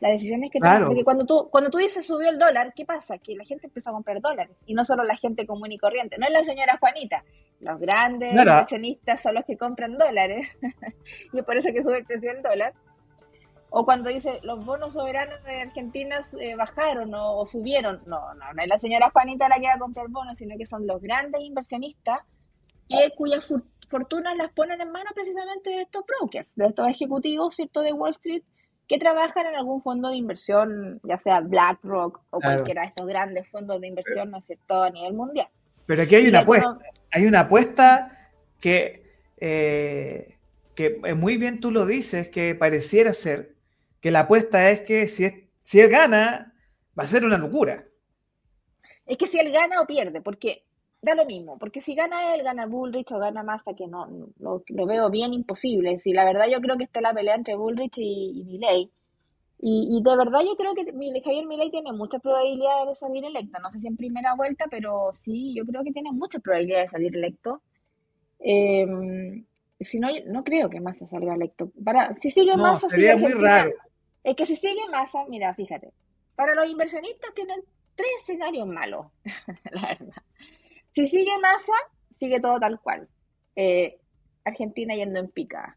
Las 0.00 0.12
decisiones 0.12 0.50
que 0.50 0.58
porque 0.60 1.04
cuando 1.04 1.26
tú 1.26 1.48
cuando 1.50 1.70
tú 1.70 1.78
dices 1.78 2.06
subió 2.06 2.30
el 2.30 2.38
dólar, 2.38 2.72
¿qué 2.74 2.84
pasa? 2.84 3.18
Que 3.18 3.36
la 3.36 3.44
gente 3.44 3.66
empezó 3.66 3.90
a 3.90 3.92
comprar 3.92 4.20
dólares 4.20 4.56
y 4.66 4.74
no 4.74 4.84
solo 4.84 5.04
la 5.04 5.16
gente 5.16 5.46
común 5.46 5.72
y 5.72 5.78
corriente, 5.78 6.16
no 6.18 6.26
es 6.26 6.32
la 6.32 6.44
señora 6.44 6.78
Juanita. 6.78 7.24
Los 7.60 7.78
grandes 7.78 8.32
inversionistas 8.32 9.20
son 9.20 9.34
los 9.34 9.44
que 9.44 9.58
compran 9.58 9.98
dólares 9.98 10.48
y 11.32 11.38
es 11.38 11.44
por 11.44 11.56
eso 11.56 11.70
que 11.72 11.82
sube 11.82 11.98
el 11.98 12.06
precio 12.06 12.32
del 12.32 12.42
dólar. 12.42 12.72
O 13.68 13.84
cuando 13.84 14.10
dice 14.10 14.40
los 14.42 14.64
bonos 14.64 14.94
soberanos 14.94 15.44
de 15.44 15.60
Argentina 15.60 16.20
eh, 16.40 16.56
bajaron 16.56 17.12
o, 17.14 17.44
subieron, 17.46 18.02
no, 18.06 18.34
no, 18.34 18.52
no 18.52 18.62
es 18.62 18.68
la 18.68 18.78
señora 18.78 19.10
Juanita 19.10 19.48
la 19.48 19.60
que 19.60 19.66
va 19.66 19.74
a 19.74 19.78
comprar 19.78 20.08
bonos, 20.08 20.38
sino 20.38 20.56
que 20.56 20.66
son 20.66 20.86
los 20.86 21.00
grandes 21.00 21.42
inversionistas 21.42 22.20
cuyas 23.16 23.52
fortunas 23.88 24.36
las 24.36 24.50
ponen 24.50 24.80
en 24.80 24.90
manos 24.90 25.12
precisamente 25.14 25.70
de 25.70 25.82
estos 25.82 26.04
brokers, 26.06 26.54
de 26.54 26.66
estos 26.66 26.88
ejecutivos, 26.88 27.54
¿cierto?, 27.54 27.80
de 27.80 27.92
Wall 27.92 28.10
Street, 28.10 28.42
que 28.90 28.98
trabajan 28.98 29.46
en 29.46 29.54
algún 29.54 29.84
fondo 29.84 30.08
de 30.08 30.16
inversión, 30.16 30.98
ya 31.04 31.16
sea 31.16 31.38
BlackRock 31.38 32.22
o 32.30 32.40
cualquiera 32.40 32.82
de 32.82 32.88
estos 32.88 33.06
grandes 33.06 33.48
fondos 33.48 33.80
de 33.80 33.86
inversión, 33.86 34.32
¿no 34.32 34.38
es 34.38 34.46
cierto?, 34.46 34.82
a 34.82 34.90
nivel 34.90 35.14
mundial. 35.14 35.46
Pero 35.86 36.02
aquí 36.02 36.16
hay 36.16 36.26
una 36.26 36.40
apuesta, 36.40 36.78
hay 37.12 37.24
una 37.24 37.40
apuesta 37.40 38.32
que, 38.58 39.04
eh, 39.36 40.36
que 40.74 40.98
muy 41.14 41.36
bien 41.36 41.60
tú 41.60 41.70
lo 41.70 41.86
dices, 41.86 42.30
que 42.30 42.56
pareciera 42.56 43.12
ser 43.12 43.54
que 44.00 44.10
la 44.10 44.20
apuesta 44.20 44.70
es 44.70 44.80
que 44.80 45.06
si, 45.06 45.48
si 45.62 45.78
él 45.78 45.88
gana, 45.88 46.52
va 46.98 47.04
a 47.04 47.06
ser 47.06 47.24
una 47.24 47.38
locura. 47.38 47.84
Es 49.06 49.16
que 49.16 49.28
si 49.28 49.38
él 49.38 49.52
gana 49.52 49.82
o 49.82 49.86
pierde, 49.86 50.20
porque 50.20 50.64
da 51.02 51.14
lo 51.14 51.24
mismo, 51.24 51.58
porque 51.58 51.80
si 51.80 51.94
gana 51.94 52.34
él, 52.34 52.42
gana 52.42 52.66
Bullrich 52.66 53.10
o 53.12 53.18
gana 53.18 53.42
Massa, 53.42 53.74
que 53.74 53.86
no, 53.86 54.06
lo, 54.38 54.62
veo 54.68 55.10
bien 55.10 55.32
imposible. 55.32 55.98
Si 55.98 56.12
la 56.12 56.24
verdad 56.24 56.46
yo 56.50 56.60
creo 56.60 56.76
que 56.76 56.84
está 56.84 57.00
la 57.00 57.14
pelea 57.14 57.34
entre 57.34 57.56
Bullrich 57.56 57.98
y, 57.98 58.40
y 58.40 58.44
Milley. 58.44 58.90
Y, 59.62 60.02
de 60.02 60.16
verdad 60.16 60.40
yo 60.40 60.56
creo 60.56 60.74
que 60.74 60.86
Javier 61.22 61.46
Milei 61.46 61.70
tiene 61.70 61.92
muchas 61.92 62.22
probabilidades 62.22 62.88
de 62.88 62.94
salir 62.94 63.24
electo. 63.24 63.60
No 63.60 63.70
sé 63.70 63.78
si 63.78 63.88
en 63.88 63.96
primera 63.96 64.34
vuelta, 64.34 64.64
pero 64.70 65.10
sí, 65.12 65.54
yo 65.54 65.66
creo 65.66 65.84
que 65.84 65.92
tiene 65.92 66.12
muchas 66.12 66.40
probabilidades 66.40 66.90
de 66.90 66.96
salir 66.96 67.14
electo. 67.14 67.60
Em, 68.38 69.44
si 69.78 70.00
no, 70.00 70.08
no 70.28 70.44
creo 70.44 70.70
que 70.70 70.80
Massa 70.80 71.06
salga 71.06 71.34
electo. 71.34 71.70
Para, 71.84 72.14
si 72.14 72.30
sigue 72.30 72.56
Massa, 72.56 72.88
sería 72.88 73.16
muy 73.18 73.32
raro. 73.32 73.70
Es 74.24 74.34
que 74.34 74.46
si 74.46 74.56
sigue 74.56 74.80
Massa, 74.90 75.26
mira, 75.28 75.54
fíjate, 75.54 75.92
para 76.36 76.54
los 76.54 76.66
inversionistas 76.66 77.34
tienen 77.34 77.60
tres 77.94 78.08
escenarios 78.22 78.66
malos, 78.66 79.06
la 79.72 79.88
verdad. 79.88 80.22
Si 80.92 81.06
sigue 81.06 81.30
Massa, 81.40 81.72
sigue 82.18 82.40
todo 82.40 82.58
tal 82.58 82.80
cual. 82.80 83.08
Eh, 83.56 83.98
Argentina 84.44 84.94
yendo 84.94 85.20
en 85.20 85.28
pica. 85.28 85.76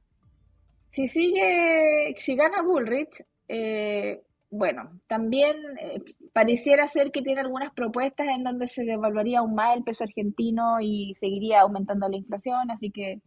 Si 0.89 1.07
sigue, 1.07 2.13
si 2.17 2.35
gana 2.35 2.61
Bullrich, 2.61 3.23
eh, 3.47 4.21
bueno, 4.49 5.01
también 5.07 5.57
eh, 5.79 6.03
pareciera 6.31 6.87
ser 6.87 7.11
que 7.11 7.21
tiene 7.21 7.41
algunas 7.41 7.71
propuestas 7.73 8.27
en 8.27 8.43
donde 8.43 8.67
se 8.67 8.83
devaluaría 8.83 9.39
aún 9.39 9.55
más 9.55 9.75
el 9.75 9.83
peso 9.83 10.03
argentino 10.03 10.79
y 10.81 11.15
seguiría 11.19 11.61
aumentando 11.61 12.07
la 12.07 12.17
inflación, 12.17 12.69
así 12.69 12.91
que, 12.91 13.21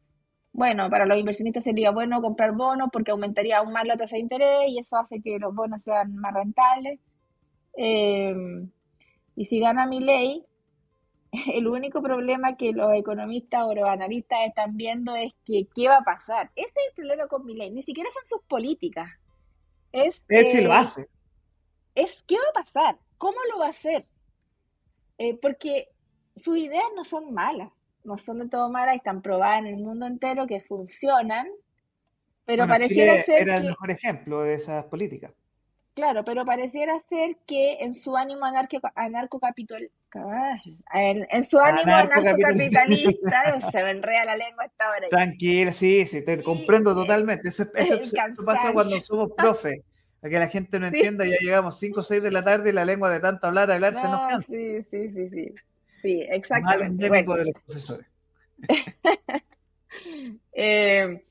bueno, 0.53 0.89
para 0.89 1.07
los 1.07 1.19
inversionistas 1.19 1.65
sería 1.65 1.91
bueno 1.91 2.23
comprar 2.23 2.53
bonos 2.53 2.89
porque 2.93 3.11
aumentaría 3.11 3.59
aún 3.59 3.73
más 3.73 3.87
la 3.87 3.97
tasa 3.97 4.17
de 4.17 4.21
interés 4.23 4.69
y 4.69 4.79
eso 4.79 4.97
hace 4.97 5.21
que 5.21 5.39
los 5.39 5.55
bonos 5.55 5.83
sean 5.83 6.15
más 6.17 6.33
rentables. 6.35 7.01
Y 9.37 9.45
si 9.45 9.61
gana 9.61 9.87
mi 9.87 10.01
ley, 10.01 10.45
el 11.55 11.67
único 11.67 12.03
problema 12.03 12.57
que 12.57 12.73
los 12.73 12.93
economistas 12.95 13.65
o 13.65 13.75
los 13.75 13.89
analistas 13.89 14.39
están 14.47 14.77
viendo 14.77 15.15
es 15.15 15.33
que 15.45 15.67
qué 15.75 15.89
va 15.89 15.99
a 15.99 16.05
pasar. 16.05 16.51
Ese 16.57 16.69
es 16.69 16.89
el 16.89 16.95
problema 16.95 17.27
con 17.27 17.45
mi 17.45 17.55
ley. 17.55 17.71
Ni 17.71 17.83
siquiera 17.83 18.11
son 18.13 18.27
sus 18.27 18.47
políticas. 18.47 19.11
Es, 19.93 20.23
Él 20.29 20.47
sí 20.49 20.61
lo 20.61 20.71
eh, 20.71 20.77
hace. 20.77 21.09
Es 21.95 22.23
qué 22.27 22.37
va 22.37 22.51
a 22.51 22.65
pasar, 22.65 22.99
cómo 23.19 23.39
lo 23.51 23.59
va 23.59 23.67
a 23.67 23.71
hacer. 23.71 24.07
Eh, 25.19 25.39
porque 25.41 25.89
sus 26.37 26.59
ideas 26.59 26.85
no 26.95 27.05
son 27.05 27.33
malas, 27.33 27.71
no 28.05 28.19
son 28.19 28.41
de 28.41 28.49
todo 28.49 28.71
malas, 28.71 28.97
están 28.97 29.23
probadas 29.23 29.61
en 29.61 29.67
el 29.67 29.77
mundo 29.79 30.07
entero 30.07 30.47
que 30.47 30.61
funcionan, 30.61 31.49
pero 32.45 32.67
pareciera 32.67 33.23
ser. 33.23 33.43
Era 33.43 33.57
el 33.57 33.69
mejor 33.69 33.91
ejemplo 33.91 34.43
de 34.43 34.55
esas 34.55 34.85
políticas. 34.85 35.33
Claro, 35.97 36.27
pero 36.27 36.45
pareciera 36.45 37.01
ser 37.09 37.39
que 37.47 37.79
en 37.81 37.95
su 37.95 38.19
ánimo 38.19 38.45
anarcocapital, 38.45 39.91
en, 40.93 41.27
en 41.31 41.45
su 41.45 41.59
ánimo 41.59 41.91
anarcocapitalista, 41.91 43.71
se 43.73 43.83
me 43.83 43.93
enreda 43.93 44.27
la 44.27 44.37
lengua 44.37 44.67
esta 44.67 44.91
hora. 44.91 45.09
Tranquila, 45.09 45.73
sí, 45.73 46.05
sí, 46.05 46.23
te 46.23 46.43
comprendo 46.43 46.95
totalmente. 46.95 47.49
Eso, 47.49 47.65
pasa 48.45 48.75
cuando 48.75 49.01
somos 49.01 49.31
profe, 49.35 49.85
que 50.21 50.39
la 50.39 50.49
gente 50.49 50.79
no 50.79 50.89
entienda, 50.89 51.25
ya 51.25 51.39
llegamos 51.41 51.79
5 51.79 52.01
o 52.01 52.03
6 52.03 52.23
de 52.23 52.31
la 52.31 52.45
tarde 52.45 52.69
y 52.69 52.73
la 52.75 52.85
lengua 52.85 53.11
de 53.11 53.21
tanto 53.21 53.47
hablar, 53.47 53.71
hablar 53.71 53.95
se 53.95 54.07
nos 54.07 54.29
cansa. 54.29 54.53
Sí, 54.53 54.83
sí, 54.91 55.09
sí, 55.09 55.31
sí. 55.31 55.55
Sí, 56.03 56.27
exactamente. 56.29 56.79
Mal 56.79 56.91
endémico 56.91 57.37
de 57.37 57.45
los 57.47 57.55
profesores. 57.65 58.07
Eh, 60.59 61.25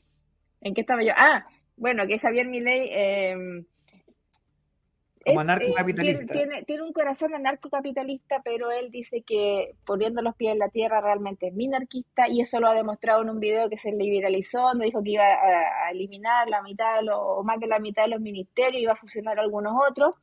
¿En 0.62 0.74
qué 0.74 0.82
estaba 0.82 1.04
yo? 1.04 1.12
Ah, 1.16 1.46
bueno, 1.78 2.08
que 2.08 2.18
Javier 2.18 2.48
Milei... 2.48 2.90
Eh, 2.92 3.66
como 5.26 5.40
anarcocapitalista. 5.40 6.34
Tiene, 6.34 6.64
tiene, 6.64 6.84
un 6.84 6.94
corazón 6.94 7.34
anarcocapitalista, 7.34 8.42
pero 8.44 8.72
él 8.72 8.92
dice 8.92 9.24
que 9.24 9.76
poniendo 9.86 10.22
los 10.22 10.36
pies 10.36 10.54
en 10.54 10.60
la 10.60 10.70
tierra 10.70 11.02
realmente 11.02 11.48
es 11.48 11.54
minarquista 11.54 12.28
y 12.30 12.42
eso 12.42 12.60
lo 12.60 12.68
ha 12.68 12.76
demostrado 12.76 13.24
en 13.24 13.30
un 13.30 13.40
video 13.40 13.70
que 13.70 13.78
se 13.78 13.92
liberalizó, 13.92 14.62
donde 14.62 14.86
dijo 14.86 15.02
que 15.02 15.12
iba 15.12 15.26
a, 15.26 15.92
eliminar 15.92 16.48
la 16.48 16.62
mitad 16.62 17.02
de 17.02 17.10
o 17.12 17.44
más 17.44 17.60
de 17.60 17.68
la 17.68 17.80
mitad 17.80 18.04
de 18.04 18.10
los 18.10 18.22
ministerios, 18.22 18.82
iba 18.82 18.94
a 18.94 18.98
fusionar 18.98 19.40
algunos 19.40 19.74
otros, 19.90 20.14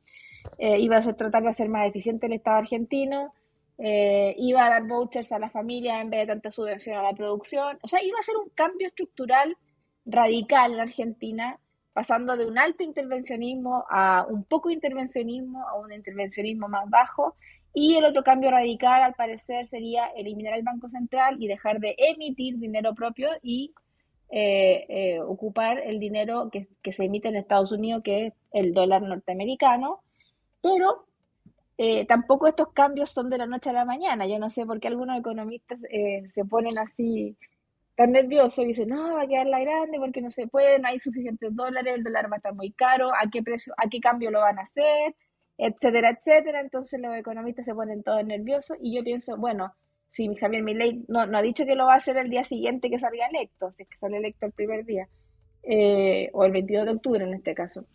eh, 0.57 0.79
iba 0.79 0.97
a 0.97 1.13
tratar 1.13 1.43
de 1.43 1.49
hacer 1.49 1.69
más 1.69 1.87
eficiente 1.87 2.27
el 2.27 2.33
Estado 2.33 2.57
argentino, 2.57 3.33
eh, 3.79 4.35
iba 4.37 4.65
a 4.65 4.69
dar 4.69 4.87
vouchers 4.87 5.31
a 5.31 5.39
la 5.39 5.49
familia 5.49 5.99
en 5.99 6.09
vez 6.09 6.21
de 6.21 6.27
tanta 6.27 6.51
subvención 6.51 6.97
a 6.97 7.03
la 7.03 7.13
producción, 7.13 7.77
o 7.81 7.87
sea, 7.87 8.03
iba 8.03 8.17
a 8.17 8.21
hacer 8.21 8.35
un 8.37 8.49
cambio 8.49 8.87
estructural 8.87 9.57
radical 10.05 10.73
en 10.73 10.79
Argentina 10.79 11.59
pasando 11.93 12.35
de 12.35 12.45
un 12.45 12.57
alto 12.57 12.83
intervencionismo 12.83 13.85
a 13.89 14.25
un 14.27 14.43
poco 14.43 14.69
intervencionismo, 14.69 15.67
a 15.67 15.75
un 15.75 15.91
intervencionismo 15.91 16.67
más 16.67 16.89
bajo. 16.89 17.35
Y 17.73 17.95
el 17.95 18.05
otro 18.05 18.23
cambio 18.23 18.51
radical, 18.51 19.01
al 19.01 19.13
parecer, 19.13 19.65
sería 19.65 20.07
eliminar 20.15 20.55
el 20.55 20.63
Banco 20.63 20.89
Central 20.89 21.37
y 21.39 21.47
dejar 21.47 21.79
de 21.79 21.95
emitir 21.97 22.57
dinero 22.59 22.93
propio 22.93 23.29
y 23.41 23.73
eh, 24.29 24.85
eh, 24.89 25.19
ocupar 25.21 25.79
el 25.79 25.99
dinero 25.99 26.49
que, 26.51 26.67
se 26.91 27.05
emite 27.05 27.29
en 27.29 27.35
Estados 27.35 27.71
Unidos, 27.71 28.01
que 28.03 28.27
es 28.27 28.33
el 28.51 28.73
dólar 28.73 29.03
norteamericano. 29.03 30.01
Pero 30.61 31.05
eh, 31.77 32.05
tampoco 32.05 32.47
estos 32.47 32.69
cambios 32.73 33.09
son 33.11 33.29
de 33.29 33.37
la 33.37 33.47
noche 33.47 33.69
a 33.69 33.73
la 33.73 33.85
mañana. 33.85 34.27
Yo 34.27 34.39
no 34.39 34.49
sé 34.49 34.65
por 34.65 34.79
qué 34.79 34.87
algunos 34.87 35.19
economistas 35.19 35.79
se 36.33 36.45
ponen 36.45 36.77
así 36.77 37.37
tan 37.95 38.11
nervioso 38.11 38.61
y 38.63 38.67
dice, 38.67 38.85
no, 38.85 39.15
va 39.15 39.23
a 39.23 39.27
quedar 39.27 39.47
la 39.47 39.59
grande 39.59 39.99
porque 39.99 40.21
no 40.21 40.29
se 40.29 40.47
puede, 40.47 40.79
no 40.79 40.87
hay 40.87 40.99
suficientes 40.99 41.55
dólares, 41.55 41.93
el 41.95 42.03
dólar 42.03 42.31
va 42.31 42.35
a 42.35 42.37
estar 42.37 42.55
muy 42.55 42.71
caro, 42.71 43.11
a 43.11 43.29
qué 43.31 43.43
precio, 43.43 43.73
a 43.77 43.87
qué 43.89 43.99
cambio 43.99 44.31
lo 44.31 44.39
van 44.39 44.59
a 44.59 44.63
hacer, 44.63 45.15
etcétera, 45.57 46.09
etcétera. 46.09 46.59
Entonces 46.61 46.99
los 46.99 47.15
economistas 47.15 47.65
se 47.65 47.75
ponen 47.75 48.03
todos 48.03 48.25
nerviosos 48.25 48.77
y 48.81 48.95
yo 48.95 49.03
pienso, 49.03 49.37
bueno, 49.37 49.73
si 50.09 50.33
Javier 50.35 50.63
Milei 50.63 51.03
no, 51.07 51.25
no 51.25 51.37
ha 51.37 51.41
dicho 51.41 51.65
que 51.65 51.75
lo 51.75 51.85
va 51.85 51.93
a 51.93 51.97
hacer 51.97 52.17
el 52.17 52.29
día 52.29 52.43
siguiente 52.43 52.89
que 52.89 52.99
salga 52.99 53.27
electo, 53.27 53.71
si 53.71 53.83
es 53.83 53.89
que 53.89 53.97
sale 53.97 54.17
electo 54.17 54.45
el 54.45 54.51
primer 54.51 54.85
día, 54.85 55.07
eh, 55.63 56.29
o 56.33 56.45
el 56.45 56.51
22 56.51 56.85
de 56.85 56.91
octubre 56.91 57.23
en 57.23 57.33
este 57.33 57.53
caso. 57.53 57.85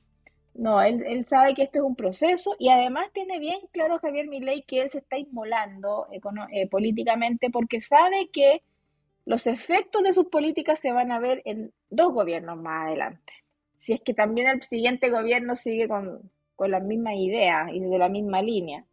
No, 0.55 0.83
él, 0.83 1.05
él 1.07 1.25
sabe 1.27 1.55
que 1.55 1.63
este 1.63 1.79
es 1.79 1.85
un 1.85 1.95
proceso 1.95 2.57
y 2.59 2.71
además 2.71 3.13
tiene 3.13 3.39
bien 3.39 3.61
claro 3.71 4.01
Javier 4.01 4.27
Milei 4.27 4.63
que 4.63 4.83
él 4.83 4.91
se 4.91 4.99
está 4.99 5.17
inmolando 5.17 6.09
eh, 6.11 6.69
políticamente 6.69 7.51
porque 7.51 7.81
sabe 7.81 8.29
que 8.33 8.63
los 9.29 9.47
efectos 9.47 10.03
de 10.03 10.15
sus 10.15 10.29
políticas 10.29 10.79
se 10.79 10.91
van 10.91 11.13
a 11.13 11.21
ver 11.21 11.43
en 11.45 11.71
dos 11.91 12.15
gobiernos 12.15 12.57
más 12.57 12.87
adelante. 12.87 13.35
Si 13.79 13.93
es 13.93 14.01
que 14.01 14.15
también 14.15 14.49
el 14.49 14.63
siguiente 14.63 15.11
gobierno 15.11 15.55
sigue 15.55 15.87
con, 15.87 16.31
con 16.57 16.71
las 16.71 16.83
mismas 16.83 17.13
ideas 17.17 17.69
y 17.71 17.79
de 17.79 17.99
la 17.99 18.09
misma 18.09 18.41
línea. 18.41 18.87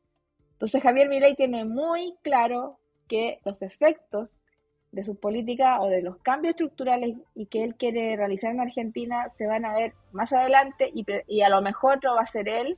Entonces 0.51 0.83
Javier 0.83 1.07
Milei 1.07 1.35
tiene 1.35 1.63
muy 1.63 2.15
claro 2.21 2.77
que 3.07 3.39
los 3.45 3.61
efectos 3.61 4.33
de 4.91 5.05
sus 5.05 5.17
políticas 5.17 5.77
o 5.79 5.87
de 5.87 6.01
los 6.01 6.17
cambios 6.17 6.51
estructurales 6.51 7.15
y 7.33 7.45
que 7.45 7.63
él 7.63 7.75
quiere 7.75 8.17
realizar 8.17 8.51
en 8.51 8.59
Argentina 8.59 9.31
se 9.37 9.47
van 9.47 9.63
a 9.63 9.73
ver 9.73 9.93
más 10.11 10.33
adelante 10.33 10.91
y, 10.93 11.05
y 11.29 11.43
a 11.43 11.49
lo 11.49 11.61
mejor 11.61 12.03
no 12.03 12.15
va 12.15 12.23
a 12.23 12.25
ser 12.25 12.49
él 12.49 12.77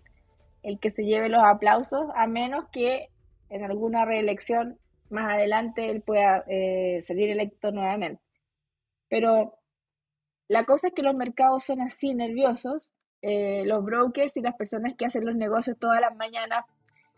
el 0.61 0.79
que 0.79 0.91
se 0.91 1.05
lleve 1.05 1.27
los 1.27 1.43
aplausos, 1.43 2.05
a 2.13 2.27
menos 2.27 2.65
que 2.71 3.09
en 3.49 3.63
alguna 3.63 4.05
reelección 4.05 4.77
más 5.09 5.33
adelante 5.33 5.89
él 5.89 6.01
pueda 6.01 6.43
eh, 6.47 7.03
salir 7.07 7.29
electo 7.29 7.71
nuevamente. 7.71 8.21
Pero 9.09 9.57
la 10.47 10.63
cosa 10.63 10.87
es 10.87 10.93
que 10.93 11.01
los 11.01 11.15
mercados 11.15 11.63
son 11.63 11.81
así 11.81 12.13
nerviosos, 12.13 12.91
eh, 13.21 13.63
los 13.65 13.83
brokers 13.83 14.37
y 14.37 14.41
las 14.41 14.55
personas 14.55 14.95
que 14.95 15.05
hacen 15.05 15.25
los 15.25 15.35
negocios 15.35 15.77
todas 15.79 15.99
las 16.01 16.15
mañanas, 16.15 16.65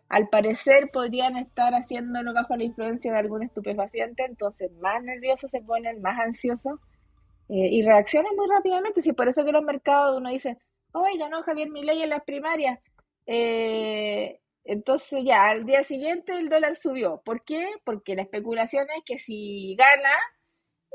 al 0.08 0.30
parecer 0.30 0.89
podrían 0.91 1.38
estar 1.38 1.73
haciéndolo 1.73 2.34
bajo 2.34 2.56
la 2.56 2.63
influencia 2.63 3.12
de 3.12 3.19
algún 3.19 3.43
estupefaciente, 3.43 4.25
entonces 4.25 4.71
más 4.82 5.04
nerviosos 5.04 5.52
se 5.52 5.62
ponen, 5.62 6.02
más 6.02 6.19
ansiosos 6.19 6.80
eh, 7.49 7.69
y 7.71 7.84
reaccionan 7.84 8.36
muy 8.36 8.47
rápidamente. 8.47 9.02
Si 9.02 9.13
por 9.13 9.28
eso 9.28 9.45
que 9.45 9.52
los 9.52 9.63
mercados 9.63 10.17
uno 10.17 10.30
dice, 10.30 10.58
oiga, 10.93 11.30
no, 11.30 11.43
Javier 11.43 11.69
Milei 11.69 12.02
en 12.02 12.10
las 12.10 12.23
primarias, 12.23 12.80
entonces 14.63 15.24
ya 15.26 15.48
al 15.48 15.65
día 15.65 15.84
siguiente 15.84 16.34
el 16.38 16.50
dólar 16.50 16.76
subió. 16.76 17.22
¿Por 17.26 17.43
qué? 17.43 17.67
Porque 17.84 18.15
la 18.15 18.24
especulación 18.24 18.88
es 18.98 19.04
que 19.06 19.17
si 19.17 19.76
gana, 19.76 20.12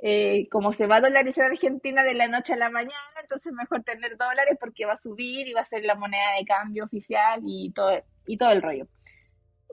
eh, 0.02 0.48
como 0.50 0.72
se 0.72 0.86
va 0.86 0.96
a 0.96 1.00
dolarizar 1.00 1.46
Argentina 1.46 2.02
de 2.02 2.14
la 2.14 2.28
noche 2.28 2.52
a 2.54 2.56
la 2.56 2.70
mañana, 2.70 2.94
entonces 3.20 3.52
mejor 3.52 3.82
tener 3.82 4.16
dólares 4.16 4.56
porque 4.60 4.86
va 4.86 4.94
a 4.94 4.98
subir 4.98 5.48
y 5.48 5.54
va 5.54 5.62
a 5.62 5.64
ser 5.64 5.84
la 5.84 5.94
moneda 5.94 6.34
de 6.38 6.44
cambio 6.44 6.84
oficial 6.84 7.40
y 7.44 7.72
todo, 7.72 7.90
y 8.26 8.36
todo 8.36 8.52
el 8.52 8.62
rollo. 8.62 8.86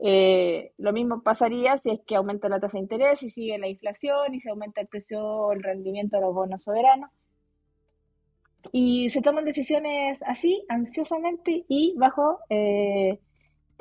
Eh, 0.04 0.74
lo 0.78 0.94
mismo 0.94 1.22
pasaría 1.22 1.78
si 1.78 1.92
es 1.92 2.00
que 2.08 2.16
aumenta 2.16 2.50
la 2.50 2.60
tasa 2.60 2.78
de 2.78 2.84
interés 2.84 3.22
y 3.22 3.30
sigue 3.30 3.60
la 3.60 3.68
inflación 3.68 4.34
y 4.34 4.40
se 4.40 4.50
aumenta 4.50 4.82
el 4.82 4.88
precio, 4.88 5.52
el 5.52 5.62
rendimiento 5.62 6.18
de 6.18 6.24
los 6.24 6.34
bonos 6.34 6.64
soberanos. 6.64 7.12
Y 8.72 9.10
se 9.10 9.22
toman 9.22 9.46
decisiones 9.46 10.22
así, 10.26 10.66
ansiosamente 10.70 11.66
y 11.68 11.94
bajo 11.98 12.40
eh, 12.50 13.20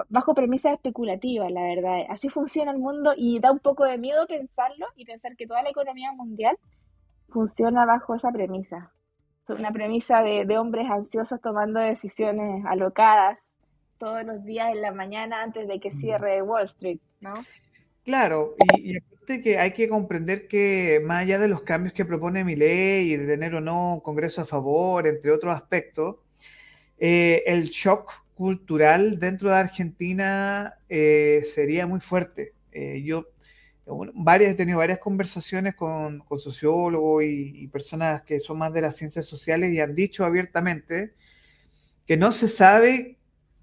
bajo 0.09 0.35
premisas 0.35 0.75
especulativas, 0.75 1.51
la 1.51 1.63
verdad. 1.63 2.07
Así 2.09 2.29
funciona 2.29 2.71
el 2.73 2.79
mundo 2.79 3.13
y 3.17 3.41
da 3.41 3.51
un 3.51 3.59
poco 3.59 3.85
de 3.85 3.99
miedo 3.99 4.27
pensarlo 4.27 4.87
y 4.97 5.05
pensar 5.05 5.37
que 5.37 5.47
toda 5.47 5.63
la 5.63 5.71
economía 5.71 6.13
mundial 6.13 6.57
funciona 7.29 7.85
bajo 7.87 8.15
esa 8.15 8.31
premisa. 8.33 8.93
Una 9.49 9.73
premisa 9.73 10.23
de, 10.23 10.45
de 10.45 10.59
hombres 10.59 10.89
ansiosos 10.89 11.41
tomando 11.41 11.81
decisiones 11.81 12.65
alocadas 12.67 13.51
todos 13.99 14.25
los 14.25 14.45
días 14.45 14.71
en 14.73 14.81
la 14.81 14.93
mañana 14.93 15.43
antes 15.43 15.69
de 15.69 15.79
que 15.79 15.91
cierre 15.91 16.41
Wall 16.41 16.65
Street, 16.65 17.01
¿no? 17.21 17.35
Claro, 18.03 18.55
y, 18.79 18.97
aparte 18.97 19.43
que 19.43 19.59
hay 19.59 19.73
que 19.73 19.89
comprender 19.89 20.49
que 20.49 21.03
más 21.05 21.23
allá 21.23 21.39
de 21.39 21.49
los 21.49 21.63
cambios 21.63 21.93
que 21.93 22.07
propone 22.07 22.43
mi 22.43 22.57
ley 22.57 23.13
y 23.13 23.17
de 23.17 23.27
tener 23.27 23.55
o 23.55 23.61
no 23.61 23.95
un 23.95 24.01
Congreso 24.01 24.41
a 24.41 24.47
favor, 24.47 25.07
entre 25.07 25.31
otros 25.31 25.55
aspectos, 25.55 26.17
eh, 26.99 27.43
el 27.47 27.65
shock 27.65 28.25
cultural 28.41 29.19
dentro 29.19 29.51
de 29.51 29.57
Argentina 29.57 30.79
eh, 30.89 31.43
sería 31.45 31.87
muy 31.87 32.01
fuerte. 32.01 32.55
Eh, 32.73 33.03
yo 33.05 33.27
varias, 34.15 34.53
he 34.53 34.55
tenido 34.55 34.79
varias 34.79 34.99
conversaciones 34.99 35.75
con, 35.75 36.25
sociólogos 36.39 37.23
y, 37.23 37.69
personas 37.69 38.23
que 38.23 38.41
son 38.41 38.57
más 38.57 38.73
de 38.73 38.81
las 38.81 38.97
ciencias 38.97 39.27
sociales 39.27 39.71
y 39.75 39.81
han 39.81 39.95
dicho 39.95 40.25
abiertamente 40.25 41.13
que 42.07 42.17
no 42.17 42.33
se 42.33 42.49
sabe 42.49 43.19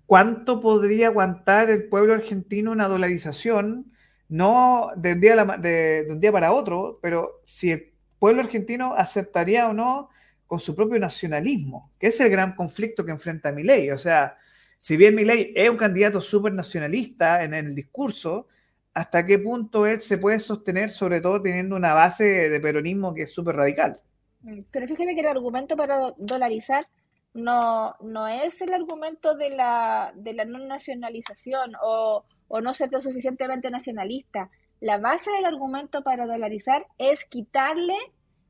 cuánto 0.05 0.61
podría 0.61 1.07
aguantar 1.07 1.71
el 1.71 1.89
pueblo 1.89 2.13
argentino 2.13 2.71
una 2.71 2.87
dolarización, 2.87 3.91
no 4.29 4.91
de 4.95 5.13
un 5.13 5.21
día, 5.21 5.43
de 5.57 6.07
un 6.07 6.19
día 6.19 6.31
para 6.31 6.53
otro, 6.53 6.99
pero 7.01 7.41
si 7.43 7.71
el 7.71 7.93
pueblo 8.19 8.43
argentino 8.43 8.93
aceptaría 8.93 9.69
o 9.69 9.73
no 9.73 10.09
con 10.45 10.59
su 10.59 10.75
propio 10.75 10.99
nacionalismo, 10.99 11.91
que 11.97 12.07
es 12.07 12.19
el 12.19 12.29
gran 12.29 12.53
conflicto 12.55 13.03
que 13.03 13.11
enfrenta 13.11 13.51
ley. 13.51 13.89
O 13.89 13.97
sea, 13.97 14.37
si 14.79 14.97
bien 14.97 15.15
ley 15.15 15.53
es 15.55 15.69
un 15.69 15.77
candidato 15.77 16.21
súper 16.21 16.53
nacionalista 16.53 17.43
en 17.43 17.53
el 17.53 17.75
discurso, 17.75 18.47
hasta 18.93 19.25
qué 19.25 19.37
punto 19.37 19.85
él 19.85 20.01
se 20.01 20.17
puede 20.17 20.39
sostener, 20.39 20.89
sobre 20.89 21.21
todo 21.21 21.41
teniendo 21.41 21.75
una 21.75 21.93
base 21.93 22.49
de 22.49 22.59
peronismo 22.59 23.13
que 23.13 23.23
es 23.23 23.31
súper 23.33 23.55
radical. 23.55 24.01
Mm, 24.41 24.61
pero 24.71 24.87
fíjate 24.87 25.13
que 25.13 25.21
el 25.21 25.27
argumento 25.27 25.75
para 25.75 26.13
dolarizar 26.17 26.87
no, 27.33 27.95
no 28.01 28.27
es 28.27 28.59
el 28.61 28.73
argumento 28.73 29.35
de 29.35 29.51
la, 29.51 30.13
de 30.15 30.33
la 30.33 30.45
no 30.45 30.59
nacionalización 30.59 31.73
o, 31.81 32.25
o 32.47 32.61
no 32.61 32.73
ser 32.73 32.91
lo 32.91 32.99
suficientemente 32.99 33.69
nacionalista. 33.69 34.49
La 34.79 34.97
base 34.97 35.31
del 35.31 35.45
argumento 35.45 36.03
para 36.03 36.25
dolarizar 36.25 36.87
es 36.97 37.25
quitarle 37.25 37.95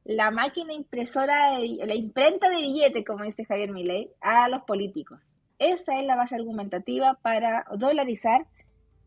la 0.03 0.31
máquina 0.31 0.71
impresora, 0.73 1.59
la 1.59 1.95
imprenta 1.95 2.49
de 2.49 2.61
billetes, 2.61 3.03
como 3.05 3.25
dice 3.25 3.43
Javier 3.43 3.71
Milei, 3.73 4.09
a 4.21 4.47
los 4.47 4.63
políticos. 4.63 5.27
Esa 5.59 5.99
es 5.99 6.05
la 6.05 6.15
base 6.15 6.35
argumentativa 6.35 7.15
para 7.21 7.65
dolarizar 7.75 8.45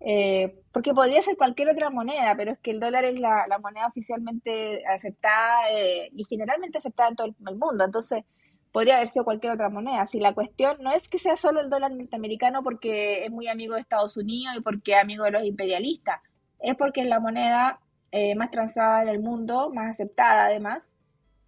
eh, 0.00 0.58
porque 0.72 0.94
podría 0.94 1.20
ser 1.20 1.36
cualquier 1.36 1.68
otra 1.68 1.90
moneda, 1.90 2.34
pero 2.34 2.52
es 2.52 2.58
que 2.58 2.70
el 2.70 2.80
dólar 2.80 3.04
es 3.04 3.20
la, 3.20 3.46
moneda 3.62 3.86
oficialmente 3.86 4.82
aceptada 4.86 5.70
eh, 5.70 6.10
y 6.14 6.24
generalmente 6.24 6.78
aceptada 6.78 7.10
en 7.10 7.16
todo 7.16 7.26
el 7.26 7.56
mundo, 7.56 7.84
entonces 7.84 8.24
podría 8.72 8.96
haber 8.96 9.08
sido 9.08 9.24
cualquier 9.24 9.52
otra 9.52 9.68
moneda. 9.68 10.06
Si 10.06 10.18
la 10.18 10.32
cuestión 10.32 10.78
no 10.80 10.92
es 10.92 11.08
que 11.08 11.18
sea 11.18 11.36
solo 11.36 11.60
el 11.60 11.68
dólar 11.68 11.92
norteamericano 11.92 12.62
porque 12.62 13.24
es 13.24 13.30
muy 13.30 13.48
amigo 13.48 13.74
de 13.74 13.82
Estados 13.82 14.16
Unidos 14.16 14.54
y 14.56 14.60
porque 14.60 14.92
es 14.92 14.98
amigo 14.98 15.24
de 15.24 15.32
los 15.32 15.44
imperialistas, 15.44 16.20
es 16.60 16.74
porque 16.76 17.02
es 17.02 17.08
la 17.08 17.20
moneda 17.20 17.80
eh, 18.12 18.34
más 18.36 18.50
transada 18.50 19.02
en 19.02 19.08
el 19.08 19.20
mundo, 19.20 19.70
más 19.70 19.90
aceptada 19.90 20.46
además, 20.46 20.82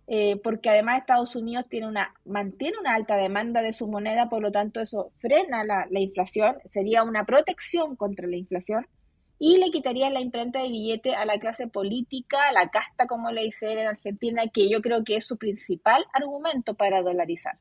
eh, 0.09 0.37
porque 0.43 0.69
además 0.69 0.99
Estados 0.99 1.37
Unidos 1.37 1.67
tiene 1.69 1.87
una, 1.87 2.15
mantiene 2.25 2.77
una 2.79 2.95
alta 2.95 3.17
demanda 3.17 3.63
de 3.63 3.73
su 3.73 3.87
moneda, 3.87 4.29
por 4.29 4.43
lo 4.43 4.51
tanto 4.51 4.81
eso 4.81 5.13
frena 5.19 5.65
la, 5.65 5.87
inflación, 6.01 6.57
sería 6.71 7.05
una 7.05 7.25
protección 7.25 7.97
contra 7.97 8.27
la 8.27 8.37
inflación 8.37 8.87
y 9.39 9.59
le 9.59 9.71
quitaría 9.71 10.11
la 10.11 10.21
imprenta 10.21 10.61
de 10.61 10.69
billete 10.69 11.15
a 11.15 11.25
la 11.25 11.39
clase 11.39 11.67
política, 11.67 12.49
a 12.49 12.53
la 12.53 12.69
casta, 12.69 13.07
como 13.07 13.31
le 13.31 13.43
dice 13.43 13.73
en 13.73 13.89
Argentina, 13.89 14.43
que 14.53 14.69
yo 14.69 14.81
creo 14.83 15.03
que 15.05 15.17
es 15.17 15.27
su 15.27 15.37
principal 15.37 16.05
argumento 16.13 16.75
para 16.75 17.03
dolarizar. 17.03 17.59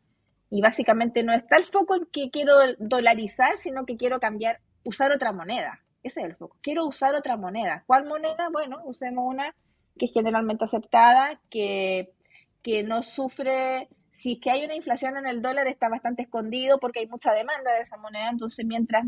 Y 0.50 0.62
básicamente 0.62 1.24
no 1.24 1.34
está 1.34 1.58
el 1.58 1.64
foco 1.64 1.96
en 1.96 2.06
que 2.12 2.30
quiero 2.30 2.54
dolarizar, 2.78 3.58
sino 3.58 3.86
que 3.86 3.98
quiero 3.98 4.20
cambiar, 4.20 4.60
usar 4.84 5.12
otra 5.12 5.32
moneda. 5.32 5.82
Ese 6.04 6.22
es 6.22 6.28
el 6.28 6.36
foco. 6.36 6.58
Quiero 6.62 6.86
usar 6.86 7.16
otra 7.16 7.38
moneda. 7.38 7.84
¿Cuál 7.88 8.06
moneda? 8.06 8.50
Bueno, 8.52 8.82
usemos 8.86 9.24
una 9.28 9.56
que 9.98 10.06
es 10.06 10.14
generalmente 10.14 10.66
aceptada, 10.66 11.40
que 11.50 12.14
que 12.62 12.84
no 12.84 13.04
sufre, 13.04 13.90
si 14.12 14.34
es 14.34 14.40
que 14.40 14.52
hay 14.52 14.64
una 14.64 14.76
inflación 14.76 15.18
en 15.18 15.26
el 15.26 15.42
dólar 15.42 15.68
está 15.68 15.90
bastante 15.90 16.24
escondido 16.24 16.80
porque 16.80 17.00
hay 17.00 17.08
mucha 17.08 17.34
demanda 17.34 17.74
de 17.74 17.82
esa 17.82 17.98
moneda, 17.98 18.30
entonces 18.30 18.66
mientras, 18.66 19.06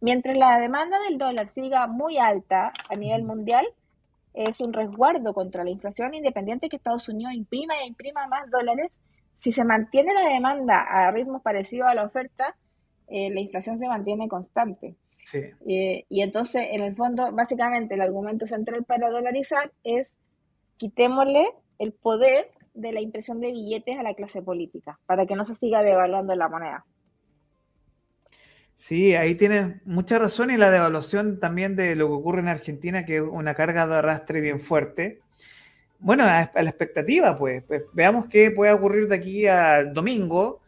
mientras 0.00 0.36
la 0.36 0.58
demanda 0.58 0.98
del 1.08 1.18
dólar 1.18 1.48
siga 1.48 1.86
muy 1.86 2.18
alta 2.18 2.72
a 2.88 2.96
nivel 2.96 3.24
mundial, 3.24 3.66
es 4.34 4.60
un 4.60 4.72
resguardo 4.72 5.34
contra 5.34 5.64
la 5.64 5.70
inflación 5.70 6.14
independiente 6.14 6.68
que 6.68 6.76
Estados 6.76 7.08
Unidos 7.08 7.34
imprima 7.34 7.74
e 7.80 7.86
imprima 7.86 8.26
más 8.28 8.48
dólares. 8.50 8.90
Si 9.34 9.52
se 9.52 9.64
mantiene 9.64 10.14
la 10.14 10.28
demanda 10.28 10.80
a 10.80 11.10
ritmos 11.10 11.42
parecidos 11.42 11.88
a 11.88 11.94
la 11.94 12.04
oferta, 12.04 12.54
eh, 13.08 13.30
la 13.30 13.40
inflación 13.40 13.78
se 13.78 13.88
mantiene 13.88 14.28
constante. 14.28 14.94
Sí. 15.24 15.40
Eh, 15.66 16.04
y 16.08 16.22
entonces, 16.22 16.66
en 16.70 16.82
el 16.82 16.94
fondo, 16.94 17.32
básicamente 17.32 17.94
el 17.94 18.00
argumento 18.00 18.46
central 18.46 18.84
para 18.84 19.10
dolarizar 19.10 19.72
es 19.82 20.18
quitémosle 20.76 21.48
el 21.78 21.92
poder 21.92 22.50
de 22.78 22.92
la 22.92 23.00
impresión 23.00 23.40
de 23.40 23.52
billetes 23.52 23.98
a 23.98 24.02
la 24.02 24.14
clase 24.14 24.42
política, 24.42 24.98
para 25.06 25.26
que 25.26 25.36
no 25.36 25.44
se 25.44 25.54
siga 25.54 25.82
devaluando 25.82 26.34
la 26.34 26.48
moneda. 26.48 26.84
Sí, 28.74 29.16
ahí 29.16 29.34
tienes 29.34 29.84
mucha 29.84 30.20
razón 30.20 30.52
y 30.52 30.56
la 30.56 30.70
devaluación 30.70 31.40
también 31.40 31.74
de 31.74 31.96
lo 31.96 32.06
que 32.06 32.12
ocurre 32.12 32.40
en 32.40 32.48
Argentina, 32.48 33.04
que 33.04 33.16
es 33.16 33.22
una 33.22 33.54
carga 33.54 33.88
de 33.88 33.96
arrastre 33.96 34.40
bien 34.40 34.60
fuerte. 34.60 35.20
Bueno, 35.98 36.22
a, 36.22 36.48
la 36.54 36.70
expectativa, 36.70 37.36
pues. 37.36 37.64
pues. 37.64 37.82
veamos 37.92 38.26
qué 38.26 38.52
puede 38.52 38.72
ocurrir 38.72 39.08
de 39.08 39.16
aquí 39.16 39.46
al 39.48 39.92
domingo. 39.92 40.60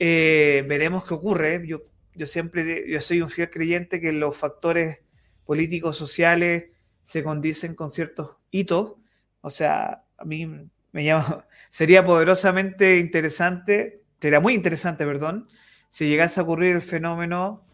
Eh, 0.00 0.64
veremos 0.68 1.04
qué 1.04 1.14
ocurre. 1.14 1.64
Yo, 1.64 1.82
yo 2.16 2.26
siempre, 2.26 2.90
yo 2.90 3.00
soy 3.00 3.22
un 3.22 3.30
fiel 3.30 3.50
creyente 3.50 4.00
que 4.00 4.12
los 4.12 4.36
factores 4.36 4.98
políticos, 5.46 5.96
sociales, 5.96 6.70
se 7.04 7.22
condicen 7.22 7.76
con 7.76 7.92
ciertos 7.92 8.36
hitos. 8.50 8.94
O 9.42 9.50
sea, 9.50 10.04
a 10.16 10.24
mí 10.24 10.68
me 10.94 11.04
llama, 11.04 11.46
sería 11.68 12.04
poderosamente 12.04 12.98
interesante, 12.98 14.02
sería 14.20 14.40
muy 14.40 14.54
interesante, 14.54 15.04
perdón, 15.04 15.48
si 15.88 16.08
llegase 16.08 16.40
a 16.40 16.44
ocurrir 16.44 16.76
el 16.76 16.82
fenómeno 16.82 17.66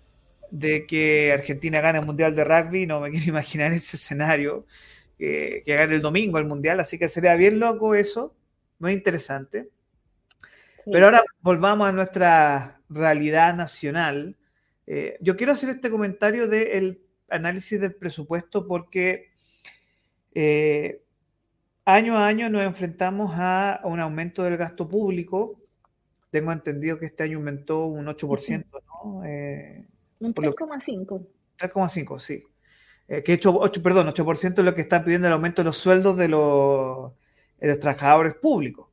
de 0.51 0.87
que 0.87 1.31
Argentina 1.33 1.81
gane 1.81 2.01
el 2.01 2.07
Mundial 2.07 2.35
de 2.35 2.45
Rugby, 2.45 2.87
no 2.87 3.01
me 3.01 3.11
quiero 3.13 3.27
imaginar 3.27 3.73
ese 3.73 3.97
escenario, 3.97 4.67
que 5.19 5.63
gane 5.67 5.95
el 5.95 6.01
domingo 6.01 6.39
el 6.39 6.47
Mundial, 6.47 6.81
así 6.81 6.99
que 6.99 7.09
sería 7.09 7.37
bien 7.37 7.61
loco 7.61 7.95
eso, 7.95 8.35
muy 8.79 8.93
interesante. 8.93 9.69
Pero 10.91 11.05
ahora 11.05 11.23
volvamos 11.43 11.87
a 11.87 11.93
nuestra 11.93 12.81
realidad 12.89 13.55
nacional. 13.55 14.39
Eh, 14.87 15.19
yo 15.21 15.37
quiero 15.37 15.53
hacer 15.53 15.69
este 15.69 15.91
comentario 15.91 16.49
del 16.49 17.03
análisis 17.29 17.79
del 17.79 17.95
presupuesto 17.95 18.67
porque 18.67 19.29
eh, 20.35 21.03
año 21.95 22.17
a 22.17 22.27
año 22.27 22.49
nos 22.51 22.63
enfrentamos 22.63 23.33
a 23.35 23.81
un 23.85 24.01
aumento 24.01 24.43
del 24.43 24.57
gasto 24.57 24.89
público. 24.89 25.61
Tengo 26.31 26.53
entendido 26.53 26.99
que 26.99 27.07
este 27.07 27.25
año 27.25 27.39
aumentó 27.39 27.87
un 27.87 28.07
8%, 28.07 28.65
¿no? 29.05 29.25
Eh, 29.25 29.87
un 30.21 30.35
3,5. 30.35 31.27
3,5, 31.59 32.19
sí. 32.19 32.45
Eh, 33.09 33.23
que 33.23 33.35
8, 33.35 33.59
8, 33.61 33.83
perdón, 33.83 34.07
8% 34.09 34.59
es 34.59 34.65
lo 34.65 34.75
que 34.75 34.83
están 34.83 35.05
pidiendo 35.05 35.27
el 35.27 35.33
aumento 35.33 35.63
de 35.63 35.67
los 35.67 35.77
sueldos 35.77 36.17
de 36.17 36.29
los, 36.29 37.13
trabajadores 37.81 38.35
públicos. 38.35 38.89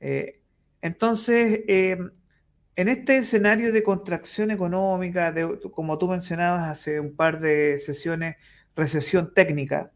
Eh, 0.00 0.40
entonces, 0.80 1.60
en 1.68 2.88
este 2.88 3.18
escenario 3.18 3.72
de 3.72 3.82
contracción 3.82 4.50
económica, 4.50 5.30
de, 5.30 5.60
como 5.72 5.98
tú 5.98 6.08
mencionabas 6.08 6.68
hace 6.68 6.98
un 6.98 7.14
par 7.14 7.38
de 7.38 7.78
sesiones, 7.78 8.36
recesión 8.74 9.32
técnica, 9.32 9.92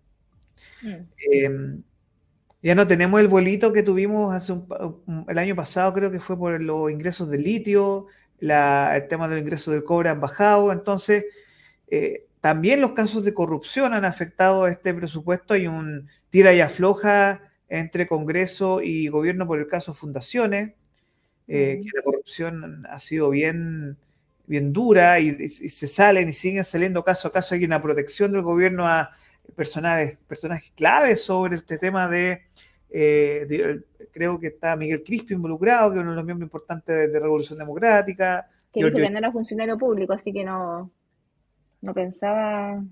mm. 0.83 1.81
Ya 2.63 2.75
no 2.75 2.87
tenemos 2.87 3.21
el 3.21 3.29
vuelito 3.29 3.73
que 3.73 3.83
tuvimos 3.83 4.35
hace 4.35 4.55
el 5.29 5.39
año 5.39 5.55
pasado, 5.55 5.93
creo 5.93 6.11
que 6.11 6.21
fue 6.21 6.37
por 6.37 6.61
los 6.61 6.91
ingresos 6.91 7.31
del 7.31 7.43
litio, 7.43 8.07
el 8.41 9.09
tema 9.09 9.29
del 9.29 9.41
ingreso 9.41 9.71
del 9.71 9.85
cobre 9.85 10.09
han 10.09 10.21
bajado, 10.21 10.73
entonces 10.73 11.27
eh, 11.89 12.27
también 12.41 12.81
los 12.81 12.93
casos 12.93 13.25
de 13.25 13.35
corrupción 13.35 13.93
han 13.93 14.05
afectado 14.05 14.65
a 14.65 14.71
este 14.71 14.95
presupuesto, 14.95 15.55
hay 15.55 15.67
un 15.67 16.09
tira 16.31 16.53
y 16.55 16.61
afloja 16.61 17.43
entre 17.69 18.07
Congreso 18.07 18.81
y 18.83 19.09
gobierno 19.09 19.47
por 19.47 19.59
el 19.59 19.67
caso 19.67 19.95
fundaciones, 19.95 20.75
eh, 21.49 21.81
que 21.83 21.91
la 21.97 22.03
corrupción 22.03 22.87
ha 22.89 22.99
sido 23.01 23.31
bien, 23.31 23.97
bien 24.47 24.73
dura 24.73 25.21
y, 25.21 25.49
se 25.49 25.87
salen 25.89 26.29
y 26.29 26.33
siguen 26.33 26.65
saliendo 26.65 27.05
caso 27.05 27.29
a 27.29 27.33
caso, 27.33 27.55
hay 27.55 27.65
una 27.65 27.83
protección 27.83 28.33
del 28.33 28.43
gobierno 28.43 28.87
a 28.87 29.11
personajes, 29.57 30.19
personajes 30.29 30.71
claves 30.77 31.23
sobre 31.23 31.57
este 31.57 31.79
tema 31.79 32.09
de, 32.09 32.43
eh, 32.91 33.81
creo 34.13 34.39
que 34.39 34.49
está 34.49 34.77
Miguel 34.77 35.03
Crispi 35.03 35.35
involucrado, 35.35 35.91
que 35.91 35.97
es 35.97 36.03
uno 36.03 36.11
de 36.11 36.17
los 36.17 36.25
miembros 36.25 36.47
importantes 36.47 37.13
de, 37.13 37.19
Revolución 37.19 37.59
Democrática. 37.59 38.49
Que 38.73 38.85
dijo 38.85 38.97
que 38.97 39.11
no 39.11 39.19
era 39.19 39.33
funcionario 39.33 39.77
público, 39.79 40.13
así 40.13 40.33
que 40.33 40.45
no, 40.45 40.91
no 41.81 41.95
pensaba... 41.95 42.83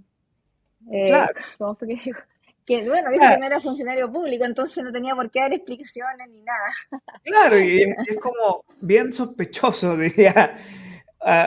Eh, 0.90 1.12
¿Cómo 1.59 1.77
fue 1.77 1.88
que 1.88 1.94
dijo? 1.94 2.20
que 2.66 2.88
bueno, 2.88 3.11
dijo 3.11 3.29
que 3.29 3.38
no 3.38 3.44
era 3.44 3.61
funcionario 3.61 4.11
público, 4.11 4.44
entonces 4.44 4.83
no 4.83 4.90
tenía 4.90 5.14
por 5.14 5.31
qué 5.31 5.40
dar 5.40 5.53
explicaciones 5.53 6.29
ni 6.31 6.42
nada. 6.42 7.03
Claro, 7.22 7.61
y 7.61 7.83
es, 7.83 8.18
como 8.20 8.64
bien 8.81 9.12
sospechoso, 9.12 9.96
diría 9.98 10.57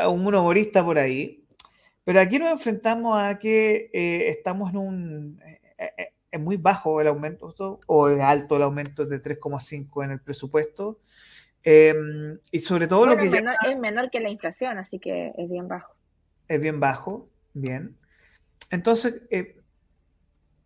un 0.08 0.26
humorista 0.28 0.84
por 0.84 1.00
ahí. 1.00 1.44
Pero 2.08 2.22
aquí 2.22 2.40
nos 2.40 2.54
enfrentamos 2.54 3.22
a 3.22 3.38
que 3.38 3.90
eh, 3.92 4.30
estamos 4.30 4.72
en 4.72 4.78
un... 4.78 5.42
Eh, 5.46 5.60
eh, 5.78 6.14
es 6.32 6.40
muy 6.40 6.56
bajo 6.56 7.02
el 7.02 7.08
aumento, 7.08 7.54
o 7.86 8.08
es 8.08 8.22
alto 8.22 8.56
el 8.56 8.62
aumento 8.64 9.06
de 9.06 9.22
3,5 9.22 10.06
en 10.06 10.12
el 10.12 10.22
presupuesto. 10.22 11.02
Em, 11.64 12.40
y 12.50 12.62
sobre 12.62 12.88
todo 12.88 13.08
lo 13.08 13.18
que... 13.18 13.26
Es 13.70 13.78
menor 13.78 14.10
que 14.10 14.22
la 14.22 14.30
inflación, 14.30 14.78
así 14.78 15.00
que 15.00 15.34
es 15.38 15.50
bien 15.50 15.68
bajo. 15.68 15.98
Es 16.48 16.62
bien 16.62 16.80
bajo, 16.80 17.28
bien. 17.54 17.98
Entonces, 18.72 19.24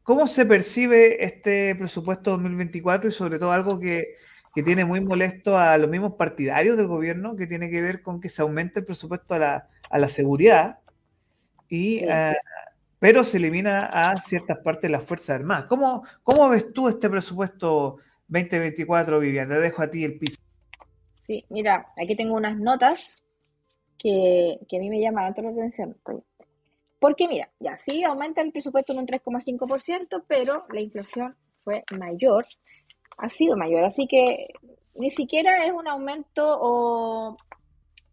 ¿Cómo 0.04 0.28
se 0.28 0.46
percibe 0.46 1.24
este 1.24 1.74
presupuesto 1.74 2.32
2024 2.32 3.10
y 3.10 3.14
sobre 3.14 3.40
todo 3.40 3.52
algo 3.52 3.80
que, 3.80 4.16
tiene 4.54 4.84
muy 4.84 5.00
molesto 5.00 5.58
a 5.58 5.76
los 5.78 5.90
mismos 5.90 6.16
partidarios 6.16 6.76
del 6.76 6.88
gobierno, 6.88 7.38
que 7.38 7.48
tiene 7.48 7.72
que 7.72 7.82
ver 7.82 8.02
con 8.02 8.20
que 8.20 8.28
se 8.28 8.42
aumente 8.42 8.82
el 8.82 8.86
presupuesto 8.86 9.34
a 9.34 9.40
la, 9.98 10.08
seguridad, 10.08 10.80
y, 11.72 12.04
eh, 12.04 12.36
pero 13.00 13.24
se 13.24 13.38
elimina 13.38 13.86
a 13.86 14.18
ciertas 14.18 14.58
partes 14.60 14.84
de 14.84 14.90
las 14.90 15.06
Fuerzas 15.06 15.38
Armadas? 15.38 15.66
¿Cómo, 15.66 16.04
¿Cómo 16.22 16.50
ves 16.50 16.74
tú 16.74 16.90
este 16.90 17.10
presupuesto 17.10 17.98
2024, 18.28 19.20
Vivian? 19.22 19.48
Te 19.48 19.56
dejo 19.56 19.82
a 19.82 19.90
ti 19.90 20.04
el 20.04 20.20
piso. 20.20 20.38
Sí, 21.24 21.46
mira, 21.50 21.88
aquí 21.98 22.16
tengo 22.18 22.36
unas 22.36 22.60
notas 22.60 23.24
que, 23.98 24.60
que 24.68 24.78
a 24.78 24.80
mí 24.82 24.90
me 24.90 25.00
llaman 25.00 25.24
la 25.24 25.50
atención. 25.50 25.96
Porque 27.00 27.28
mira, 27.30 27.50
ya 27.60 27.78
sí 27.78 28.04
aumenta 28.04 28.42
el 28.42 28.52
presupuesto 28.52 28.92
en 28.92 29.00
un 29.00 29.08
3,5%, 29.08 30.26
pero 30.28 30.66
la 30.72 30.82
inflación 30.82 31.38
fue 31.60 31.86
mayor, 31.98 32.46
ha 33.18 33.30
sido 33.30 33.56
mayor, 33.56 33.86
así 33.86 34.08
que 34.08 34.48
ni 34.96 35.10
siquiera 35.10 35.64
es 35.64 35.72
un 35.72 35.88
aumento 35.88 36.46
o 36.46 37.38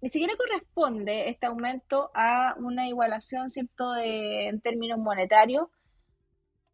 ni 0.01 0.09
siquiera 0.09 0.35
corresponde 0.37 1.29
este 1.29 1.47
aumento 1.47 2.11
a 2.15 2.55
una 2.59 2.89
igualación, 2.89 3.51
¿cierto?, 3.51 3.97
en 3.97 4.61
términos 4.61 4.99
monetarios. 4.99 5.67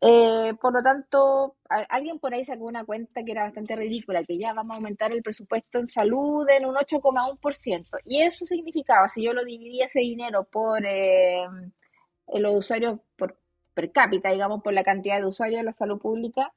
Eh, 0.00 0.52
por 0.60 0.74
lo 0.74 0.82
tanto, 0.82 1.56
alguien 1.88 2.18
por 2.18 2.34
ahí 2.34 2.44
sacó 2.44 2.64
una 2.64 2.84
cuenta 2.84 3.22
que 3.24 3.32
era 3.32 3.44
bastante 3.44 3.74
ridícula, 3.74 4.22
que 4.24 4.38
ya 4.38 4.52
vamos 4.52 4.74
a 4.74 4.76
aumentar 4.76 5.12
el 5.12 5.22
presupuesto 5.22 5.78
en 5.78 5.87
salud 5.87 6.46
en 6.50 6.66
un 6.66 6.74
8,1%. 6.74 7.98
Y 8.04 8.20
eso 8.22 8.44
significaba, 8.44 9.08
si 9.08 9.24
yo 9.24 9.32
lo 9.32 9.44
dividía 9.44 9.87
ese 9.87 10.00
dinero 10.00 10.44
por... 10.44 10.84
Eh, 10.87 11.46
los 12.26 12.56
usuarios 12.56 13.00
por 13.16 13.38
per 13.74 13.90
cápita, 13.90 14.30
digamos, 14.30 14.62
por 14.62 14.72
la 14.72 14.84
cantidad 14.84 15.18
de 15.18 15.26
usuarios 15.26 15.58
de 15.58 15.64
la 15.64 15.72
salud 15.72 15.98
pública, 16.00 16.52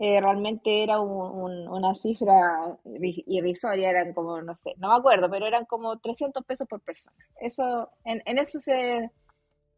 eh, 0.00 0.20
realmente 0.20 0.84
era 0.84 1.00
una 1.00 1.92
cifra 1.92 2.78
irrisoria, 3.26 3.90
eran 3.90 4.12
como, 4.12 4.40
no 4.40 4.54
sé, 4.54 4.74
no 4.76 4.90
me 4.90 4.94
acuerdo, 4.94 5.28
pero 5.28 5.44
eran 5.44 5.64
como 5.64 5.98
300 5.98 6.44
pesos 6.44 6.68
por 6.68 6.80
persona. 6.82 7.16
Eso, 7.40 7.90
en, 8.04 8.22
eso 8.38 8.60
se, 8.60 9.10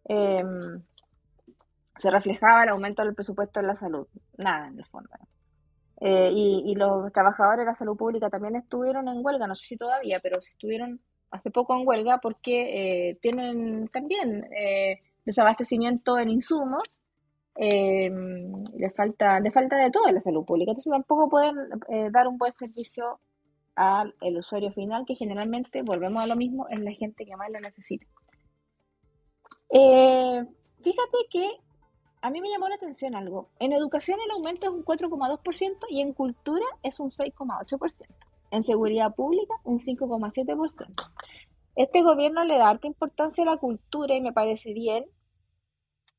em, 0.04 0.82
se 1.96 2.10
reflejaba 2.10 2.64
el 2.64 2.68
aumento 2.68 3.02
del 3.02 3.14
presupuesto 3.14 3.60
en 3.60 3.68
la 3.68 3.74
salud, 3.74 4.06
nada 4.36 4.68
en 4.68 4.78
el 4.78 4.84
fondo. 4.84 5.08
Eh, 6.02 6.30
y, 6.34 6.74
los 6.74 7.10
trabajadores 7.14 7.60
de 7.60 7.70
la 7.70 7.74
salud 7.74 7.96
pública 7.96 8.28
también 8.28 8.56
estuvieron 8.56 9.08
en 9.08 9.24
huelga, 9.24 9.46
no 9.46 9.54
sé 9.54 9.68
si 9.68 9.76
todavía, 9.78 10.20
pero 10.20 10.36
estuvieron 10.36 11.00
hace 11.30 11.50
poco 11.50 11.74
en 11.74 11.88
huelga 11.88 12.18
porque 12.18 13.08
eh, 13.08 13.18
tienen 13.22 13.88
también 13.88 14.46
desabastecimiento 15.24 16.18
en 16.18 16.28
insumos, 16.28 16.99
eh, 17.62 18.10
le 18.74 18.90
falta, 18.90 19.38
le 19.38 19.50
falta 19.50 19.76
de 19.76 19.90
todo 19.90 20.08
en 20.08 20.14
la 20.14 20.22
salud 20.22 20.46
pública. 20.46 20.70
Entonces 20.70 20.90
tampoco 20.90 21.28
pueden 21.28 21.56
eh, 21.90 22.08
dar 22.10 22.26
un 22.26 22.38
buen 22.38 22.54
servicio 22.54 23.20
al 23.74 24.14
usuario 24.36 24.72
final, 24.72 25.04
que 25.06 25.14
generalmente, 25.14 25.82
volvemos 25.82 26.22
a 26.22 26.26
lo 26.26 26.36
mismo, 26.36 26.68
es 26.68 26.80
la 26.80 26.92
gente 26.92 27.24
que 27.24 27.36
más 27.36 27.50
lo 27.50 27.60
necesita. 27.60 28.06
Eh, 29.70 30.44
fíjate 30.82 31.18
que 31.30 31.50
a 32.22 32.30
mí 32.30 32.40
me 32.40 32.50
llamó 32.50 32.68
la 32.68 32.76
atención 32.76 33.14
algo. 33.14 33.48
En 33.58 33.72
educación 33.72 34.18
el 34.24 34.30
aumento 34.32 34.66
es 34.66 34.72
un 34.72 34.84
4,2% 34.84 35.86
y 35.90 36.00
en 36.00 36.12
cultura 36.14 36.64
es 36.82 36.98
un 36.98 37.10
6,8%. 37.10 37.92
En 38.50 38.62
seguridad 38.62 39.14
pública 39.14 39.54
un 39.64 39.78
5,7%. 39.78 41.10
Este 41.76 42.02
gobierno 42.02 42.44
le 42.44 42.58
da 42.58 42.70
harta 42.70 42.86
importancia 42.86 43.44
a 43.44 43.54
la 43.54 43.56
cultura 43.58 44.14
y 44.14 44.20
me 44.20 44.32
parece 44.32 44.72
bien, 44.72 45.06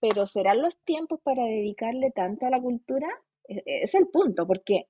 pero 0.01 0.25
¿serán 0.25 0.61
los 0.61 0.77
tiempos 0.79 1.21
para 1.23 1.43
dedicarle 1.43 2.11
tanto 2.11 2.47
a 2.47 2.49
la 2.49 2.59
cultura? 2.59 3.07
E, 3.47 3.57
e, 3.57 3.83
es 3.83 3.95
el 3.95 4.07
punto, 4.07 4.45
porque 4.45 4.87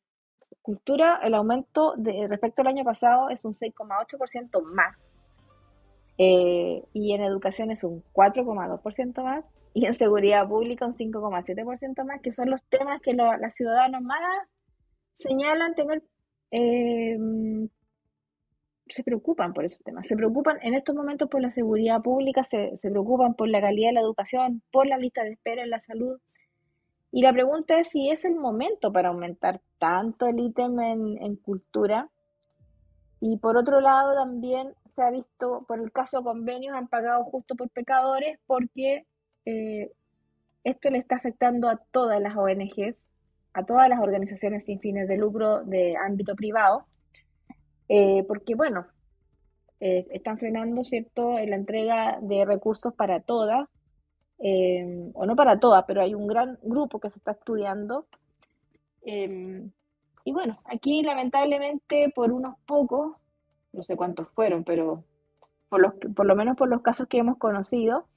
cultura, 0.61 1.19
el 1.23 1.33
aumento 1.33 1.93
de, 1.97 2.27
respecto 2.27 2.61
al 2.61 2.69
año 2.69 2.83
pasado 2.83 3.29
es 3.29 3.43
un 3.43 3.53
6,8% 3.53 4.63
más. 4.63 4.97
Eh, 6.17 6.83
y 6.93 7.13
en 7.13 7.21
educación 7.21 7.71
es 7.71 7.83
un 7.83 8.03
4,2% 8.13 9.23
más. 9.23 9.45
Y 9.73 9.85
en 9.85 9.95
seguridad 9.95 10.47
pública 10.47 10.85
un 10.85 10.95
5,7% 10.95 12.05
más, 12.05 12.21
que 12.21 12.31
son 12.31 12.49
los 12.49 12.63
temas 12.63 13.01
que 13.01 13.13
los 13.13 13.53
ciudadanos 13.53 14.01
más 14.01 14.19
señalan 15.13 15.75
tener 15.75 16.03
eh, 16.51 17.17
se 18.91 19.03
preocupan 19.03 19.53
por 19.53 19.65
esos 19.65 19.83
temas, 19.83 20.07
se 20.07 20.15
preocupan 20.15 20.57
en 20.61 20.73
estos 20.73 20.95
momentos 20.95 21.29
por 21.29 21.41
la 21.41 21.51
seguridad 21.51 22.01
pública, 22.01 22.43
se, 22.43 22.77
preocupan 22.81 23.33
por 23.33 23.49
la 23.49 23.61
calidad 23.61 23.89
de 23.89 23.93
la 23.93 24.01
educación, 24.01 24.61
por 24.71 24.87
la 24.87 24.97
lista 24.97 25.23
de 25.23 25.31
espera 25.31 25.63
en 25.63 25.69
la 25.69 25.81
salud. 25.81 26.19
Y 27.11 27.21
la 27.21 27.33
pregunta 27.33 27.77
es 27.79 27.89
si 27.89 28.09
es 28.09 28.25
el 28.25 28.35
momento 28.35 28.91
para 28.91 29.09
aumentar 29.09 29.61
tanto 29.79 30.27
el 30.27 30.39
ítem 30.39 30.79
en, 30.79 31.35
cultura. 31.37 32.09
Y 33.19 33.37
por 33.37 33.57
otro 33.57 33.81
lado, 33.81 34.15
también 34.15 34.73
se 34.95 35.01
ha 35.01 35.11
visto, 35.11 35.65
por 35.67 35.79
el 35.79 35.91
caso 35.91 36.19
de 36.19 36.23
convenios, 36.23 36.75
han 36.75 36.87
pagado 36.87 37.23
justo 37.25 37.55
por 37.55 37.69
pecadores 37.69 38.39
porque 38.47 39.05
eh, 39.45 39.91
esto 40.63 40.89
le 40.89 40.99
está 40.99 41.15
afectando 41.15 41.67
a 41.69 41.77
todas 41.91 42.21
las 42.21 42.35
ONGs, 42.37 43.05
a 43.53 43.65
todas 43.65 43.89
las 43.89 43.99
organizaciones 43.99 44.65
sin 44.65 44.79
fines 44.79 45.07
de 45.07 45.17
lucro 45.17 45.63
de 45.63 45.97
ámbito 45.97 46.35
privado 46.35 46.85
eh, 47.93 48.23
porque 48.25 48.55
bueno, 48.55 48.87
eh, 49.81 50.07
están 50.11 50.37
frenando, 50.37 50.81
¿cierto?, 50.81 51.33
la 51.33 51.57
entrega 51.57 52.19
de 52.21 52.45
recursos 52.45 52.93
para 52.93 53.19
todas, 53.19 53.67
eh, 54.39 55.11
o 55.13 55.25
no 55.25 55.35
para 55.35 55.59
todas, 55.59 55.83
pero 55.85 56.01
hay 56.01 56.15
un 56.15 56.25
gran 56.25 56.57
grupo 56.63 57.01
que 57.01 57.09
se 57.09 57.17
está 57.17 57.31
estudiando. 57.31 58.07
y 59.03 60.31
bueno, 60.31 60.61
aquí 60.63 61.01
lamentablemente 61.03 62.09
por 62.15 62.31
unos 62.31 62.55
pocos, 62.65 63.17
no 63.73 63.83
sé 63.83 63.97
cuántos 63.97 64.29
fueron, 64.29 64.63
pero 64.63 65.03
por, 65.67 65.81
los, 65.81 65.93
por 66.15 66.25
lo 66.25 66.35
menos 66.35 66.55
por 66.55 66.69
los 66.69 66.81
casos 66.81 67.07
que 67.07 67.17
hemos 67.17 67.37
conocido, 67.37 68.07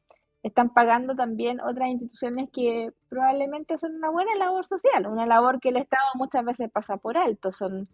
están 0.44 0.72
pagando 0.72 1.16
también 1.16 1.60
otras 1.60 1.88
instituciones 1.88 2.48
que 2.52 2.92
probablemente 3.08 3.74
hacen 3.74 3.96
una 3.96 4.10
buena 4.10 4.36
labor 4.36 4.66
social, 4.66 5.08
una 5.08 5.26
labor 5.26 5.58
que 5.60 5.70
el 5.70 5.78
Estado 5.78 6.04
muchas 6.14 6.44
veces 6.44 6.70
pasa 6.70 6.96
por 6.96 7.18
alto, 7.18 7.50
son 7.50 7.88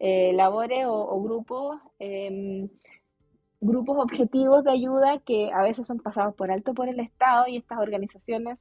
eh, 0.00 0.32
labores 0.32 0.84
o, 0.88 1.22
grupos, 1.22 1.78
em, 1.98 2.68
grupos 3.60 3.98
objetivos 3.98 4.64
de 4.64 4.72
ayuda 4.72 5.20
que 5.20 5.50
a 5.52 5.62
veces 5.62 5.86
son 5.86 5.98
pasados 6.00 6.34
por 6.34 6.50
alto 6.50 6.74
por 6.74 6.88
el 6.88 7.00
Estado 7.00 7.46
y 7.48 7.56
estas 7.56 7.78
organizaciones, 7.78 8.58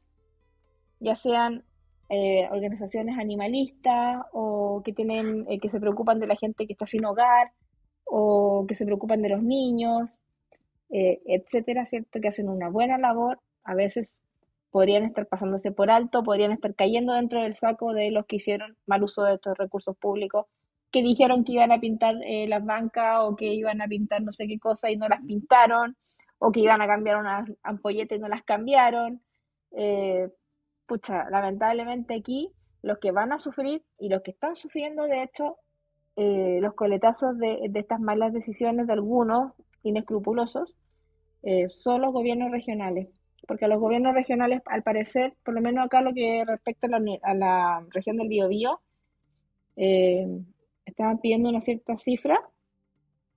ya 1.00 1.16
sean 1.16 1.64
eh, 2.10 2.48
organizaciones 2.52 3.18
animalistas 3.18 4.24
o 4.34 4.82
que 4.84 4.94
tienen, 4.94 5.46
eh, 5.50 5.60
que 5.60 5.70
se 5.70 5.80
preocupan 5.80 6.20
de 6.20 6.28
la 6.28 6.36
gente 6.36 6.68
que 6.68 6.74
está 6.74 6.86
sin 6.86 7.06
hogar 7.06 7.52
o 8.06 8.66
que 8.68 8.76
se 8.76 8.86
preocupan 8.86 9.22
de 9.22 9.30
los 9.30 9.44
niños, 9.44 10.20
etcétera, 10.90 11.86
¿cierto? 11.86 12.20
Que 12.20 12.28
hacen 12.28 12.50
una 12.50 12.70
buena 12.70 12.98
labor, 12.98 13.40
a 13.64 13.76
veces 13.76 14.18
podrían 14.72 15.06
estar 15.06 15.28
pasándose 15.28 15.72
por 15.72 15.90
alto, 15.90 16.24
podrían 16.24 16.52
estar 16.52 16.76
cayendo 16.76 17.14
dentro 17.14 17.42
del 17.42 17.56
saco 17.56 17.94
de 17.94 18.12
los 18.12 18.26
que 18.26 18.38
hicieron 18.38 18.78
mal 18.88 19.04
uso 19.04 19.24
de 19.24 19.36
estos 19.36 19.58
recursos 19.58 19.96
públicos 19.98 20.48
que 20.92 21.02
dijeron 21.02 21.44
que 21.44 21.54
iban 21.54 21.72
a 21.72 21.80
pintar 21.80 22.16
eh, 22.24 22.48
las 22.48 22.64
bancas 22.66 23.22
o 23.22 23.36
que 23.36 23.54
iban 23.54 23.82
a 23.82 23.88
pintar 23.88 24.22
no 24.22 24.32
sé 24.32 24.48
qué 24.48 24.60
cosa 24.60 24.92
y 24.92 24.98
no 24.98 25.08
las 25.08 25.22
pintaron, 25.26 25.98
o 26.40 26.52
que 26.52 26.62
iban 26.62 26.82
a 26.82 26.88
cambiar 26.88 27.18
unas 27.18 27.50
ampolletas 27.64 28.18
y 28.18 28.22
no 28.22 28.28
las 28.28 28.44
cambiaron. 28.44 29.22
Eh, 29.72 30.30
pucha, 30.86 31.30
lamentablemente 31.30 32.16
aquí 32.16 32.52
los 32.82 32.98
que 33.00 33.12
van 33.12 33.32
a 33.32 33.38
sufrir 33.38 33.84
y 34.00 34.10
los 34.10 34.22
que 34.24 34.32
están 34.32 34.56
sufriendo, 34.56 35.04
de 35.04 35.24
hecho, 35.24 35.58
eh, 36.16 36.60
los 36.62 36.74
coletazos 36.74 37.38
de, 37.38 37.68
de, 37.70 37.80
estas 37.80 38.00
malas 38.00 38.34
decisiones 38.34 38.88
de 38.88 38.94
algunos 38.94 39.54
inescrupulosos, 39.84 40.76
son 41.70 42.02
los 42.02 42.14
gobiernos 42.14 42.52
regionales. 42.52 43.08
Porque 43.48 43.66
a 43.66 43.68
los 43.68 43.80
gobiernos 43.80 44.14
regionales, 44.14 44.62
al 44.66 44.84
parecer, 44.84 45.36
por 45.44 45.56
lo 45.56 45.62
menos 45.62 45.86
acá 45.86 46.02
lo 46.02 46.14
que 46.14 46.44
respecta 46.46 46.88
a 46.88 46.90
la, 46.92 47.02
a 47.24 47.34
la 47.34 47.86
región 47.90 48.18
del 48.18 48.28
Biobío, 48.28 48.80
eh, 49.76 50.28
estaban 50.86 51.20
pidiendo 51.20 51.50
una 51.50 51.62
cierta 51.62 51.98
cifra 51.98 52.40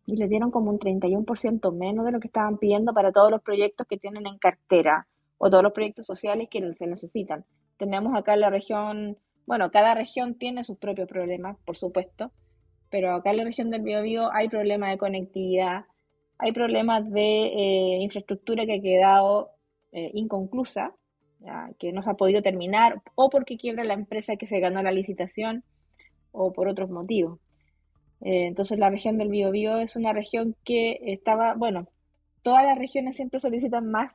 y 0.06 0.16
le 0.16 0.28
dieron 0.28 0.50
como 0.50 0.70
un 0.70 0.78
31% 0.78 1.72
menos 1.72 2.04
de 2.04 2.12
lo 2.12 2.20
que 2.20 2.28
estaban 2.28 2.58
pidiendo 2.58 2.92
para 2.92 3.12
todos 3.12 3.30
los 3.30 3.42
proyectos 3.42 3.86
que 3.86 3.96
tienen 3.96 4.26
en 4.26 4.38
cartera 4.38 5.06
o 5.38 5.50
todos 5.50 5.62
los 5.62 5.72
proyectos 5.72 6.06
sociales 6.06 6.48
que 6.50 6.74
se 6.74 6.86
necesitan. 6.86 7.44
Tenemos 7.76 8.16
acá 8.16 8.36
la 8.36 8.50
región, 8.50 9.18
bueno, 9.46 9.70
cada 9.70 9.94
región 9.94 10.34
tiene 10.34 10.64
sus 10.64 10.78
propios 10.78 11.08
problemas, 11.08 11.56
por 11.64 11.76
supuesto, 11.76 12.32
pero 12.90 13.14
acá 13.14 13.30
en 13.30 13.38
la 13.38 13.44
región 13.44 13.70
del 13.70 13.82
Biobío 13.82 14.32
hay 14.32 14.48
problemas 14.48 14.90
de 14.90 14.98
conectividad, 14.98 15.84
hay 16.38 16.52
problemas 16.52 17.10
de 17.10 17.46
eh, 17.46 17.98
infraestructura 18.02 18.66
que 18.66 18.74
ha 18.74 18.80
quedado 18.80 19.50
eh, 19.92 20.10
inconclusa, 20.14 20.94
que 21.78 21.92
no 21.92 22.02
se 22.02 22.10
ha 22.10 22.14
podido 22.14 22.40
terminar, 22.40 23.02
o 23.14 23.28
porque 23.28 23.58
quiebra 23.58 23.84
la 23.84 23.92
empresa 23.92 24.36
que 24.36 24.46
se 24.46 24.60
ganó 24.60 24.82
la 24.82 24.92
licitación, 24.92 25.62
o 26.34 26.52
por 26.52 26.68
otros 26.68 26.90
motivos. 26.90 27.38
Eh, 28.20 28.46
entonces 28.46 28.78
la 28.78 28.90
región 28.90 29.18
del 29.18 29.28
Biobío 29.28 29.78
es 29.78 29.96
una 29.96 30.12
región 30.12 30.56
que 30.64 30.98
estaba, 31.02 31.54
bueno, 31.54 31.86
todas 32.42 32.64
las 32.64 32.78
regiones 32.78 33.16
siempre 33.16 33.40
solicitan 33.40 33.90
más 33.90 34.12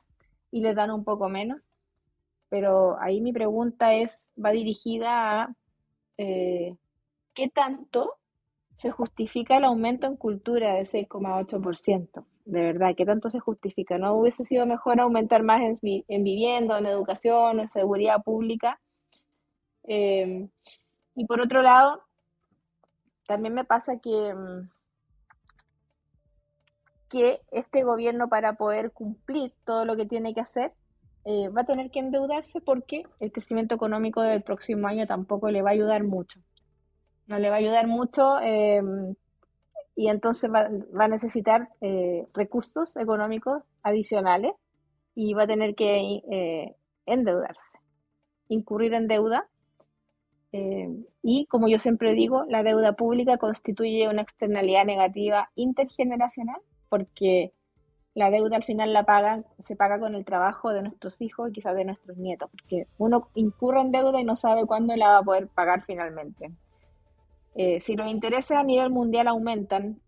y 0.50 0.60
les 0.60 0.76
dan 0.76 0.90
un 0.90 1.04
poco 1.04 1.28
menos, 1.28 1.60
pero 2.48 3.00
ahí 3.00 3.20
mi 3.20 3.32
pregunta 3.32 3.94
es, 3.94 4.28
va 4.42 4.50
dirigida 4.50 5.42
a 5.42 5.54
eh, 6.18 6.76
qué 7.34 7.48
tanto 7.48 8.16
se 8.76 8.90
justifica 8.90 9.56
el 9.56 9.64
aumento 9.64 10.06
en 10.06 10.16
cultura 10.16 10.74
de 10.74 10.86
6,8%. 10.86 12.24
De 12.46 12.60
verdad, 12.62 12.94
¿qué 12.96 13.04
tanto 13.04 13.30
se 13.30 13.38
justifica? 13.38 13.98
¿No 13.98 14.14
hubiese 14.14 14.44
sido 14.46 14.66
mejor 14.66 15.00
aumentar 15.00 15.42
más 15.42 15.60
en, 15.60 15.78
en 15.82 16.24
vivienda, 16.24 16.78
en 16.78 16.86
educación, 16.86 17.60
en 17.60 17.70
seguridad 17.70 18.22
pública? 18.22 18.80
Eh, 19.84 20.48
y 21.14 21.26
por 21.26 21.40
otro 21.40 21.62
lado, 21.62 22.02
también 23.30 23.54
me 23.54 23.64
pasa 23.64 24.00
que, 24.00 24.34
mm, 24.34 24.68
que 27.08 27.40
este 27.52 27.84
gobierno 27.84 28.28
para 28.28 28.54
poder 28.54 28.90
cumplir 28.90 29.54
todo 29.64 29.84
lo 29.84 29.94
que 29.94 30.04
tiene 30.04 30.34
que 30.34 30.40
hacer 30.40 30.72
eh, 31.24 31.48
va 31.48 31.60
a 31.60 31.64
tener 31.64 31.92
que 31.92 32.00
endeudarse 32.00 32.60
porque 32.60 33.04
el 33.20 33.30
crecimiento 33.30 33.76
económico 33.76 34.20
del 34.20 34.42
próximo 34.42 34.88
año 34.88 35.06
tampoco 35.06 35.48
le 35.48 35.62
va 35.62 35.70
a 35.70 35.74
ayudar 35.74 36.02
mucho. 36.02 36.40
No 37.28 37.38
le 37.38 37.50
va 37.50 37.54
a 37.54 37.58
ayudar 37.58 37.86
mucho 37.86 38.40
em, 38.40 39.14
y 39.94 40.08
entonces 40.08 40.50
va, 40.52 40.68
a 41.04 41.08
necesitar 41.08 41.68
eh, 41.80 42.26
recursos 42.34 42.96
económicos 42.96 43.62
adicionales 43.84 44.54
y 45.14 45.34
va 45.34 45.44
a 45.44 45.46
tener 45.46 45.76
que 45.76 46.20
eh, 46.32 46.74
endeudarse, 47.06 47.78
incurrir 48.48 48.92
en 48.94 49.06
deuda 49.06 49.48
eh, 50.52 50.88
y 51.22 51.46
como 51.46 51.68
yo 51.68 51.78
siempre 51.78 52.14
digo, 52.14 52.44
la 52.48 52.62
deuda 52.62 52.92
pública 52.92 53.38
constituye 53.38 54.08
una 54.08 54.22
externalidad 54.22 54.84
negativa 54.84 55.50
intergeneracional 55.54 56.60
porque 56.88 57.52
la 58.14 58.30
deuda 58.30 58.56
al 58.56 58.64
final 58.64 58.92
la 58.92 59.04
pagan, 59.04 59.46
se 59.58 59.76
paga 59.76 60.00
con 60.00 60.14
el 60.14 60.24
trabajo 60.24 60.72
de 60.72 60.82
nuestros 60.82 61.20
hijos 61.20 61.48
y 61.48 61.52
quizás 61.52 61.76
de 61.76 61.84
nuestros 61.84 62.16
nietos, 62.16 62.50
porque 62.50 62.88
uno 62.98 63.28
incurre 63.34 63.80
en 63.80 63.92
deuda 63.92 64.20
y 64.20 64.24
no 64.24 64.34
sabe 64.34 64.66
cuándo 64.66 64.96
la 64.96 65.10
va 65.10 65.18
a 65.18 65.22
poder 65.22 65.46
pagar 65.48 65.84
finalmente. 65.84 66.50
Eh, 67.54 67.80
si 67.82 67.94
los 67.96 68.08
intereses 68.08 68.56
a 68.56 68.64
nivel 68.64 68.90
mundial 68.90 69.28
aumentan, 69.28 70.00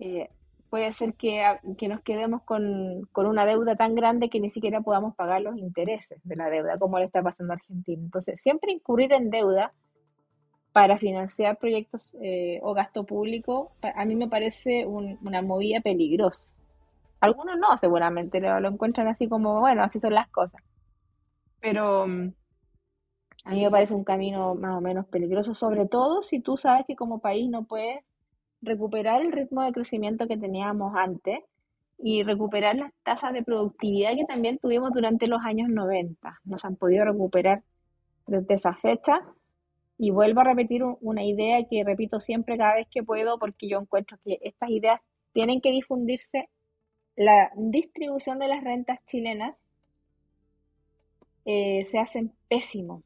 eh, 0.00 0.28
puede 0.72 0.90
ser 0.94 1.12
que, 1.12 1.44
que 1.76 1.86
nos 1.86 2.00
quedemos 2.00 2.44
con, 2.44 3.06
con, 3.12 3.26
una 3.26 3.44
deuda 3.44 3.76
tan 3.76 3.94
grande 3.94 4.30
que 4.30 4.40
ni 4.40 4.50
siquiera 4.50 4.80
podamos 4.80 5.14
pagar 5.14 5.42
los 5.42 5.58
intereses 5.58 6.18
de 6.24 6.34
la 6.34 6.48
deuda, 6.48 6.78
como 6.78 6.98
le 6.98 7.04
está 7.04 7.22
pasando 7.22 7.52
a 7.52 7.56
Argentina. 7.56 8.02
Entonces, 8.02 8.40
siempre 8.40 8.72
incurrir 8.72 9.12
en 9.12 9.28
deuda 9.28 9.74
para 10.72 10.96
financiar 10.96 11.58
proyectos 11.58 12.16
eh, 12.22 12.58
o 12.62 12.72
gasto 12.72 13.04
público, 13.04 13.72
a 13.82 14.06
mí 14.06 14.14
me 14.14 14.28
parece 14.28 14.86
una 14.86 15.42
movida 15.42 15.82
peligrosa. 15.82 16.48
Algunos 17.20 17.58
no, 17.58 17.76
seguramente 17.76 18.40
lo, 18.40 18.58
lo, 18.58 18.70
encuentran 18.70 19.08
así 19.08 19.28
como, 19.28 19.60
bueno, 19.60 19.82
así 19.84 20.00
son 20.00 20.14
las 20.14 20.30
cosas. 20.30 20.62
Pero 21.60 22.06
mm, 22.06 22.32
a 23.44 23.50
mí 23.50 23.62
me 23.62 23.70
parece 23.70 23.92
un 23.92 24.04
camino 24.04 24.54
más 24.54 24.78
o 24.78 24.80
menos 24.80 25.04
peligroso, 25.04 25.52
sobre 25.52 25.86
todo 25.86 26.22
si 26.22 26.40
tú 26.40 26.56
sabes 26.56 26.86
que 26.86 26.96
como 26.96 27.18
país 27.18 27.50
no 27.50 27.64
puedes 27.64 28.02
recuperar 28.62 29.20
el 29.20 29.32
ritmo 29.32 29.62
de 29.62 29.72
crecimiento 29.72 30.26
que 30.28 30.36
teníamos 30.36 30.94
antes 30.96 31.40
y 31.98 32.22
recuperar 32.22 32.76
las 32.76 32.92
tasas 33.02 33.32
de 33.32 33.42
productividad 33.42 34.14
que 34.14 34.24
también 34.24 34.58
tuvimos 34.58 34.92
durante 34.92 35.26
los 35.26 35.42
años 35.44 35.68
90. 35.68 36.40
Nos 36.44 36.64
han 36.64 36.76
podido 36.76 37.04
recuperar 37.04 37.62
desde 38.26 38.54
esa 38.54 38.74
fecha. 38.74 39.20
Y 39.98 40.10
vuelvo 40.10 40.40
a 40.40 40.44
repetir 40.44 40.82
una 41.00 41.22
idea 41.22 41.62
que 41.68 41.84
repito 41.84 42.18
siempre 42.18 42.58
cada 42.58 42.76
vez 42.76 42.88
que 42.90 43.04
puedo 43.04 43.38
porque 43.38 43.68
yo 43.68 43.78
encuentro 43.78 44.18
que 44.24 44.38
estas 44.42 44.70
ideas 44.70 45.00
tienen 45.32 45.60
que 45.60 45.70
difundirse. 45.70 46.48
La 47.14 47.52
distribución 47.56 48.38
de 48.38 48.48
las 48.48 48.64
rentas 48.64 48.98
chilenas 49.06 49.54
eh, 51.44 51.84
se 51.90 51.98
hacen 51.98 52.32
pésimo. 52.48 53.02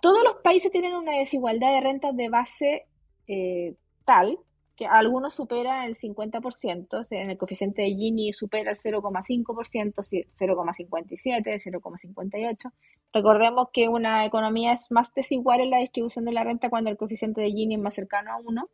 Todos 0.00 0.22
los 0.24 0.36
países 0.42 0.72
tienen 0.72 0.94
una 0.94 1.16
desigualdad 1.18 1.72
de 1.72 1.80
rentas 1.80 2.16
de 2.16 2.28
base 2.28 2.86
eh, 3.28 3.74
tal 4.06 4.38
que 4.76 4.86
algunos 4.86 5.34
superan 5.34 5.84
el 5.84 5.96
50%, 5.96 7.06
en 7.10 7.30
el 7.30 7.38
coeficiente 7.38 7.82
de 7.82 7.88
Gini 7.88 8.32
supera 8.32 8.70
el 8.70 8.76
0,5%, 8.76 9.94
0,57, 9.94 11.62
0,58. 11.64 12.72
Recordemos 13.12 13.68
que 13.72 13.88
una 13.88 14.26
economía 14.26 14.74
es 14.74 14.90
más 14.90 15.12
desigual 15.14 15.60
en 15.60 15.70
la 15.70 15.78
distribución 15.78 16.26
de 16.26 16.32
la 16.32 16.44
renta 16.44 16.68
cuando 16.68 16.90
el 16.90 16.98
coeficiente 16.98 17.40
de 17.40 17.50
Gini 17.50 17.76
es 17.76 17.80
más 17.80 17.94
cercano 17.94 18.32
a 18.32 18.36
1. 18.36 18.68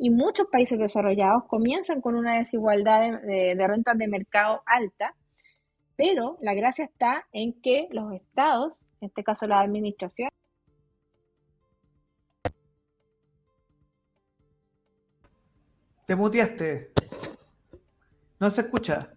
Y 0.00 0.10
muchos 0.10 0.48
países 0.50 0.78
desarrollados 0.78 1.44
comienzan 1.46 2.00
con 2.00 2.16
una 2.16 2.38
desigualdad 2.38 3.20
de, 3.22 3.54
de 3.56 3.68
rentas 3.68 3.96
de 3.96 4.08
mercado 4.08 4.62
alta, 4.66 5.14
pero 5.96 6.36
la 6.40 6.54
gracia 6.54 6.84
está 6.84 7.26
en 7.32 7.52
que 7.60 7.88
los 7.90 8.12
estados, 8.12 8.80
en 9.00 9.08
este 9.08 9.22
caso 9.22 9.46
la 9.46 9.60
administración, 9.60 10.30
Te 16.08 16.16
muteaste. 16.16 16.90
No 18.40 18.50
se 18.50 18.62
escucha. 18.62 19.12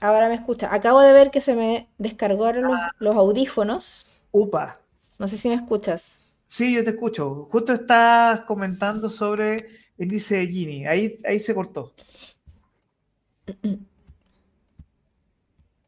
Ahora 0.00 0.28
me 0.28 0.36
escucha. 0.36 0.72
Acabo 0.72 1.00
de 1.00 1.12
ver 1.12 1.32
que 1.32 1.40
se 1.40 1.56
me 1.56 1.88
descargaron 1.98 2.70
los, 3.00 3.16
audífonos. 3.16 4.06
Upa. 4.30 4.78
No 5.18 5.26
sé 5.26 5.36
si 5.36 5.48
me 5.48 5.56
escuchas. 5.56 6.18
Sí, 6.46 6.72
yo 6.72 6.84
te 6.84 6.90
escucho. 6.90 7.48
Justo 7.50 7.72
estás 7.72 8.42
comentando 8.42 9.10
sobre 9.10 9.56
el 9.98 10.04
índice 10.04 10.36
de 10.36 10.46
Gini. 10.46 10.86
Ahí, 10.86 11.18
ahí 11.24 11.40
se 11.40 11.52
cortó. 11.52 11.94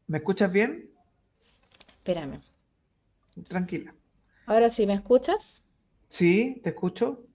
¿Me 0.07 0.17
escuchas 0.17 0.51
bien? 0.51 0.91
Espérame. 1.87 2.41
Tranquila. 3.47 3.95
Ahora 4.45 4.69
sí, 4.69 4.85
¿me 4.85 4.95
escuchas? 4.95 5.61
Sí, 6.09 6.59
te 6.61 6.71
escucho. 6.71 7.30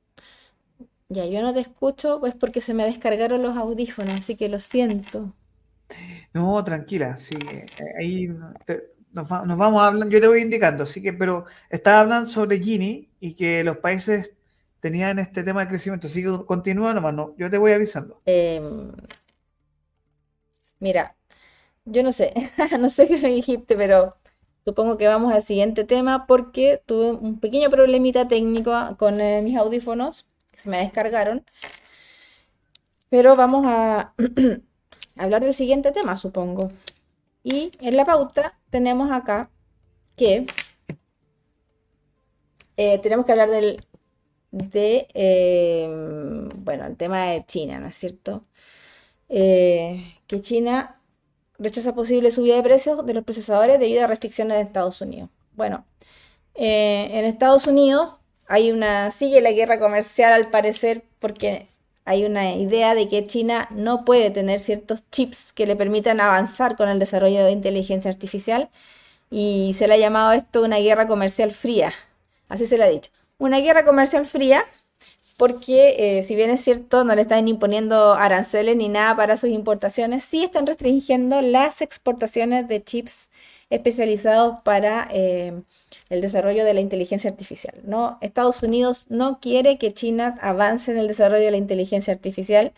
Ya, 1.09 1.25
yo 1.27 1.41
no 1.43 1.53
te 1.53 1.61
escucho, 1.61 2.19
pues 2.21 2.35
porque 2.35 2.61
se 2.61 2.75
me 2.75 2.85
descargaron 2.85 3.43
los 3.43 3.57
audífonos, 3.57 4.21
así 4.21 4.37
que 4.37 4.49
lo 4.49 4.59
siento. 4.59 5.33
No, 6.33 6.63
tranquila, 6.65 7.17
sí, 7.17 7.37
ahí 7.99 8.29
nos, 9.13 9.29
vamos 9.29 9.81
a 9.81 9.87
hablar, 9.87 10.09
yo 10.09 10.21
te 10.21 10.29
voy 10.29 10.43
indicando, 10.43 10.85
así 10.85 11.01
que, 11.01 11.13
pero 11.13 11.47
estaba 11.71 12.01
hablando 12.01 12.29
sobre 12.29 12.59
Gini 12.59 13.09
y 13.21 13.35
que 13.35 13.65
los 13.65 13.79
países 13.79 14.35
tenían 14.81 15.19
este 15.19 15.43
tema 15.43 15.63
de 15.63 15.69
crecimiento, 15.69 16.07
así 16.07 16.23
que 16.23 16.45
continúa 16.45 16.93
nomás, 16.93 17.15
no, 17.15 17.35
yo 17.39 17.49
te 17.49 17.59
voy 17.59 17.73
avisando. 17.73 18.21
Em, 18.27 18.93
mira, 20.79 21.17
yo 21.85 22.03
no 22.03 22.13
sé, 22.13 22.35
no 22.81 22.89
sé 22.89 23.07
qué 23.09 23.19
me 23.19 23.29
dijiste, 23.29 23.77
pero 23.77 24.17
supongo 24.65 24.99
que 24.99 25.09
vamos 25.09 25.33
al 25.33 25.43
siguiente 25.43 25.85
tema 25.85 26.27
porque 26.27 26.83
tuve 26.87 27.13
un 27.13 27.41
pequeño 27.41 27.71
problemita 27.71 28.29
técnico 28.29 28.73
con 28.99 29.21
eh, 29.21 29.43
mis 29.43 29.57
audífonos 29.57 30.27
se 30.57 30.69
me 30.69 30.79
descargaron. 30.79 31.45
Pero 33.09 33.37
vamos 33.37 33.65
a 33.67 34.15
hablar 35.17 35.43
del 35.43 35.55
siguiente 35.55 35.93
tema, 35.93 36.17
supongo. 36.17 36.69
Y 37.43 37.71
en 37.81 37.97
la 37.97 38.05
pauta 38.05 38.59
tenemos 38.71 39.13
acá 39.13 39.51
que 40.17 40.47
eh, 42.77 42.99
tenemos 42.99 43.25
que 43.25 43.33
hablar 43.33 43.51
del 43.51 43.87
de 44.51 45.07
eh, 45.15 45.89
bueno 46.57 46.87
el 46.87 46.97
tema 46.97 47.27
de 47.27 47.45
China, 47.47 47.79
¿no 47.79 47.87
es 47.87 47.97
cierto? 47.97 48.45
Eh, 49.29 50.15
que 50.27 50.41
China 50.41 51.01
rechaza 51.59 51.95
posible 51.95 52.31
subida 52.31 52.57
de 52.57 52.63
precios 52.63 53.05
de 53.07 53.15
los 53.15 53.25
procesadores 53.25 53.79
debido 53.81 54.05
a 54.05 54.09
restricciones 54.09 54.57
de 54.57 54.65
Estados 54.65 55.01
Unidos. 55.01 55.31
Bueno, 55.55 55.87
en 56.55 57.25
Estados 57.25 57.67
Unidos 57.67 58.17
hay 58.49 58.73
una, 58.73 59.11
sigue 59.11 59.41
la 59.41 59.53
guerra 59.53 59.79
comercial 59.79 60.33
al 60.33 60.51
parecer 60.51 61.03
porque 61.19 61.69
hay 62.05 62.25
una 62.25 62.55
idea 62.55 62.95
de 62.95 63.09
que 63.09 63.27
China 63.27 63.69
no 63.71 64.05
puede 64.05 64.31
tener 64.31 64.61
ciertos 64.61 65.03
chips 65.11 65.53
que 65.53 65.67
le 65.67 65.77
permitan 65.77 66.21
avanzar 66.21 66.77
con 66.77 66.89
el 66.89 66.99
desarrollo 66.99 67.45
de 67.45 67.51
inteligencia 67.51 68.11
artificial 68.11 68.69
y 69.31 69.75
se 69.77 69.89
le 69.89 69.95
ha 69.95 69.99
llamado 69.99 70.33
esto 70.33 70.63
una 70.63 70.79
guerra 70.79 71.09
comercial 71.09 71.51
fría, 71.51 71.93
así 72.49 72.67
se 72.67 72.79
le 72.79 72.85
ha 72.85 72.89
dicho. 72.89 73.11
Una 73.39 73.59
guerra 73.59 73.85
comercial 73.85 74.27
fría 74.27 74.65
porque 75.37 76.19
eh, 76.19 76.23
si 76.23 76.35
bien 76.35 76.51
es 76.51 76.63
cierto, 76.63 77.05
no 77.05 77.15
le 77.15 77.23
están 77.23 77.47
imponiendo 77.49 78.15
aranceles 78.15 78.77
ni 78.77 78.89
nada 78.89 79.17
para 79.17 79.37
sus 79.37 79.51
importaciones, 79.51 80.25
sí 80.25 80.45
están 80.45 80.67
restringiendo 80.67 81.43
las 81.43 81.83
exportaciones 81.83 82.69
de 82.69 82.83
chips 82.83 83.29
especializados 83.71 84.61
para 84.65 85.09
eh, 85.13 85.63
el 86.09 86.21
desarrollo 86.21 86.65
de 86.65 86.75
la 86.75 86.81
inteligencia 86.81 87.31
artificial. 87.31 87.75
Estados 88.21 88.63
Unidos 88.63 89.07
no 89.11 89.41
quiere 89.41 89.79
que 89.79 89.95
China 89.95 90.37
avance 90.41 90.93
en 90.93 90.99
el 90.99 91.09
desarrollo 91.09 91.45
de 91.45 91.51
la 91.51 91.57
inteligencia 91.57 92.15
artificial 92.15 92.73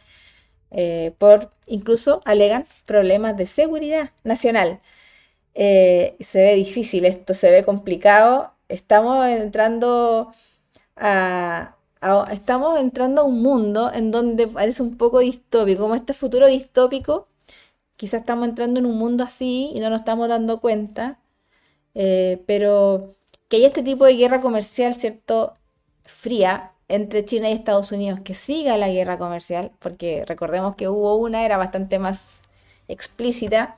eh, 0.70 1.14
por, 1.18 1.53
incluso 1.66 2.22
alegan, 2.24 2.66
problemas 2.86 3.36
de 3.36 3.47
seguridad 3.47 4.12
nacional. 4.24 4.80
se 5.55 6.16
ve 6.34 6.55
difícil 6.55 7.05
esto, 7.05 7.34
se 7.34 7.51
ve 7.51 7.64
complicado. 7.64 8.53
Estamos 8.68 9.26
entrando 9.26 10.32
a, 10.97 11.76
estamos 12.32 12.78
entrando 12.80 13.22
a 13.22 13.24
un 13.24 13.43
mundo 13.43 13.93
en 13.93 14.11
donde 14.11 14.47
parece 14.47 14.82
un 14.82 14.97
poco 14.97 15.20
distópico, 15.20 15.82
como 15.82 15.95
este 15.95 16.12
futuro 16.14 16.47
distópico, 16.47 17.28
quizás 17.99 18.20
estamos 18.20 18.49
entrando 18.49 18.80
en 18.80 18.86
un 18.86 18.96
mundo 18.96 19.24
así 19.24 19.72
y 19.74 19.80
no 19.80 19.90
nos 19.90 20.01
estamos 20.01 20.28
dando 20.28 20.61
cuenta, 20.61 21.18
eh, 21.94 22.42
pero 22.46 23.16
que 23.49 23.59
hay 23.59 23.64
este 23.66 23.82
tipo 23.82 24.07
de 24.07 24.14
guerra 24.16 24.40
comercial, 24.40 24.94
¿cierto? 24.94 25.55
Fría 26.05 26.72
entre 26.88 27.24
China 27.24 27.51
y 27.51 27.53
Estados 27.53 27.92
Unidos, 27.92 28.20
que 28.24 28.34
siga 28.34 28.76
la 28.78 28.88
guerra 28.88 29.18
comercial, 29.18 29.72
porque 29.80 30.24
recordemos 30.26 30.76
que 30.76 30.88
hubo 30.88 31.16
una, 31.16 31.44
era 31.44 31.59
bastante 31.59 31.99
más 31.99 32.42
explícita, 32.88 33.76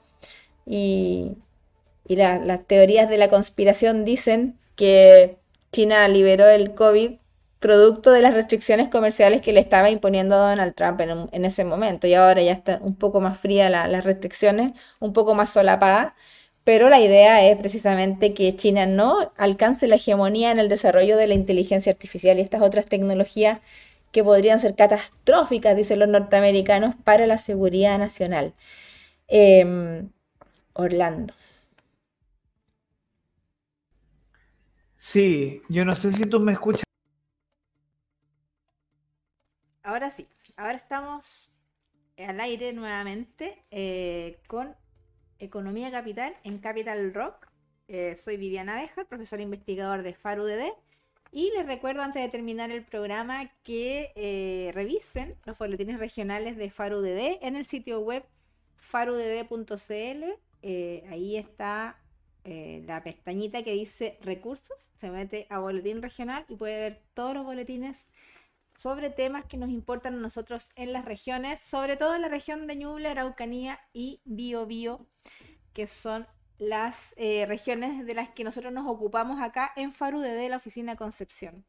y, 0.66 1.36
las 2.06 2.64
teorías 2.66 3.08
de 3.08 3.18
la 3.18 3.28
conspiración 3.28 4.04
dicen 4.04 4.58
que 4.74 5.38
China 5.72 6.08
liberó 6.08 6.48
el 6.48 6.74
COVID 6.74 7.19
producto 7.60 8.10
de 8.12 8.22
las 8.22 8.34
restricciones 8.34 8.88
comerciales 8.88 9.42
que 9.42 9.52
le 9.52 9.60
estaba 9.60 9.90
imponiendo 9.90 10.36
Donald 10.36 10.74
Trump 10.74 11.00
en, 11.00 11.44
ese 11.44 11.64
momento. 11.64 12.06
Y 12.06 12.14
ahora 12.14 12.42
ya 12.42 12.52
está 12.52 12.78
un 12.82 12.96
poco 12.96 13.20
más 13.20 13.38
fría 13.38 13.70
las 13.70 14.04
restricciones, 14.04 14.72
un 15.00 15.12
poco 15.12 15.34
más 15.34 15.50
solapada. 15.50 16.16
Pero 16.64 16.88
la 16.88 17.00
idea 17.00 17.44
es 17.46 17.56
precisamente 17.58 18.34
que 18.34 18.54
China 18.56 18.86
no 18.86 19.32
alcance 19.36 19.86
la 19.88 19.96
hegemonía 19.96 20.50
en 20.50 20.58
el 20.58 20.68
desarrollo 20.68 21.16
de 21.16 21.26
la 21.26 21.34
inteligencia 21.34 21.92
artificial 21.92 22.38
y 22.38 22.42
estas 22.42 22.62
otras 22.62 22.86
tecnologías 22.86 23.60
que 24.12 24.24
podrían 24.24 24.60
ser 24.60 24.74
catastróficas, 24.74 25.76
dicen 25.76 26.00
los 26.00 26.08
norteamericanos, 26.08 26.96
para 27.04 27.26
la 27.26 27.38
seguridad 27.38 27.98
nacional. 27.98 28.54
Em, 29.28 30.10
Orlando. 30.74 31.34
Sí, 34.96 35.62
yo 35.68 35.84
no 35.84 35.96
sé 35.96 36.12
si 36.12 36.24
tú 36.26 36.40
me 36.40 36.52
escuchas. 36.52 36.84
Ahora 39.90 40.08
sí, 40.08 40.28
ahora 40.56 40.76
estamos 40.76 41.50
al 42.16 42.38
aire 42.38 42.72
nuevamente 42.72 43.64
eh, 43.72 44.38
con 44.46 44.76
Economía 45.40 45.90
Capital 45.90 46.32
en 46.44 46.58
Capital 46.58 47.12
Rock. 47.12 47.48
Eh, 47.88 48.14
soy 48.14 48.36
Viviana 48.36 48.80
Bejar, 48.80 49.08
profesor 49.08 49.40
investigador 49.40 50.04
de 50.04 50.14
FARUDD. 50.14 50.70
Y 51.32 51.50
les 51.56 51.66
recuerdo 51.66 52.02
antes 52.02 52.22
de 52.22 52.28
terminar 52.28 52.70
el 52.70 52.84
programa 52.84 53.50
que 53.64 54.12
eh, 54.14 54.70
revisen 54.74 55.34
los 55.44 55.58
boletines 55.58 55.98
regionales 55.98 56.56
de 56.56 56.70
FARUDD 56.70 57.42
en 57.42 57.56
el 57.56 57.64
sitio 57.64 57.98
web 57.98 58.24
farudd.cl. 58.76 60.24
ahí 61.10 61.36
está 61.36 61.98
la 62.44 63.02
pestañita 63.02 63.64
que 63.64 63.72
dice 63.72 64.18
recursos. 64.22 64.78
Se 64.94 65.10
mete 65.10 65.48
a 65.50 65.58
boletín 65.58 66.00
regional 66.00 66.44
y 66.48 66.54
puede 66.54 66.78
ver 66.78 67.02
todos 67.12 67.34
los 67.34 67.44
boletines 67.44 68.06
sobre 68.74 69.10
temas 69.10 69.44
que 69.44 69.56
nos 69.56 69.70
importan 69.70 70.14
a 70.14 70.20
nosotros 70.20 70.70
en 70.74 70.92
las 70.92 71.04
regiones, 71.04 71.60
sobre 71.60 71.96
todo 71.96 72.14
en 72.14 72.22
la 72.22 72.28
región 72.28 72.66
de 72.66 72.76
Ñuble, 72.76 73.08
Araucanía 73.08 73.80
y 73.92 74.20
Biobío, 74.24 75.06
que 75.72 75.86
son 75.86 76.26
las 76.58 77.14
eh, 77.16 77.46
regiones 77.46 78.06
de 78.06 78.14
las 78.14 78.28
que 78.28 78.44
nosotros 78.44 78.72
nos 78.72 78.86
ocupamos 78.86 79.40
acá 79.40 79.72
en 79.76 79.92
Faru 79.92 80.20
de 80.20 80.48
la 80.48 80.58
oficina 80.58 80.94
Concepción. 80.94 81.64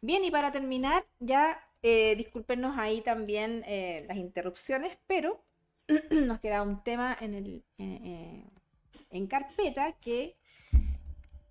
Bien, 0.00 0.24
y 0.24 0.30
para 0.30 0.52
terminar, 0.52 1.06
ya 1.20 1.58
eh, 1.82 2.14
discúlpenos 2.16 2.76
ahí 2.78 3.00
también 3.00 3.62
eh, 3.66 4.04
las 4.08 4.16
interrupciones, 4.16 4.98
pero 5.06 5.42
nos 6.10 6.40
queda 6.40 6.62
un 6.62 6.82
tema 6.82 7.16
en, 7.20 7.34
el, 7.34 7.64
en 7.78 9.26
carpeta 9.28 9.92
que, 9.92 10.36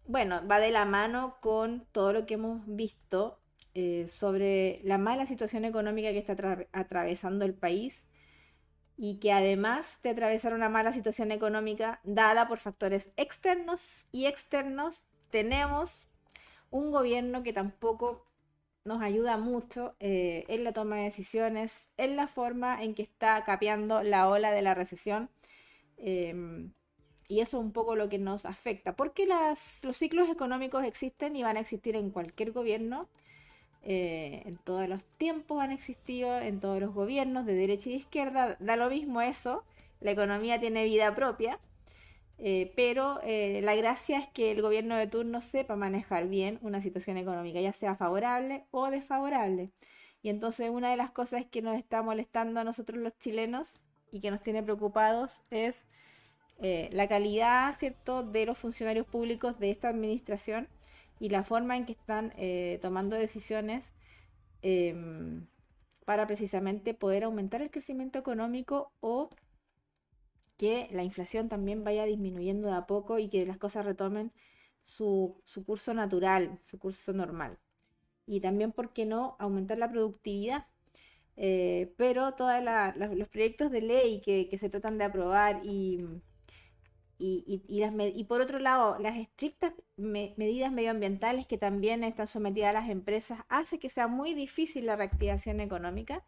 bueno, 0.05 0.45
va 0.45 0.59
de 0.59 0.71
la 0.71 0.85
mano 0.85 1.37
con 1.41 1.87
todo 1.91 2.11
lo 2.13 2.25
que 2.25 2.33
hemos 2.35 2.61
visto 2.65 3.39
eh, 3.75 4.07
sobre 4.07 4.81
la 4.83 4.97
mala 4.97 5.25
situación 5.25 5.65
económica 5.65 6.11
que 6.11 6.19
está 6.19 6.67
atravesando 6.71 7.45
el 7.45 7.53
país 7.53 8.05
y 8.97 9.19
que 9.19 9.31
además 9.31 9.99
de 10.03 10.11
atravesar 10.11 10.53
una 10.53 10.69
mala 10.69 10.93
situación 10.93 11.31
económica 11.31 11.99
dada 12.03 12.47
por 12.47 12.59
factores 12.59 13.09
externos 13.17 14.07
y 14.11 14.27
externos, 14.27 15.05
tenemos 15.31 16.07
un 16.69 16.91
gobierno 16.91 17.43
que 17.43 17.53
tampoco 17.53 18.27
nos 18.85 19.01
ayuda 19.01 19.37
mucho 19.37 19.95
eh, 19.99 20.45
en 20.49 20.63
la 20.63 20.73
toma 20.73 20.97
de 20.97 21.03
decisiones, 21.03 21.89
en 21.97 22.15
la 22.15 22.27
forma 22.27 22.83
en 22.83 22.93
que 22.93 23.01
está 23.01 23.43
capeando 23.43 24.03
la 24.03 24.27
ola 24.27 24.51
de 24.51 24.61
la 24.61 24.73
recesión. 24.73 25.29
Em, 25.97 26.73
y 27.27 27.39
eso 27.39 27.57
es 27.57 27.63
un 27.63 27.71
poco 27.71 27.95
lo 27.95 28.09
que 28.09 28.19
nos 28.19 28.45
afecta, 28.45 28.95
porque 28.95 29.25
los 29.25 29.97
ciclos 29.97 30.29
económicos 30.29 30.83
existen 30.83 31.35
y 31.35 31.43
van 31.43 31.57
a 31.57 31.61
existir 31.61 31.95
en 31.95 32.11
cualquier 32.11 32.51
gobierno 32.51 33.09
eh, 33.85 34.43
en 34.45 34.55
todos 34.57 34.87
los 34.87 35.05
tiempos 35.17 35.61
han 35.61 35.71
existido, 35.71 36.39
en 36.39 36.61
todos 36.61 36.79
los 36.79 36.93
gobiernos, 36.93 37.45
de 37.45 37.53
derecha 37.53 37.89
y 37.89 37.93
de 37.93 37.97
izquierda, 37.99 38.55
da 38.59 38.77
lo 38.77 38.89
mismo 38.89 39.21
eso, 39.21 39.65
la 39.99 40.11
economía 40.11 40.57
tiene 40.59 40.85
vida 40.85 41.13
propia, 41.15 41.59
eh, 42.37 42.71
pero 42.77 43.19
eh, 43.23 43.59
la 43.61 43.75
gracia 43.75 44.19
es 44.19 44.27
que 44.29 44.51
el 44.51 44.61
gobierno 44.61 44.95
de 44.95 45.07
turno 45.07 45.41
sepa 45.41 45.75
manejar 45.75 46.27
bien 46.29 46.59
una 46.61 46.79
situación 46.79 47.17
económica, 47.17 47.59
ya 47.59 47.73
sea 47.73 47.95
favorable 47.95 48.65
o 48.71 48.89
desfavorable. 48.89 49.71
Y 50.21 50.29
entonces 50.29 50.69
una 50.69 50.89
de 50.89 50.97
las 50.97 51.11
cosas 51.11 51.45
que 51.45 51.61
nos 51.61 51.77
está 51.77 52.01
molestando 52.01 52.61
a 52.61 52.63
nosotros 52.63 52.99
los 52.99 53.17
chilenos 53.19 53.81
y 54.13 54.21
que 54.21 54.31
nos 54.31 54.41
tiene 54.41 54.63
preocupados 54.63 55.41
es 55.51 55.85
la 56.91 57.09
calidad, 57.09 57.75
¿cierto?, 57.77 58.23
de 58.23 58.45
los 58.45 58.57
funcionarios 58.57 59.05
públicos 59.05 59.59
de 59.59 59.71
esta 59.71 59.89
administración 59.89 60.69
y 61.23 61.29
la 61.29 61.45
forma 61.45 61.77
en 61.77 61.85
que 61.85 61.93
están 61.93 62.33
eh, 62.35 62.79
tomando 62.81 63.15
decisiones 63.15 63.85
em, 64.61 65.47
para 66.03 66.27
precisamente 66.27 66.93
poder 66.93 67.23
aumentar 67.23 67.61
el 67.61 67.71
crecimiento 67.71 68.19
económico 68.19 68.91
o 68.99 69.29
que 70.57 70.89
la 70.91 71.01
inflación 71.01 71.47
también 71.47 71.85
vaya 71.85 72.03
disminuyendo 72.03 72.67
de 72.67 72.73
a 72.75 72.87
poco 72.87 73.19
y 73.19 73.29
que 73.29 73.45
las 73.45 73.57
cosas 73.57 73.85
retomen 73.85 74.33
su, 74.81 75.41
curso 75.65 75.93
natural, 75.93 76.59
su 76.61 76.77
curso 76.77 77.13
normal. 77.13 77.57
Y 78.25 78.41
también, 78.41 78.73
¿por 78.73 78.91
qué 78.91 79.05
no?, 79.05 79.37
aumentar 79.39 79.77
la 79.77 79.89
productividad. 79.89 80.67
Eh, 81.37 81.93
pero 81.95 82.33
todos 82.33 82.53
los 83.15 83.29
proyectos 83.29 83.71
de 83.71 83.81
ley 83.81 84.19
que 84.19 84.57
se 84.57 84.69
tratan 84.69 84.97
de 84.97 85.05
aprobar 85.05 85.61
y 85.63 86.03
y, 87.19 88.25
por 88.27 88.41
otro 88.41 88.59
lado, 88.59 88.97
las 88.99 89.17
estrictas 89.17 89.73
medidas 89.95 90.71
medioambientales 90.71 91.47
que 91.47 91.57
también 91.57 92.03
están 92.03 92.27
sometidas 92.27 92.71
a 92.71 92.81
las 92.81 92.89
empresas 92.89 93.39
hace 93.49 93.79
que 93.79 93.89
sea 93.89 94.07
muy 94.07 94.33
difícil 94.33 94.85
la 94.85 94.95
reactivación 94.95 95.59
económica. 95.59 96.25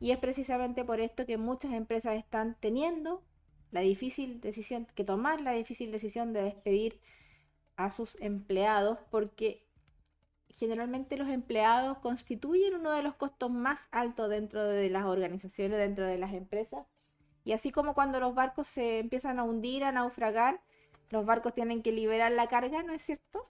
Y 0.00 0.12
es 0.12 0.18
precisamente 0.18 0.84
por 0.84 1.00
esto 1.00 1.26
que 1.26 1.38
muchas 1.38 1.72
empresas 1.72 2.14
están 2.16 2.56
teniendo 2.60 3.24
la 3.70 3.80
difícil 3.80 4.40
decisión, 4.40 4.86
que 4.94 5.04
tomar 5.04 5.40
la 5.40 5.52
difícil 5.52 5.90
decisión 5.92 6.32
de 6.32 6.42
despedir 6.42 7.00
a 7.76 7.90
sus 7.90 8.20
empleados 8.20 8.98
porque 9.10 9.66
generalmente 10.48 11.16
los 11.16 11.28
empleados 11.28 11.98
constituyen 11.98 12.74
uno 12.74 12.92
de 12.92 13.02
los 13.02 13.14
costos 13.14 13.50
más 13.50 13.88
altos 13.90 14.30
dentro 14.30 14.64
de 14.64 14.88
las 14.90 15.04
organizaciones, 15.04 15.78
dentro 15.78 16.06
de 16.06 16.18
las 16.18 16.32
empresas 16.32 16.86
y 17.48 17.54
así 17.54 17.72
como 17.72 17.94
cuando 17.94 18.20
los 18.20 18.34
barcos 18.34 18.66
se 18.66 18.98
empiezan 18.98 19.38
a 19.38 19.42
hundir, 19.42 19.82
a 19.82 19.90
naufragar, 19.90 20.60
los 21.08 21.24
barcos 21.24 21.54
tienen 21.54 21.82
que 21.82 21.92
liberar 21.92 22.30
la 22.30 22.46
carga, 22.46 22.82
¿no 22.82 22.92
es 22.92 23.00
cierto? 23.00 23.48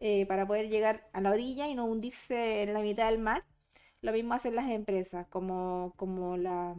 Eh, 0.00 0.24
para 0.24 0.46
poder 0.46 0.70
llegar 0.70 1.06
a 1.12 1.20
la 1.20 1.30
orilla 1.30 1.68
y 1.68 1.74
no 1.74 1.84
hundirse 1.84 2.62
en 2.62 2.72
la 2.72 2.80
mitad 2.80 3.10
del 3.10 3.18
mar. 3.18 3.44
Lo 4.00 4.12
mismo 4.12 4.32
hacen 4.32 4.54
las 4.54 4.70
empresas, 4.70 5.26
como, 5.26 5.92
como 5.96 6.38
la, 6.38 6.74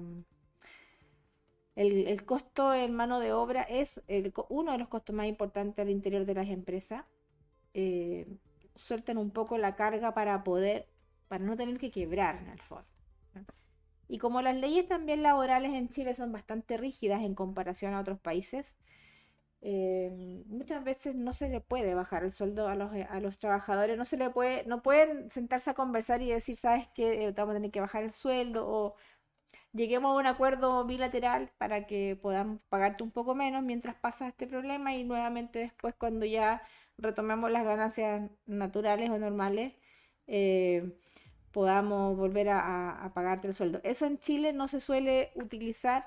el, 1.76 2.26
costo 2.26 2.74
en 2.74 2.92
mano 2.96 3.20
de 3.20 3.34
obra 3.34 3.62
es 3.62 4.02
uno 4.50 4.72
de 4.72 4.80
los 4.80 4.88
costos 4.88 5.16
más 5.16 5.28
importantes 5.28 5.84
al 5.84 5.92
interior 5.92 6.26
de 6.26 6.34
las 6.34 6.50
empresas. 6.50 7.06
Eh, 7.76 8.26
sueltan 8.74 9.20
un 9.20 9.30
poco 9.30 9.60
la 9.60 9.76
carga 9.76 10.16
para 10.16 10.44
poder, 10.44 10.88
para 11.28 11.44
no 11.44 11.56
tener 11.56 11.78
que 11.78 11.92
quebrar 11.92 12.38
en 12.38 12.50
el 12.50 12.60
fondo. 12.62 12.88
Y 14.12 14.18
como 14.18 14.42
las 14.42 14.58
leyes 14.58 14.88
también 14.88 15.24
laborales 15.24 15.72
en 15.74 15.88
Chile 15.88 16.14
son 16.14 16.34
bastante 16.34 16.76
rígidas 16.76 17.22
en 17.22 17.34
comparación 17.34 17.94
a 17.94 18.02
otros 18.02 18.20
países, 18.20 18.76
eh, 19.62 20.44
muchas 20.48 20.84
veces 20.84 21.16
no 21.16 21.32
se 21.34 21.48
le 21.50 21.62
puede 21.62 21.94
bajar 21.96 22.26
el 22.26 22.34
sueldo 22.34 22.68
a 22.68 22.76
los, 22.76 22.92
a 22.94 23.20
los 23.22 23.40
trabajadores, 23.40 23.98
no 23.98 24.04
se 24.06 24.18
le 24.18 24.30
puede, 24.30 24.66
no 24.66 24.82
pueden 24.84 25.30
sentarse 25.30 25.70
a 25.70 25.76
conversar 25.76 26.22
y 26.22 26.30
decir, 26.30 26.58
sabes 26.58 26.90
que 26.90 27.24
eh, 27.26 27.32
vamos 27.32 27.54
a 27.54 27.56
tener 27.58 27.72
que 27.72 27.80
bajar 27.80 28.04
el 28.04 28.12
sueldo 28.14 28.68
o 28.68 28.96
lleguemos 29.74 30.12
a 30.12 30.20
un 30.20 30.28
acuerdo 30.28 30.86
bilateral 30.86 31.52
para 31.58 31.88
que 31.88 32.18
podamos 32.22 32.60
pagarte 32.70 33.04
un 33.04 33.12
poco 33.12 33.36
menos 33.36 33.64
mientras 33.64 33.96
pasa 33.96 34.28
este 34.28 34.48
problema 34.48 34.94
y 34.94 35.06
nuevamente 35.06 35.60
después 35.60 35.96
cuando 35.96 36.26
ya 36.26 36.64
retomemos 36.98 37.52
las 37.52 37.64
ganancias 37.66 38.30
naturales 38.46 39.10
o 39.10 39.18
normales, 39.18 39.74
eh, 40.28 40.98
podamos 41.52 42.18
volver 42.18 42.50
a, 42.50 43.04
a, 43.04 43.14
pagarte 43.14 43.48
el 43.48 43.54
sueldo. 43.54 43.82
Eso 43.84 44.06
en 44.06 44.20
Chile 44.20 44.54
no 44.54 44.68
se 44.68 44.80
suele 44.82 45.32
utilizar 45.36 46.04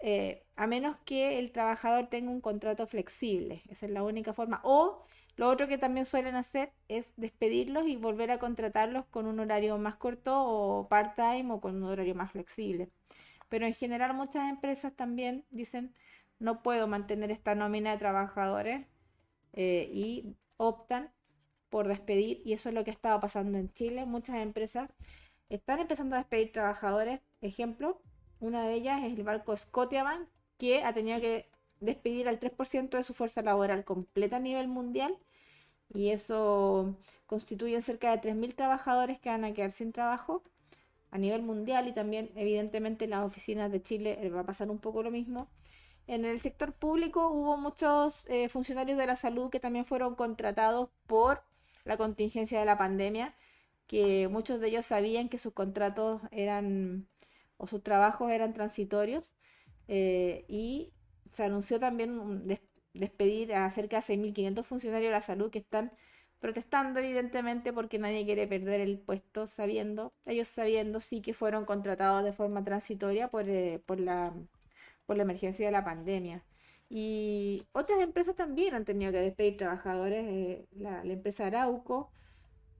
eh, 0.00 0.44
a 0.56 0.66
menos 0.66 0.96
que 1.04 1.38
el 1.38 1.52
trabajador 1.52 2.08
tenga 2.08 2.30
un 2.30 2.40
contrato 2.40 2.86
flexible. 2.86 3.62
Esa 3.68 3.86
es 3.86 3.92
la 3.92 4.02
única 4.02 4.32
forma. 4.32 4.60
O 4.64 5.04
lo 5.36 5.48
otro 5.48 5.68
que 5.68 5.78
también 5.78 6.06
suelen 6.06 6.34
hacer 6.34 6.72
es 6.88 7.12
despedirlos 7.16 7.86
y 7.86 7.96
volver 7.96 8.30
a 8.32 8.38
contratarlos 8.38 9.06
con 9.06 9.26
un 9.26 9.40
horario 9.40 9.78
más 9.78 9.96
corto 9.96 10.32
o 10.44 10.88
part-time 10.88 11.52
o 11.52 11.60
con 11.60 11.76
un 11.76 11.84
horario 11.84 12.14
más 12.14 12.32
flexible. 12.32 12.90
Pero 13.48 13.66
en 13.66 13.74
general 13.74 14.14
muchas 14.14 14.50
empresas 14.50 14.94
también 14.94 15.44
dicen 15.50 15.94
no 16.38 16.62
puedo 16.62 16.88
mantener 16.88 17.30
esta 17.30 17.54
nómina 17.54 17.92
de 17.92 17.98
trabajadores 17.98 18.86
eh, 19.52 19.90
y 19.92 20.36
optan 20.56 21.12
por 21.72 21.88
despedir 21.88 22.42
y 22.44 22.52
eso 22.52 22.68
es 22.68 22.74
lo 22.74 22.84
que 22.84 22.90
estaba 22.90 23.18
pasando 23.18 23.56
en 23.56 23.70
Chile. 23.70 24.04
Muchas 24.04 24.36
empresas 24.36 24.90
están 25.48 25.80
empezando 25.80 26.14
a 26.14 26.18
despedir 26.18 26.52
trabajadores. 26.52 27.20
Ejemplo, 27.40 27.98
una 28.40 28.66
de 28.66 28.74
ellas 28.74 29.02
es 29.02 29.14
el 29.18 29.24
barco 29.24 29.56
Scotiabank 29.56 30.28
que 30.58 30.84
ha 30.84 30.92
tenido 30.92 31.18
que 31.20 31.48
despedir 31.80 32.28
al 32.28 32.38
3% 32.38 32.90
de 32.90 33.02
su 33.02 33.14
fuerza 33.14 33.40
laboral 33.40 33.84
completa 33.86 34.36
a 34.36 34.40
nivel 34.40 34.68
mundial 34.68 35.16
y 35.94 36.10
eso 36.10 36.94
constituye 37.26 37.80
cerca 37.80 38.10
de 38.14 38.20
3.000 38.20 38.54
trabajadores 38.54 39.18
que 39.18 39.30
van 39.30 39.44
a 39.44 39.54
quedar 39.54 39.72
sin 39.72 39.92
trabajo 39.92 40.42
a 41.10 41.16
nivel 41.16 41.42
mundial 41.42 41.88
y 41.88 41.92
también 41.92 42.30
evidentemente 42.36 43.06
en 43.06 43.12
las 43.12 43.24
oficinas 43.24 43.72
de 43.72 43.82
Chile 43.82 44.18
eh, 44.20 44.28
va 44.28 44.40
a 44.40 44.46
pasar 44.46 44.70
un 44.70 44.78
poco 44.78 45.02
lo 45.02 45.10
mismo. 45.10 45.48
En 46.06 46.26
el 46.26 46.38
sector 46.38 46.74
público 46.74 47.28
hubo 47.30 47.56
muchos 47.56 48.26
eh, 48.28 48.50
funcionarios 48.50 48.98
de 48.98 49.06
la 49.06 49.16
salud 49.16 49.48
que 49.50 49.60
también 49.60 49.86
fueron 49.86 50.16
contratados 50.16 50.90
por 51.06 51.42
la 51.84 51.96
contingencia 51.96 52.58
de 52.60 52.66
la 52.66 52.78
pandemia, 52.78 53.34
que 53.86 54.28
muchos 54.28 54.60
de 54.60 54.68
ellos 54.68 54.86
sabían 54.86 55.28
que 55.28 55.38
sus 55.38 55.52
contratos 55.52 56.22
eran 56.30 57.08
o 57.58 57.66
sus 57.66 57.82
trabajos 57.82 58.30
eran 58.30 58.54
transitorios 58.54 59.34
eh, 59.88 60.44
y 60.48 60.92
se 61.32 61.44
anunció 61.44 61.78
también 61.80 62.44
despedir 62.94 63.54
a 63.54 63.70
cerca 63.70 63.96
de 63.96 64.02
6.500 64.02 64.64
funcionarios 64.64 65.08
de 65.10 65.12
la 65.12 65.22
salud 65.22 65.50
que 65.50 65.60
están 65.60 65.92
protestando 66.40 67.00
evidentemente 67.00 67.72
porque 67.72 67.98
nadie 67.98 68.24
quiere 68.24 68.48
perder 68.48 68.80
el 68.80 68.98
puesto 68.98 69.46
sabiendo, 69.46 70.12
ellos 70.26 70.48
sabiendo 70.48 71.00
sí 71.00 71.22
que 71.22 71.34
fueron 71.34 71.64
contratados 71.64 72.24
de 72.24 72.32
forma 72.32 72.64
transitoria 72.64 73.28
por, 73.28 73.48
eh, 73.48 73.80
por, 73.86 74.00
la, 74.00 74.34
por 75.06 75.16
la 75.16 75.22
emergencia 75.22 75.66
de 75.66 75.72
la 75.72 75.84
pandemia. 75.84 76.42
Y 76.94 77.66
otras 77.72 78.00
empresas 78.00 78.36
también 78.36 78.74
han 78.74 78.84
tenido 78.84 79.12
que 79.12 79.18
despedir 79.18 79.56
trabajadores. 79.56 80.26
Eh, 80.28 80.66
la, 80.76 81.02
empresa 81.04 81.46
Arauco, 81.46 82.12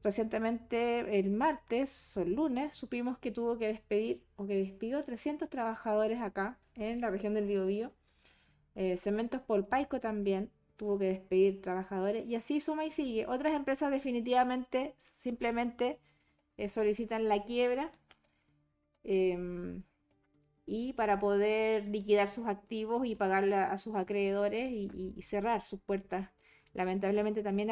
recientemente 0.05 1.19
el 1.19 1.31
martes 1.31 2.15
o 2.19 2.21
el 2.21 2.35
lunes, 2.35 2.75
supimos 2.75 3.17
que 3.19 3.31
tuvo 3.31 3.57
que 3.57 3.69
despedir 3.69 4.23
o 4.37 4.47
que 4.47 4.57
despidió 4.57 5.03
300 5.03 5.49
trabajadores 5.49 6.21
acá 6.21 6.59
en 6.75 7.01
la 7.01 7.09
región 7.09 7.33
del 7.33 7.47
Biobío 7.47 7.93
eh, 8.75 8.99
Cementos 8.99 9.41
Polpaico 9.41 10.01
también 10.01 10.51
tuvo 10.77 10.99
que 10.99 11.07
despedir 11.07 11.63
trabajadores 11.63 12.27
y 12.27 12.35
así 12.35 12.61
suma 12.61 12.85
y 12.85 12.91
sigue. 12.91 13.27
Otras 13.27 13.55
empresas 13.55 13.91
definitivamente 13.91 14.95
simplemente 14.99 15.99
eh, 16.59 16.69
solicitan 16.69 17.29
la 17.29 17.45
quiebra 17.45 17.93
em, 19.05 19.83
y 20.75 20.95
para 20.95 21.21
poder 21.21 21.85
liquidar 21.85 22.31
sus 22.31 22.47
activos 22.47 23.07
y 23.07 23.15
pagarle 23.15 23.57
a, 23.57 23.77
sus 23.77 23.95
acreedores 23.95 24.73
y, 24.73 25.21
cerrar 25.21 25.61
sus 25.61 25.79
puertas. 25.81 26.31
Lamentablemente 26.73 27.43
también 27.43 27.69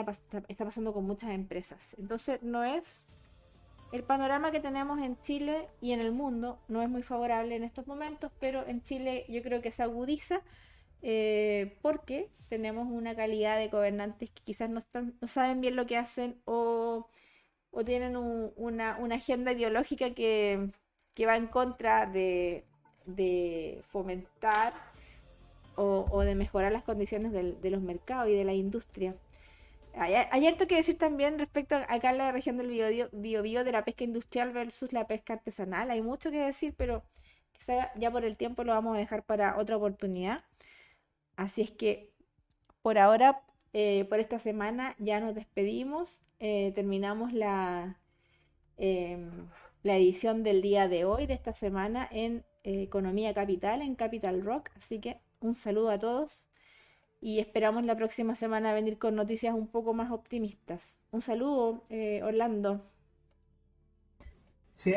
está 0.49 0.65
pasando 0.67 0.93
con 0.93 1.07
muchas 1.07 1.31
empresas. 1.31 1.97
Entonces 1.99 2.43
no 2.43 2.63
es 2.63 3.09
el 3.91 4.03
panorama 4.03 4.51
que 4.51 4.61
tenemos 4.61 5.01
en 5.01 5.19
Chile 5.23 5.67
y 5.81 5.93
en 5.93 6.01
el 6.01 6.13
mundo 6.13 6.61
no 6.69 6.83
es 6.83 6.91
muy 6.91 7.03
favorable 7.03 7.57
en 7.57 7.65
estos 7.65 7.87
momentos, 7.87 8.33
pero 8.39 8.67
en 8.67 8.83
Chile 8.83 9.25
yo 9.31 9.43
creo 9.43 9.63
que 9.63 9.71
se 9.71 9.83
agudiza 9.83 10.43
eh, 11.01 11.79
porque 11.81 12.29
tenemos 12.51 12.87
una 12.87 13.17
calidad 13.17 13.57
de 13.57 13.69
gobernantes 13.69 14.31
que 14.31 14.43
quizás 14.43 14.69
no 14.69 14.83
saben 15.27 15.63
bien 15.63 15.75
lo 15.75 15.87
que 15.87 15.97
hacen 15.97 16.39
o, 16.45 17.09
tienen 17.87 18.15
una, 18.19 18.99
agenda 19.11 19.53
ideológica 19.53 20.11
que, 20.11 20.71
va 21.27 21.39
en 21.39 21.47
contra 21.47 22.05
de, 22.05 22.67
fomentar 23.85 24.73
o, 25.77 26.21
de 26.21 26.35
mejorar 26.35 26.73
las 26.73 26.83
condiciones 26.83 27.33
de 27.33 27.71
los 27.71 27.81
mercados 27.81 28.29
y 28.29 28.35
de 28.35 28.45
la 28.45 28.53
industria. 28.53 29.17
Hay, 29.95 30.47
harto 30.47 30.67
que 30.67 30.77
decir 30.77 30.99
también 30.99 31.39
respecto 31.39 31.75
a 31.75 31.87
acá 31.89 32.11
en 32.11 32.19
la 32.19 32.33
región 32.33 32.57
del 32.57 33.09
biobío 33.13 33.65
de 33.65 33.73
la 33.73 33.85
pesca 33.85 34.05
industrial 34.05 34.53
versus 34.53 34.93
la 34.93 35.07
pesca 35.07 35.35
artesanal. 35.35 35.91
Hay 35.91 36.01
mucho 36.01 36.31
que 36.31 36.39
decir, 36.39 36.75
pero 36.77 37.03
quizá 37.53 37.93
ya 37.97 38.11
por 38.11 38.25
el 38.25 38.37
tiempo 38.37 38.65
lo 38.65 38.73
vamos 38.73 38.97
a 38.97 39.01
dejar 39.01 39.25
para 39.25 39.59
otra 39.59 39.77
oportunidad. 39.77 40.45
Así 41.37 41.63
es 41.63 41.71
que 41.73 42.13
por 42.83 42.99
ahora, 42.99 43.43
eh, 43.73 44.07
por 44.09 44.21
esta 44.21 44.39
semana, 44.39 44.95
ya 44.99 45.21
nos 45.21 45.35
despedimos. 45.35 46.23
Eh, 46.39 46.73
terminamos 46.75 47.33
la, 47.33 47.99
em, 48.79 49.49
la 49.83 49.97
edición 49.97 50.43
del 50.45 50.63
día 50.63 50.89
de 50.89 51.05
hoy, 51.05 51.27
de 51.27 51.35
esta 51.35 51.55
semana, 51.55 52.09
en 52.11 52.45
Economía 52.65 53.35
Capital, 53.35 53.83
en 53.83 53.95
Capital 53.95 54.43
Rock. 54.45 54.71
Así 54.77 55.01
que 55.01 55.19
un 55.41 55.55
saludo 55.55 55.91
a 55.91 55.99
todos 55.99 56.47
y 57.21 57.39
esperamos 57.39 57.85
la 57.85 57.97
próxima 57.97 58.35
semana 58.35 58.73
venir 58.73 58.99
con 58.99 59.15
noticias 59.15 59.55
un 59.55 59.69
poco 59.69 59.95
más 59.95 60.11
optimistas. 60.11 61.01
Un 61.11 61.23
saludo, 61.23 61.85
Orlando. 62.23 62.83
Sí, 64.77 64.95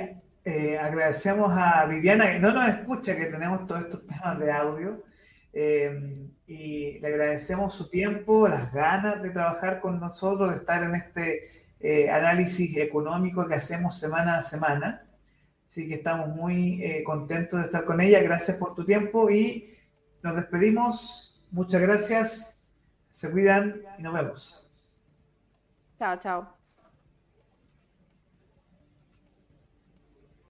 agradecemos 0.79 1.51
a 1.53 1.85
Viviana 1.85 2.31
que 2.31 2.39
no 2.39 2.53
nos 2.53 2.69
escucha, 2.69 3.17
que 3.17 3.25
tenemos 3.25 3.67
todos 3.67 3.81
estos 3.81 4.07
temas 4.07 4.39
de 4.39 4.51
audio. 4.51 5.03
Eh, 5.53 6.29
y 6.47 6.99
le 6.99 7.07
agradecemos 7.07 7.75
su 7.75 7.87
tiempo, 7.89 8.47
las 8.47 8.73
ganas 8.73 9.21
de 9.21 9.29
trabajar 9.29 9.79
con 9.79 9.99
nosotros, 9.99 10.51
de 10.51 10.57
estar 10.57 10.83
en 10.83 10.95
este 10.95 11.63
eh, 11.79 12.09
análisis 12.09 12.75
económico 12.77 13.47
que 13.47 13.55
hacemos 13.55 13.99
semana 13.99 14.39
a 14.39 14.43
semana. 14.43 15.05
Así 15.73 15.87
que 15.87 15.95
estamos 15.95 16.27
muy 16.35 16.83
eh, 16.83 17.03
contentos 17.03 17.59
de 17.59 17.65
estar 17.65 17.83
con 17.83 17.99
ella. 17.99 18.21
Gracias 18.21 18.57
por 18.57 18.75
tu 18.75 18.85
tiempo 18.85 19.31
y 19.31 19.75
nos 20.21 20.35
despedimos. 20.35 21.43
Muchas 21.49 21.81
gracias. 21.81 22.63
Se 23.09 23.31
cuidan 23.31 23.81
y 23.97 24.03
nos 24.03 24.13
vemos. 24.13 24.71
Chao, 25.97 26.15
chao. 26.19 26.62